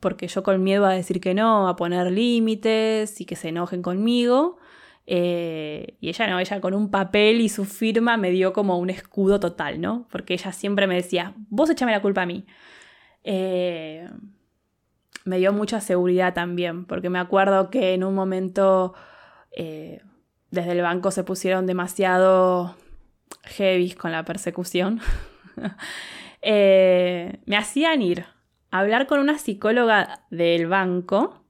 porque 0.00 0.28
yo 0.28 0.42
con 0.42 0.62
miedo 0.62 0.84
a 0.84 0.92
decir 0.92 1.20
que 1.20 1.32
no, 1.32 1.66
a 1.66 1.76
poner 1.76 2.12
límites 2.12 3.18
y 3.20 3.24
que 3.24 3.34
se 3.34 3.48
enojen 3.48 3.80
conmigo. 3.80 4.58
Eh, 5.06 5.96
y 6.00 6.10
ella 6.10 6.26
no, 6.26 6.38
ella 6.38 6.60
con 6.60 6.74
un 6.74 6.90
papel 6.90 7.40
y 7.40 7.48
su 7.48 7.64
firma 7.64 8.18
me 8.18 8.30
dio 8.30 8.52
como 8.52 8.78
un 8.78 8.90
escudo 8.90 9.40
total, 9.40 9.80
¿no? 9.80 10.06
Porque 10.10 10.34
ella 10.34 10.52
siempre 10.52 10.86
me 10.86 10.96
decía, 10.96 11.32
vos 11.48 11.70
échame 11.70 11.92
la 11.92 12.02
culpa 12.02 12.22
a 12.22 12.26
mí. 12.26 12.44
Eh, 13.24 14.08
me 15.26 15.38
dio 15.38 15.52
mucha 15.52 15.80
seguridad 15.80 16.32
también, 16.32 16.86
porque 16.86 17.10
me 17.10 17.18
acuerdo 17.18 17.68
que 17.68 17.94
en 17.94 18.04
un 18.04 18.14
momento 18.14 18.94
eh, 19.50 20.00
desde 20.50 20.72
el 20.72 20.82
banco 20.82 21.10
se 21.10 21.24
pusieron 21.24 21.66
demasiado 21.66 22.76
heavy 23.42 23.92
con 23.92 24.12
la 24.12 24.24
persecución. 24.24 25.00
Eh, 26.48 27.40
me 27.46 27.56
hacían 27.56 28.02
ir 28.02 28.24
a 28.70 28.78
hablar 28.78 29.08
con 29.08 29.18
una 29.18 29.36
psicóloga 29.36 30.26
del 30.30 30.68
banco 30.68 31.44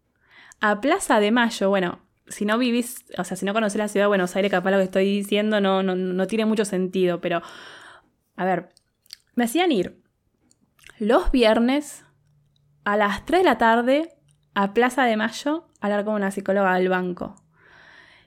a 0.63 0.81
Plaza 0.81 1.21
de 1.21 1.33
Mayo. 1.33 1.69
Bueno, 1.69 1.99
si 2.29 2.47
no 2.47 2.57
vivís, 2.57 3.05
o 3.19 3.25
sea, 3.25 3.37
si 3.37 3.45
no 3.45 3.53
conocés 3.53 3.77
la 3.77 3.89
ciudad 3.89 4.05
de 4.05 4.09
Buenos 4.09 4.35
Aires, 4.37 4.51
capaz 4.51 4.71
lo 4.71 4.79
que 4.79 4.85
estoy 4.85 5.05
diciendo 5.05 5.61
no, 5.61 5.83
no, 5.83 5.97
no 5.97 6.27
tiene 6.27 6.47
mucho 6.47 6.65
sentido, 6.65 7.21
pero 7.21 7.43
a 8.37 8.45
ver, 8.47 8.71
me 9.35 9.45
hacían 9.45 9.71
ir 9.71 10.01
los 10.99 11.31
viernes 11.31 12.06
a 12.87 12.97
las 12.97 13.27
3 13.27 13.41
de 13.41 13.45
la 13.45 13.59
tarde 13.59 14.09
a 14.55 14.73
Plaza 14.73 15.03
de 15.05 15.17
Mayo 15.17 15.67
hablar 15.81 16.05
con 16.05 16.15
una 16.15 16.31
psicóloga 16.31 16.77
del 16.77 16.89
banco. 16.89 17.35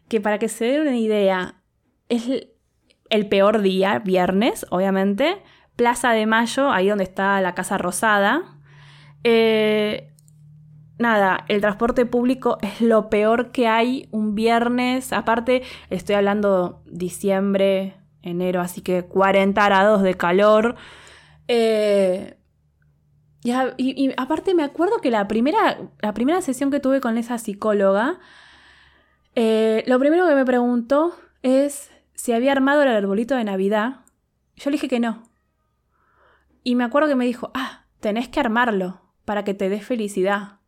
Que 0.10 0.20
para 0.20 0.38
que 0.38 0.50
se 0.50 0.66
den 0.66 0.82
una 0.82 0.98
idea, 0.98 1.56
es 2.10 2.48
el 3.10 3.30
peor 3.30 3.62
día, 3.62 4.00
viernes, 4.00 4.66
obviamente. 4.70 5.42
Plaza 5.78 6.12
de 6.12 6.26
Mayo, 6.26 6.72
ahí 6.72 6.90
donde 6.90 7.06
está 7.06 7.40
la 7.40 7.56
Casa 7.56 7.78
Rosada. 7.78 8.58
Eh, 9.24 10.12
nada, 10.98 11.46
el 11.48 11.62
transporte 11.62 12.06
público 12.06 12.58
es 12.62 12.82
lo 12.82 13.10
peor 13.10 13.54
que 13.54 13.70
hay 13.70 14.10
un 14.12 14.36
viernes. 14.36 15.14
Aparte, 15.14 15.62
estoy 15.90 16.16
hablando 16.16 16.84
diciembre, 16.86 17.94
enero, 18.24 18.60
así 18.60 18.82
que 18.82 19.06
40 19.06 19.64
grados 19.64 20.02
de 20.02 20.16
calor. 20.16 20.76
Eh, 21.48 22.39
y, 23.44 24.12
aparte 24.18 24.54
me 24.54 24.64
acuerdo 24.64 25.00
que 25.00 25.12
la 25.12 25.28
primera, 25.28 25.78
la 26.02 26.14
primera 26.14 26.42
sesión 26.42 26.72
que 26.72 26.80
tuve 26.80 27.00
con 27.00 27.18
esa 27.18 27.38
psicóloga, 27.38 28.20
eh, 29.36 29.84
lo 29.88 29.98
primero 30.00 30.28
que 30.28 30.36
me 30.36 30.46
preguntó 30.46 31.16
es 31.42 31.92
si 32.14 32.34
había 32.34 32.52
armado 32.52 32.82
el 32.82 32.90
arbolito 32.90 33.36
de 33.36 33.46
Navidad. 33.46 34.02
Yo 34.58 34.70
le 34.70 34.76
dije 34.76 34.90
que 34.90 35.00
no. 35.00 35.24
Y 36.64 36.76
me 36.76 36.84
acuerdo 36.84 37.08
que 37.08 37.16
me 37.16 37.26
dijo, 37.26 37.52
ah, 37.54 37.86
tenés 38.02 38.28
que 38.28 38.42
armarlo 38.42 39.02
para 39.24 39.44
que 39.44 39.54
te 39.54 39.70
dé 39.70 39.80
felicidad. 39.80 40.60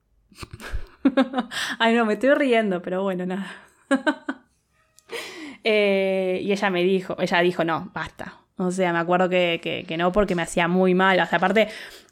Ay, 1.80 1.94
no, 1.96 2.06
me 2.06 2.14
estoy 2.14 2.34
riendo, 2.36 2.82
pero 2.82 3.04
bueno, 3.04 3.26
nada. 3.26 3.52
Eh, 5.64 6.40
y 6.42 6.52
ella 6.52 6.72
me 6.72 6.82
dijo, 6.82 7.16
ella 7.20 7.40
dijo, 7.42 7.64
no, 7.64 7.92
basta. 7.94 8.40
O 8.58 8.72
sea, 8.72 8.92
me 8.94 8.98
acuerdo 8.98 9.30
que, 9.30 9.60
que, 9.62 9.86
que 9.88 9.96
no 9.96 10.12
porque 10.12 10.34
me 10.34 10.42
hacía 10.42 10.68
muy 10.68 10.96
mal. 10.96 11.20
O 11.20 11.26
sea, 11.28 11.38
aparte, 11.38 11.68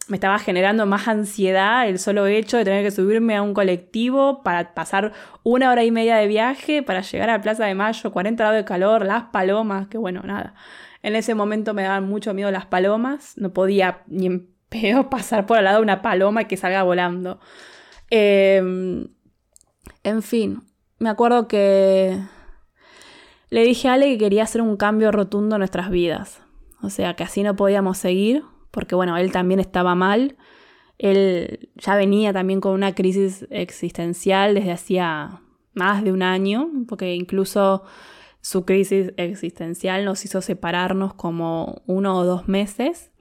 me 0.09 0.17
estaba 0.17 0.39
generando 0.39 0.85
más 0.85 1.07
ansiedad 1.07 1.87
el 1.87 1.99
solo 1.99 2.25
hecho 2.25 2.57
de 2.57 2.65
tener 2.65 2.83
que 2.83 2.91
subirme 2.91 3.35
a 3.35 3.41
un 3.41 3.53
colectivo 3.53 4.41
para 4.43 4.73
pasar 4.73 5.13
una 5.43 5.71
hora 5.71 5.83
y 5.83 5.91
media 5.91 6.17
de 6.17 6.27
viaje 6.27 6.81
para 6.81 7.01
llegar 7.01 7.29
a 7.29 7.33
la 7.33 7.41
Plaza 7.41 7.65
de 7.65 7.75
Mayo, 7.75 8.11
40 8.11 8.43
grados 8.43 8.57
de 8.57 8.65
calor, 8.65 9.05
las 9.05 9.25
palomas, 9.25 9.87
que 9.87 9.97
bueno, 9.97 10.21
nada. 10.23 10.55
En 11.03 11.15
ese 11.15 11.35
momento 11.35 11.73
me 11.73 11.83
daban 11.83 12.09
mucho 12.09 12.33
miedo 12.33 12.51
las 12.51 12.65
palomas, 12.65 13.37
no 13.37 13.53
podía 13.53 14.01
ni 14.07 14.25
en 14.25 14.49
pedo 14.67 15.09
pasar 15.09 15.45
por 15.45 15.57
al 15.57 15.63
lado 15.63 15.77
de 15.77 15.83
una 15.83 16.01
paloma 16.01 16.45
que 16.45 16.57
salga 16.57 16.83
volando. 16.83 17.39
Em, 18.09 19.07
en 20.03 20.21
fin, 20.23 20.63
me 20.97 21.09
acuerdo 21.09 21.47
que 21.47 22.19
le 23.51 23.63
dije 23.63 23.89
a 23.89 23.93
Ale 23.93 24.07
que 24.07 24.17
quería 24.17 24.43
hacer 24.43 24.61
un 24.61 24.75
cambio 24.75 25.11
rotundo 25.11 25.55
en 25.55 25.59
nuestras 25.59 25.91
vidas. 25.91 26.41
O 26.81 26.89
sea, 26.89 27.15
que 27.15 27.23
así 27.23 27.43
no 27.43 27.55
podíamos 27.55 27.97
seguir, 27.97 28.43
porque 28.71 28.95
bueno, 28.95 29.17
él 29.17 29.31
también 29.31 29.59
estaba 29.59 29.95
mal. 29.95 30.37
Él 30.97 31.69
ya 31.75 31.95
venía 31.95 32.33
también 32.33 32.61
con 32.61 32.73
una 32.73 32.93
crisis 32.93 33.47
existencial 33.49 34.53
desde 34.53 34.71
hacía 34.71 35.41
más 35.73 36.03
de 36.03 36.11
un 36.11 36.21
año, 36.21 36.69
porque 36.87 37.15
incluso 37.15 37.83
su 38.41 38.65
crisis 38.65 39.13
existencial 39.17 40.05
nos 40.05 40.23
hizo 40.25 40.41
separarnos 40.41 41.13
como 41.13 41.81
uno 41.85 42.17
o 42.17 42.25
dos 42.25 42.47
meses. 42.47 43.11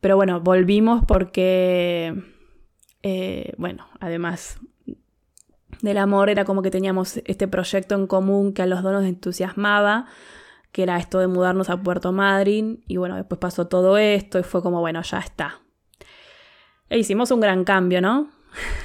Pero 0.00 0.16
bueno, 0.16 0.40
volvimos 0.40 1.04
porque, 1.06 2.14
eh, 3.02 3.52
bueno, 3.58 3.86
además 4.00 4.58
del 5.82 5.98
amor 5.98 6.30
era 6.30 6.44
como 6.44 6.62
que 6.62 6.70
teníamos 6.70 7.20
este 7.24 7.48
proyecto 7.48 7.94
en 7.94 8.06
común 8.06 8.52
que 8.52 8.62
a 8.62 8.66
los 8.66 8.82
dos 8.82 8.92
nos 8.92 9.04
entusiasmaba 9.04 10.06
que 10.72 10.82
era 10.82 10.98
esto 10.98 11.18
de 11.18 11.26
mudarnos 11.26 11.70
a 11.70 11.82
Puerto 11.82 12.12
Madryn, 12.12 12.84
y 12.86 12.96
bueno, 12.96 13.16
después 13.16 13.38
pasó 13.38 13.66
todo 13.66 13.98
esto 13.98 14.38
y 14.38 14.42
fue 14.42 14.62
como, 14.62 14.80
bueno, 14.80 15.02
ya 15.02 15.18
está. 15.18 15.60
E 16.88 16.98
hicimos 16.98 17.30
un 17.30 17.40
gran 17.40 17.64
cambio, 17.64 18.00
¿no? 18.00 18.30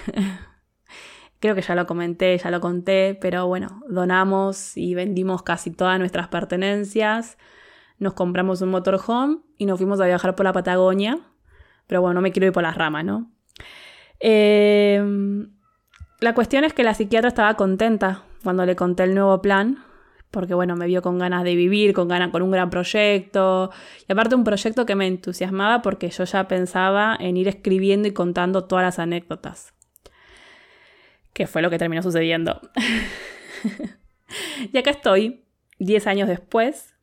Creo 1.40 1.54
que 1.54 1.62
ya 1.62 1.76
lo 1.76 1.86
comenté, 1.86 2.38
ya 2.38 2.50
lo 2.50 2.62
conté, 2.62 3.18
pero 3.20 3.48
bueno, 3.48 3.82
donamos 3.88 4.78
y 4.78 4.96
vendimos 4.96 5.44
casi 5.44 5.70
todas 5.72 6.00
nuestras 6.00 6.28
pertenencias, 6.28 7.38
nos 8.00 8.14
compramos 8.14 8.62
un 8.62 8.70
motorhome 8.70 9.40
y 9.58 9.66
nos 9.66 9.78
fuimos 9.78 10.00
a 10.02 10.06
viajar 10.06 10.36
por 10.36 10.46
la 10.46 10.54
Patagonia, 10.54 11.20
pero 11.88 12.02
bueno, 12.02 12.16
no 12.16 12.22
me 12.22 12.32
quiero 12.32 12.48
ir 12.48 12.54
por 12.54 12.64
las 12.64 12.76
ramas, 12.76 13.06
¿no? 13.06 13.32
Em, 14.20 15.52
la 16.20 16.34
cuestión 16.34 16.64
es 16.64 16.74
que 16.74 16.84
la 16.84 16.94
psiquiatra 16.94 17.28
estaba 17.28 17.56
contenta 17.56 18.24
cuando 18.44 18.66
le 18.66 18.76
conté 18.76 19.04
el 19.04 19.14
nuevo 19.14 19.42
plan, 19.42 19.84
porque 20.36 20.54
bueno, 20.54 20.76
me 20.76 20.86
vio 20.86 21.02
con 21.02 21.18
ganas 21.18 21.46
de 21.46 21.56
vivir, 21.56 21.94
con 21.94 22.10
ganas, 22.10 22.30
con 22.30 22.42
un 22.42 22.52
gran 22.52 22.70
proyecto. 22.70 23.72
Y 24.06 24.12
aparte 24.12 24.36
un 24.36 24.44
proyecto 24.44 24.86
que 24.86 24.94
me 24.94 25.08
entusiasmaba 25.08 25.82
porque 25.82 26.10
yo 26.10 26.26
ya 26.26 26.46
pensaba 26.50 27.16
en 27.18 27.38
ir 27.38 27.48
escribiendo 27.48 28.10
y 28.10 28.12
contando 28.12 28.66
todas 28.66 28.84
las 28.84 29.00
anécdotas. 29.00 29.74
Que 31.32 31.48
fue 31.48 31.62
lo 31.62 31.70
que 31.70 31.78
terminó 31.78 32.04
sucediendo. 32.04 32.60
y 34.74 34.78
acá 34.78 34.90
estoy, 34.90 35.46
10 35.80 36.06
años 36.08 36.28
después. 36.28 36.94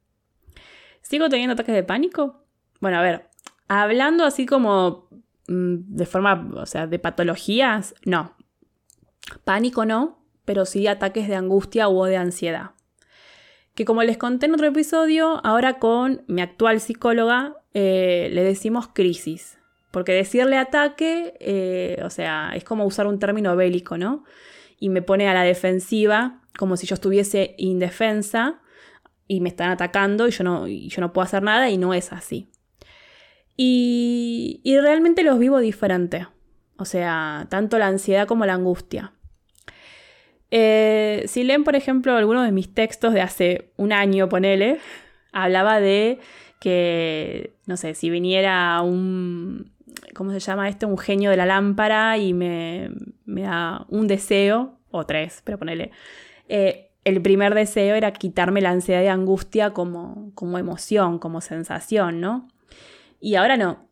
¿Sigo 1.00 1.30
teniendo 1.30 1.54
ataques 1.54 1.74
de 1.74 1.84
pánico? 1.84 2.44
Bueno, 2.80 2.98
a 2.98 3.02
ver, 3.02 3.30
hablando 3.66 4.26
así 4.26 4.44
como 4.44 5.08
mm, 5.48 5.76
de 5.86 6.04
forma, 6.04 6.50
o 6.54 6.66
sea, 6.66 6.86
de 6.86 6.98
patologías, 6.98 7.94
no. 8.04 8.36
Pánico 9.44 9.86
no, 9.86 10.22
pero 10.44 10.66
sí 10.66 10.86
ataques 10.86 11.28
de 11.28 11.36
angustia 11.36 11.88
o 11.88 12.04
de 12.04 12.18
ansiedad 12.18 12.72
que 13.74 13.84
como 13.84 14.02
les 14.02 14.18
conté 14.18 14.46
en 14.46 14.54
otro 14.54 14.66
episodio, 14.66 15.44
ahora 15.44 15.78
con 15.78 16.24
mi 16.28 16.42
actual 16.42 16.80
psicóloga 16.80 17.56
eh, 17.74 18.28
le 18.32 18.42
decimos 18.42 18.88
crisis. 18.88 19.58
Porque 19.90 20.12
decirle 20.12 20.56
ataque, 20.56 21.34
eh, 21.40 22.00
o 22.04 22.10
sea, 22.10 22.52
es 22.54 22.64
como 22.64 22.84
usar 22.86 23.06
un 23.06 23.18
término 23.18 23.54
bélico, 23.56 23.98
¿no? 23.98 24.24
Y 24.78 24.88
me 24.88 25.02
pone 25.02 25.28
a 25.28 25.34
la 25.34 25.42
defensiva, 25.42 26.40
como 26.58 26.76
si 26.76 26.86
yo 26.86 26.94
estuviese 26.94 27.54
indefensa 27.58 28.60
y 29.28 29.40
me 29.40 29.50
están 29.50 29.70
atacando 29.70 30.28
y 30.28 30.30
yo 30.30 30.44
no, 30.44 30.66
yo 30.66 31.00
no 31.00 31.12
puedo 31.12 31.24
hacer 31.24 31.42
nada 31.42 31.70
y 31.70 31.76
no 31.76 31.94
es 31.94 32.12
así. 32.12 32.50
Y, 33.56 34.60
y 34.64 34.78
realmente 34.78 35.22
los 35.22 35.38
vivo 35.38 35.58
diferente. 35.58 36.26
O 36.76 36.84
sea, 36.84 37.46
tanto 37.50 37.78
la 37.78 37.86
ansiedad 37.86 38.26
como 38.26 38.46
la 38.46 38.54
angustia. 38.54 39.12
Eh, 40.54 41.24
si 41.28 41.44
leen, 41.44 41.64
por 41.64 41.74
ejemplo, 41.76 42.14
algunos 42.14 42.44
de 42.44 42.52
mis 42.52 42.74
textos 42.74 43.14
de 43.14 43.22
hace 43.22 43.72
un 43.78 43.90
año, 43.90 44.28
ponele, 44.28 44.78
hablaba 45.32 45.80
de 45.80 46.18
que, 46.60 47.54
no 47.64 47.78
sé, 47.78 47.94
si 47.94 48.10
viniera 48.10 48.82
un, 48.82 49.72
¿cómo 50.14 50.30
se 50.30 50.40
llama 50.40 50.68
esto? 50.68 50.86
Un 50.88 50.98
genio 50.98 51.30
de 51.30 51.38
la 51.38 51.46
lámpara 51.46 52.18
y 52.18 52.34
me, 52.34 52.90
da 53.24 53.86
un 53.88 54.06
deseo, 54.06 54.78
o 54.90 55.06
tres, 55.06 55.40
pero 55.42 55.58
ponele. 55.58 55.90
Eh, 56.48 56.90
el 57.06 57.22
primer 57.22 57.54
deseo 57.54 57.94
era 57.94 58.12
quitarme 58.12 58.60
la 58.60 58.70
ansiedad 58.72 59.02
y 59.02 59.06
angustia 59.06 59.70
como, 59.70 60.32
como 60.34 60.58
emoción, 60.58 61.18
como 61.18 61.40
sensación, 61.40 62.20
¿no? 62.20 62.46
Y 63.20 63.36
ahora 63.36 63.56
no. 63.56 63.88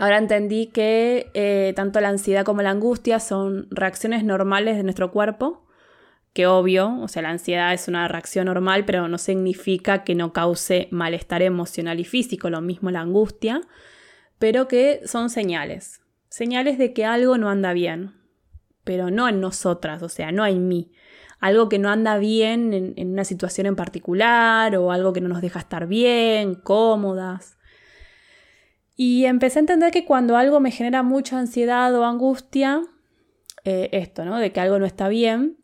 Ahora 0.00 0.16
entendí 0.16 0.68
que 0.68 1.30
eh, 1.34 1.74
tanto 1.76 2.00
la 2.00 2.08
ansiedad 2.08 2.46
como 2.46 2.62
la 2.62 2.70
angustia 2.70 3.20
son 3.20 3.66
reacciones 3.70 4.24
normales 4.24 4.78
de 4.78 4.82
nuestro 4.82 5.10
cuerpo, 5.12 5.66
que 6.32 6.46
obvio, 6.46 6.98
o 7.02 7.06
sea, 7.06 7.20
la 7.20 7.28
ansiedad 7.28 7.74
es 7.74 7.86
una 7.86 8.08
reacción 8.08 8.46
normal, 8.46 8.86
pero 8.86 9.08
no 9.08 9.18
significa 9.18 10.02
que 10.02 10.14
no 10.14 10.32
cause 10.32 10.88
malestar 10.90 11.42
emocional 11.42 12.00
y 12.00 12.04
físico, 12.04 12.48
lo 12.48 12.62
mismo 12.62 12.90
la 12.90 13.02
angustia, 13.02 13.60
pero 14.38 14.68
que 14.68 15.02
son 15.04 15.28
señales, 15.28 16.00
señales 16.30 16.78
de 16.78 16.94
que 16.94 17.04
algo 17.04 17.36
no 17.36 17.50
anda 17.50 17.74
bien, 17.74 18.14
pero 18.84 19.10
no 19.10 19.28
en 19.28 19.42
nosotras, 19.42 20.02
o 20.02 20.08
sea, 20.08 20.32
no 20.32 20.46
en 20.46 20.66
mí. 20.66 20.92
algo 21.40 21.68
que 21.68 21.78
no 21.78 21.90
anda 21.90 22.16
bien 22.16 22.72
en, 22.72 22.94
en, 22.96 23.12
una 23.12 23.24
situación 23.24 23.66
en 23.66 23.76
particular 23.76 24.74
o 24.76 24.92
algo 24.92 25.12
que 25.12 25.20
no 25.20 25.28
nos 25.28 25.42
deja 25.42 25.58
estar 25.58 25.86
bien, 25.86 26.54
cómodas. 26.54 27.58
Y 29.02 29.24
empecé 29.24 29.58
a 29.58 29.60
entender 29.60 29.92
que 29.92 30.04
cuando 30.04 30.36
algo 30.36 30.60
me 30.60 30.70
genera 30.70 31.02
mucha 31.02 31.38
ansiedad 31.38 31.94
o 31.94 32.04
angustia, 32.04 32.82
eh, 33.64 33.88
esto, 33.92 34.26
¿no? 34.26 34.36
De 34.36 34.52
que 34.52 34.60
algo 34.60 34.78
no 34.78 34.84
está 34.84 35.08
bien 35.08 35.56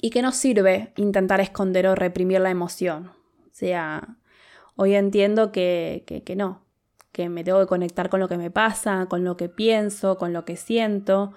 y 0.00 0.10
que 0.10 0.22
no 0.22 0.30
sirve 0.30 0.92
intentar 0.94 1.40
esconder 1.40 1.88
o 1.88 1.96
reprimir 1.96 2.40
la 2.40 2.50
emoción. 2.50 3.08
O 3.08 3.50
sea, 3.50 4.16
hoy 4.76 4.94
entiendo 4.94 5.50
que, 5.50 6.04
que, 6.24 6.36
no, 6.36 6.62
que 7.10 7.28
me 7.28 7.42
tengo 7.42 7.58
que 7.58 7.66
conectar 7.66 8.08
con 8.08 8.20
lo 8.20 8.28
que 8.28 8.38
me 8.38 8.52
pasa, 8.52 9.06
con 9.06 9.24
lo 9.24 9.36
que 9.36 9.48
pienso, 9.48 10.16
con 10.16 10.32
lo 10.32 10.44
que 10.44 10.54
siento. 10.54 11.32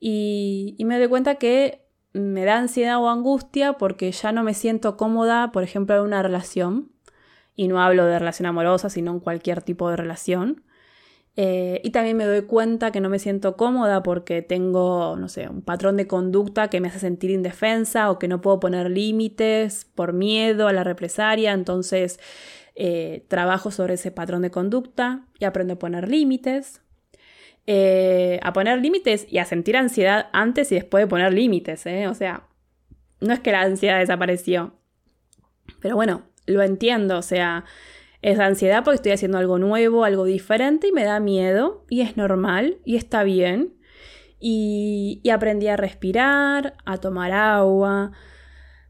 Y, 0.00 0.74
y 0.78 0.84
me 0.84 0.98
doy 0.98 1.06
cuenta 1.06 1.36
que 1.36 1.86
me 2.12 2.44
da 2.44 2.58
ansiedad 2.58 3.00
o 3.00 3.08
angustia 3.08 3.74
porque 3.74 4.10
ya 4.10 4.32
no 4.32 4.42
me 4.42 4.54
siento 4.54 4.96
cómoda, 4.96 5.52
por 5.52 5.62
ejemplo, 5.62 5.94
en 5.94 6.02
una 6.02 6.24
relación. 6.24 6.90
Y 7.56 7.68
no 7.68 7.80
hablo 7.80 8.04
de 8.04 8.18
relación 8.18 8.46
amorosa, 8.46 8.90
sino 8.90 9.12
en 9.12 9.20
cualquier 9.20 9.62
tipo 9.62 9.88
de 9.90 9.96
relación. 9.96 10.64
Eh, 11.36 11.80
y 11.82 11.90
también 11.90 12.16
me 12.16 12.26
doy 12.26 12.42
cuenta 12.42 12.92
que 12.92 13.00
no 13.00 13.08
me 13.08 13.18
siento 13.18 13.56
cómoda 13.56 14.04
porque 14.04 14.40
tengo, 14.40 15.16
no 15.16 15.28
sé, 15.28 15.48
un 15.48 15.62
patrón 15.62 15.96
de 15.96 16.06
conducta 16.06 16.68
que 16.68 16.80
me 16.80 16.88
hace 16.88 17.00
sentir 17.00 17.30
indefensa 17.30 18.10
o 18.10 18.20
que 18.20 18.28
no 18.28 18.40
puedo 18.40 18.60
poner 18.60 18.88
límites 18.88 19.84
por 19.96 20.12
miedo 20.12 20.68
a 20.68 20.72
la 20.72 20.84
represalia. 20.84 21.52
Entonces 21.52 22.20
eh, 22.76 23.24
trabajo 23.28 23.70
sobre 23.72 23.94
ese 23.94 24.12
patrón 24.12 24.42
de 24.42 24.50
conducta 24.50 25.26
y 25.38 25.44
aprendo 25.44 25.74
a 25.74 25.78
poner 25.78 26.08
límites. 26.08 26.82
Eh, 27.66 28.38
a 28.42 28.52
poner 28.52 28.80
límites 28.80 29.26
y 29.28 29.38
a 29.38 29.44
sentir 29.44 29.76
ansiedad 29.76 30.28
antes 30.32 30.70
y 30.70 30.76
después 30.76 31.02
de 31.02 31.08
poner 31.08 31.32
límites. 31.32 31.84
O 32.08 32.14
sea, 32.14 32.46
no 33.20 33.32
es 33.32 33.40
que 33.40 33.50
la 33.52 33.62
ansiedad 33.62 33.98
desapareció. 33.98 34.74
Pero 35.80 35.96
bueno, 35.96 36.22
lo 36.46 36.62
entiendo. 36.62 37.18
O 37.18 37.22
sea, 37.22 37.64
es 38.24 38.38
ansiedad 38.38 38.84
porque 38.84 38.96
estoy 38.96 39.12
haciendo 39.12 39.36
algo 39.36 39.58
nuevo, 39.58 40.04
algo 40.04 40.24
diferente 40.24 40.88
y 40.88 40.92
me 40.92 41.04
da 41.04 41.20
miedo 41.20 41.84
y 41.90 42.00
es 42.00 42.16
normal 42.16 42.78
y 42.82 42.96
está 42.96 43.22
bien. 43.22 43.74
Y, 44.40 45.22
aprendí 45.30 45.68
a 45.68 45.76
respirar, 45.76 46.74
a 46.86 46.96
tomar 46.98 47.32
agua, 47.32 48.12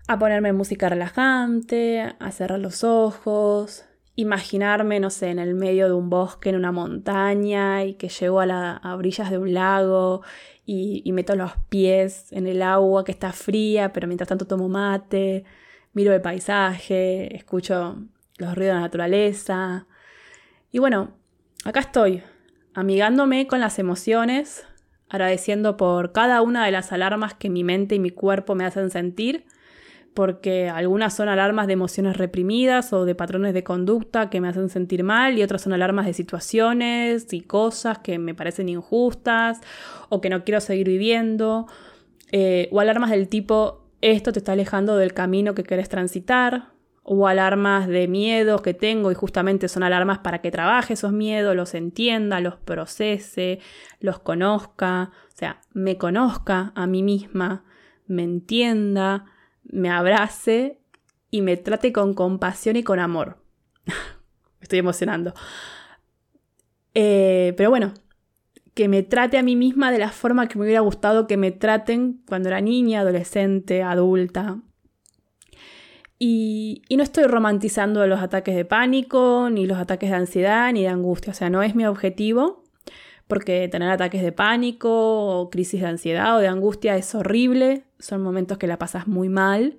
a 0.07 0.19
ponerme 0.21 0.53
música 0.53 0.89
relajante, 0.89 2.15
a 2.19 2.31
cerrar 2.31 2.61
los 2.61 2.85
ojos, 2.85 3.85
imaginarme, 4.15 5.01
no 5.01 5.11
sé, 5.11 5.31
en 5.31 5.41
el 5.41 5.55
medio 5.55 5.87
de 5.89 5.95
un 5.95 6.11
bosque, 6.11 6.51
en 6.51 6.57
una 6.57 6.71
montaña 6.71 7.85
y 7.85 7.95
que 7.95 8.09
llego 8.09 8.41
a, 8.41 8.47
las 8.47 8.85
orillas 8.85 9.31
de 9.31 9.39
un 9.39 9.53
lago 9.53 10.23
y, 10.65 11.03
y, 11.05 11.13
meto 11.13 11.35
los 11.35 11.53
pies 11.69 12.33
en 12.33 12.47
el 12.47 12.63
agua 12.63 13.05
que 13.05 13.13
está 13.13 13.33
fría, 13.33 13.93
pero 13.93 14.07
mientras 14.07 14.29
tanto 14.29 14.47
tomo 14.47 14.69
mate, 14.69 15.45
miro 15.95 16.13
el 16.13 16.21
paisaje, 16.21 17.35
escucho 17.35 17.97
los 18.39 18.55
ruidos 18.55 18.75
de 18.75 18.75
la 18.75 18.81
naturaleza. 18.81 19.87
Y 20.71 20.81
bueno, 20.81 21.13
acá 21.65 21.81
estoy, 21.81 22.23
amigándome 22.75 23.47
con 23.47 23.61
las 23.61 23.79
emociones, 23.79 24.67
agradeciendo 25.09 25.77
por 25.77 26.13
cada 26.13 26.43
una 26.43 26.67
de 26.67 26.73
las 26.73 26.93
alarmas 26.93 27.35
que 27.35 27.49
mi 27.49 27.65
mente 27.65 27.95
y 27.95 28.01
mi 28.01 28.11
cuerpo 28.11 28.55
me 28.55 28.65
hacen 28.65 28.91
sentir, 28.91 29.47
porque 30.13 30.69
algunas 30.69 31.15
son 31.15 31.29
alarmas 31.29 31.67
de 31.67 31.73
emociones 31.73 32.17
reprimidas 32.17 32.93
o 32.93 33.05
de 33.05 33.15
patrones 33.15 33.53
de 33.53 33.65
conducta 33.65 34.31
que 34.31 34.41
me 34.41 34.49
hacen 34.49 34.69
sentir 34.69 35.03
mal 35.03 35.39
y 35.39 35.43
otras 35.43 35.63
son 35.63 35.73
alarmas 35.73 36.07
de 36.07 36.13
situaciones 36.13 37.33
y 37.33 37.41
cosas 37.41 37.99
que 37.99 38.19
me 38.19 38.35
parecen 38.35 38.69
injustas 38.69 39.61
o 40.09 40.21
que 40.21 40.31
no 40.31 40.45
quiero 40.45 40.61
seguir 40.61 40.87
viviendo, 40.87 41.67
eh, 42.31 42.69
o 42.71 42.81
alarmas 42.81 43.11
del 43.11 43.29
tipo 43.29 43.84
esto 44.13 44.33
te 44.33 44.39
está 44.41 44.53
alejando 44.53 44.97
del 44.97 45.15
camino 45.15 45.55
que 45.55 45.63
quieres 45.63 45.89
transitar, 45.89 46.75
o 47.07 47.29
alarmas 47.29 47.87
de 47.87 48.09
miedos 48.09 48.63
que 48.63 48.73
tengo 48.73 49.13
y 49.13 49.15
justamente 49.15 49.69
son 49.69 49.83
alarmas 49.83 50.19
para 50.21 50.41
que 50.41 50.51
trabaje 50.51 50.95
esos 50.95 51.13
miedos, 51.13 51.55
los 51.55 51.75
entienda, 51.75 52.41
los 52.41 52.57
procese, 52.57 53.61
los 54.01 54.19
conozca, 54.19 55.13
o 55.29 55.37
sea, 55.37 55.61
me 55.75 55.99
conozca 55.99 56.73
a 56.75 56.87
mí 56.87 57.03
misma, 57.03 57.65
me 58.07 58.23
entienda, 58.23 59.27
me 59.65 59.91
abrace 59.91 60.81
y 61.31 61.43
me 61.43 61.59
trate 61.59 61.93
con 61.93 62.15
compasión 62.15 62.77
y 62.77 62.83
con 62.83 62.99
amor. 62.99 63.39
me 63.85 64.63
estoy 64.63 64.79
emocionando. 64.79 65.35
Eh, 66.95 67.53
pero 67.59 67.69
bueno, 67.69 67.93
que 68.75 68.89
me 68.89 69.03
trate 69.03 69.39
a 69.39 69.43
mí 69.43 69.57
misma 69.57 69.93
de 69.93 69.99
la 69.99 70.11
forma 70.11 70.49
que 70.49 70.59
me 70.59 70.65
hubiera 70.65 70.81
gustado 70.81 71.27
que 71.27 71.37
me 71.37 71.53
traten 71.53 72.23
cuando 72.27 72.49
era 72.49 72.61
niña, 72.61 73.01
adolescente, 73.01 73.83
adulta, 73.83 74.59
y, 76.19 76.83
no 76.97 77.03
estoy 77.03 77.25
romantizando 77.25 78.07
los 78.07 78.21
ataques 78.21 78.55
de 78.55 78.65
pánico, 78.65 79.49
ni 79.51 79.67
los 79.67 79.79
ataques 79.79 80.11
de 80.11 80.17
ansiedad, 80.17 80.73
ni 80.73 80.83
de 80.83 80.89
angustia. 80.89 81.33
O 81.33 81.35
sea, 81.35 81.51
no 81.51 81.63
es 81.63 81.75
mi 81.75 81.85
objetivo, 81.87 82.65
porque 83.27 83.69
tener 83.69 83.91
ataques 83.91 84.23
de 84.23 84.33
pánico 84.33 84.91
o 84.91 85.51
crisis 85.51 85.81
de 85.81 85.89
ansiedad 85.89 86.37
o 86.37 86.41
de 86.41 86.49
angustia 86.49 86.97
es 86.97 87.15
horrible. 87.15 87.85
Son 87.99 88.23
momentos 88.23 88.59
que 88.59 88.67
la 88.67 88.79
pasas 88.79 89.07
muy 89.07 89.29
mal. 89.29 89.79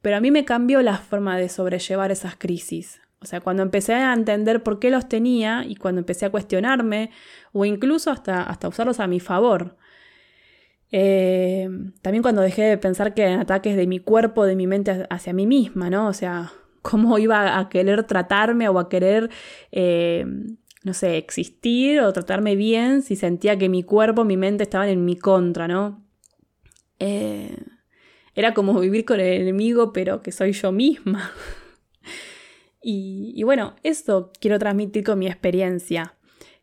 Pero 0.00 0.16
a 0.16 0.20
mí 0.20 0.30
me 0.30 0.44
cambió 0.44 0.80
la 0.82 0.98
forma 0.98 1.36
de 1.36 1.48
sobrellevar 1.48 2.12
esas 2.12 2.36
crisis. 2.36 3.00
O 3.20 3.26
sea, 3.26 3.40
cuando 3.40 3.62
empecé 3.62 3.94
a 3.94 4.12
entender 4.12 4.62
por 4.62 4.78
qué 4.78 4.90
los 4.90 5.08
tenía 5.08 5.64
y 5.66 5.74
cuando 5.74 6.00
empecé 6.00 6.26
a 6.26 6.30
cuestionarme 6.30 7.10
o 7.52 7.64
incluso 7.64 8.10
hasta, 8.10 8.42
hasta 8.42 8.68
usarlos 8.68 9.00
a 9.00 9.08
mi 9.08 9.18
favor. 9.18 9.76
Eh, 10.90 11.68
también 12.00 12.22
cuando 12.22 12.40
dejé 12.42 12.62
de 12.62 12.78
pensar 12.78 13.14
que 13.14 13.22
eran 13.22 13.40
ataques 13.40 13.76
de 13.76 13.86
mi 13.86 13.98
cuerpo, 13.98 14.46
de 14.46 14.56
mi 14.56 14.66
mente 14.66 15.06
hacia 15.10 15.32
mí 15.32 15.46
misma, 15.46 15.90
¿no? 15.90 16.08
O 16.08 16.12
sea, 16.12 16.52
cómo 16.82 17.18
iba 17.18 17.58
a 17.58 17.68
querer 17.68 18.04
tratarme 18.04 18.68
o 18.68 18.78
a 18.78 18.88
querer, 18.88 19.30
eh, 19.72 20.24
no 20.84 20.94
sé, 20.94 21.16
existir 21.16 22.00
o 22.00 22.12
tratarme 22.12 22.56
bien 22.56 23.02
si 23.02 23.16
sentía 23.16 23.58
que 23.58 23.68
mi 23.68 23.82
cuerpo, 23.82 24.24
mi 24.24 24.36
mente 24.36 24.62
estaban 24.62 24.88
en 24.88 25.04
mi 25.04 25.16
contra, 25.16 25.66
¿no? 25.66 26.04
Eh, 27.00 27.56
era 28.34 28.54
como 28.54 28.78
vivir 28.78 29.04
con 29.04 29.18
el 29.18 29.42
enemigo, 29.42 29.92
pero 29.92 30.22
que 30.22 30.30
soy 30.30 30.52
yo 30.52 30.70
misma. 30.70 31.32
y, 32.80 33.42
bueno, 33.42 33.74
esto 33.82 34.30
quiero 34.40 34.58
transmitir 34.58 35.04
con 35.04 35.18
mi 35.18 35.26
experiencia 35.26 36.14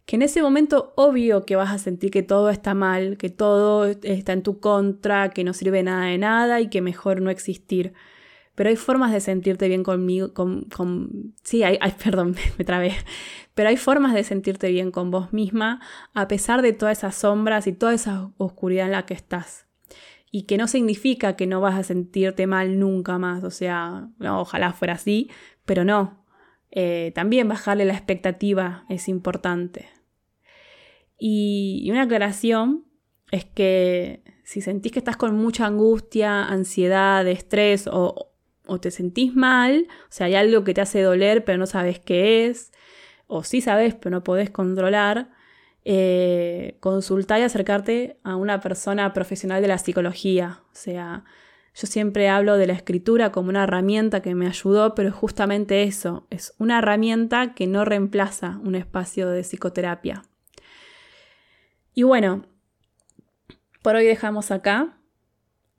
que 0.05 0.18
en 0.18 0.22
ese 0.22 0.41
momento 0.41 0.93
obvio 0.95 1.45
que 1.45 1.55
vas 1.55 1.72
a 1.72 1.80
sentir 1.80 2.11
que 2.11 2.24
todo 2.24 2.49
está 2.49 2.74
mal, 2.74 3.18
que 3.18 3.30
todo 3.30 3.86
está 3.86 4.34
en 4.34 4.43
tu 4.43 4.59
contra, 4.59 5.30
que 5.32 5.43
no 5.43 5.53
sirve 5.53 5.82
nada 5.84 6.05
de 6.05 6.18
nada 6.18 6.61
y 6.61 6.70
que 6.70 6.82
mejor 6.82 7.22
no 7.22 7.32
existir. 7.32 7.93
Pero 8.53 8.70
hay 8.70 8.76
formas 8.76 9.11
de 9.11 9.20
sentirte 9.20 9.68
bien 9.68 9.84
conmigo, 9.84 10.34
con, 10.34 10.68
sí, 11.43 11.63
hay, 11.63 11.80
perdón, 12.03 12.36
me 12.57 12.66
trabé, 12.66 12.93
pero 13.53 13.70
hay 13.70 13.78
formas 13.78 14.13
de 14.13 14.24
sentirte 14.24 14.70
bien 14.70 14.91
con 14.91 15.11
vos 15.11 15.34
misma 15.34 15.82
a 16.13 16.28
pesar 16.28 16.61
de 16.61 16.72
todas 16.72 16.99
esas 16.99 17.16
sombras 17.16 17.68
y 17.68 17.74
toda 17.74 17.93
esa 17.93 18.32
oscuridad 18.38 18.86
en 18.86 18.91
la 18.91 19.05
que 19.05 19.16
estás. 19.16 19.64
Y 20.36 20.42
que 20.48 20.58
no 20.58 20.68
significa 20.68 21.38
que 21.38 21.48
no 21.48 21.62
vas 21.62 21.76
a 21.76 21.84
sentirte 21.84 22.46
mal 22.46 22.78
nunca 22.78 23.18
más, 23.18 23.46
o 23.46 23.52
sea, 23.52 24.10
ojalá 24.20 24.74
fuera 24.74 24.96
así, 24.96 25.30
pero 25.64 25.86
no. 25.86 26.26
Eh, 26.72 27.14
también 27.16 27.48
bajarle 27.48 27.86
la 27.86 27.94
expectativa 27.94 28.84
es 28.90 29.08
importante. 29.08 29.88
Y, 31.18 31.88
una 31.90 32.02
aclaración 32.02 32.84
es 33.32 33.46
que 33.46 34.26
si 34.44 34.60
sentís 34.60 34.92
que 34.92 35.00
estás 35.00 35.16
con 35.16 35.38
mucha 35.38 35.68
angustia, 35.68 36.44
ansiedad, 36.44 37.26
estrés 37.26 37.88
o, 37.90 38.34
te 38.82 38.92
sentís 38.92 39.34
mal, 39.36 39.88
o 39.90 40.12
sea, 40.12 40.28
hay 40.28 40.36
algo 40.36 40.66
que 40.66 40.74
te 40.74 40.82
hace 40.82 41.02
doler 41.02 41.46
pero 41.46 41.58
no 41.58 41.66
sabes 41.66 42.00
qué 42.00 42.48
es, 42.48 42.74
o 43.28 43.46
sí 43.46 43.62
sabes 43.62 43.96
pero 43.96 44.12
no 44.18 44.26
podés 44.26 44.50
controlar, 44.50 45.30
eh, 45.88 46.78
consultar 46.80 47.40
y 47.40 47.44
acercarte 47.44 48.20
a 48.24 48.36
una 48.36 48.60
persona 48.60 49.14
profesional 49.14 49.62
de 49.62 49.68
la 49.68 49.78
psicología. 49.78 50.62
O 50.72 50.76
sea, 50.76 51.26
yo 51.76 51.88
siempre 51.88 52.28
hablo 52.28 52.58
de 52.58 52.66
la 52.66 52.74
escritura 52.74 53.32
como 53.32 53.50
una 53.50 53.66
herramienta 53.66 54.22
que 54.22 54.34
me 54.34 54.48
ayudó, 54.48 54.96
pero 54.96 55.10
es 55.10 55.16
justamente 55.16 55.84
eso, 55.84 56.26
es 56.32 56.56
una 56.58 56.80
herramienta 56.80 57.54
que 57.54 57.68
no 57.68 57.86
reemplaza 57.86 58.60
un 58.64 58.74
espacio 58.74 59.30
de 59.30 59.44
psicoterapia. 59.44 60.24
Y 61.94 62.04
bueno, 62.04 62.46
por 63.82 63.96
hoy 63.96 64.06
dejamos 64.06 64.52
acá. 64.52 64.98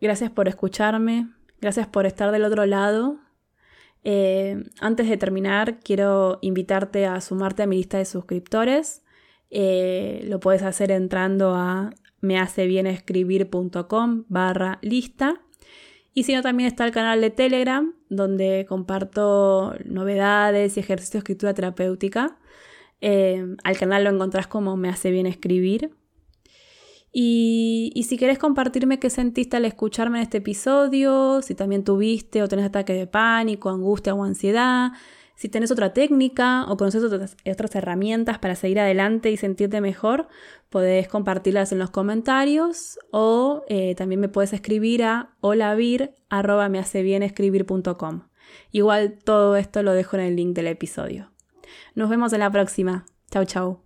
Gracias 0.01 0.31
por 0.31 0.47
escucharme, 0.47 1.31
gracias 1.61 1.89
por 1.89 2.07
estar 2.07 2.31
del 2.31 2.45
otro 2.45 2.65
lado. 2.65 3.19
Eh, 4.05 4.63
antes 4.81 5.09
de 5.09 5.17
terminar, 5.17 5.81
quiero 5.81 6.39
invitarte 6.43 7.07
a 7.07 7.21
sumarte 7.21 7.65
a 7.65 7.67
mi 7.67 7.77
lista 7.79 7.99
de 7.99 8.05
suscriptores. 8.05 9.03
Eh, 9.51 10.25
lo 10.29 10.41
puedes 10.41 10.63
hacer 10.63 10.91
entrando 10.91 11.55
a 11.55 11.91
mehacebienescribir.com 12.21 14.25
barra 14.29 14.79
lista. 14.83 15.41
Y 16.13 16.25
si 16.25 16.35
no, 16.35 16.43
también 16.43 16.69
está 16.69 16.85
el 16.85 16.93
canal 16.93 17.21
de 17.21 17.31
Telegram, 17.31 17.95
donde 18.09 18.67
comparto 18.69 19.75
novedades 19.85 20.77
y 20.77 20.81
ejercicios 20.81 21.13
de 21.13 21.19
escritura 21.19 21.55
terapéutica. 21.55 22.39
Eh, 23.01 23.57
al 23.63 23.77
canal 23.77 24.05
lo 24.05 24.11
encontrás 24.11 24.47
como 24.47 24.77
Me 24.77 24.89
hace 24.89 25.11
bien 25.11 25.27
escribir. 25.27 25.91
Y, 27.19 28.05
si 28.07 28.19
querés 28.19 28.39
compartirme 28.39 28.99
qué 28.99 29.09
sentiste 29.09 29.57
al 29.57 29.65
escucharme 29.65 30.19
en 30.19 30.25
este 30.25 30.37
episodio, 30.37 31.41
si 31.41 31.55
también 31.55 31.83
tuviste 31.83 32.43
o 32.43 32.49
tenés 32.49 32.67
ataque 32.67 32.93
de 32.93 33.07
pánico, 33.07 33.71
angustia 33.71 34.15
o 34.15 34.23
ansiedad, 34.23 34.93
si 35.37 35.49
tenés 35.49 35.71
otra 35.71 35.93
técnica 35.93 36.65
o 36.69 36.77
conoces 36.77 37.05
otras, 37.05 37.37
herramientas 37.75 38.39
para 38.39 38.57
seguir 38.57 38.81
adelante 38.81 39.31
y 39.31 39.37
sentirte 39.37 39.83
mejor, 39.83 40.29
podés 40.71 41.09
compartirlas 41.09 41.73
en 41.73 41.79
los 41.79 41.91
comentarios 41.91 42.99
o 43.13 43.65
eh, 43.69 43.95
también 43.95 44.21
me 44.21 44.29
puedes 44.29 44.55
escribir 44.55 45.05
a 45.05 45.37
holavir.mehacebienescribir.com. 45.41 48.23
Igual 48.73 49.19
todo 49.23 49.57
esto 49.57 49.83
lo 49.83 49.93
dejo 49.93 50.17
en 50.17 50.23
el 50.23 50.37
link 50.37 50.57
del 50.57 50.69
episodio. 50.69 51.33
Nos 51.95 52.09
vemos 52.09 52.33
en 52.33 52.41
la 52.41 52.51
próxima. 52.51 53.05
Chau, 53.31 53.45
chau. 53.45 53.86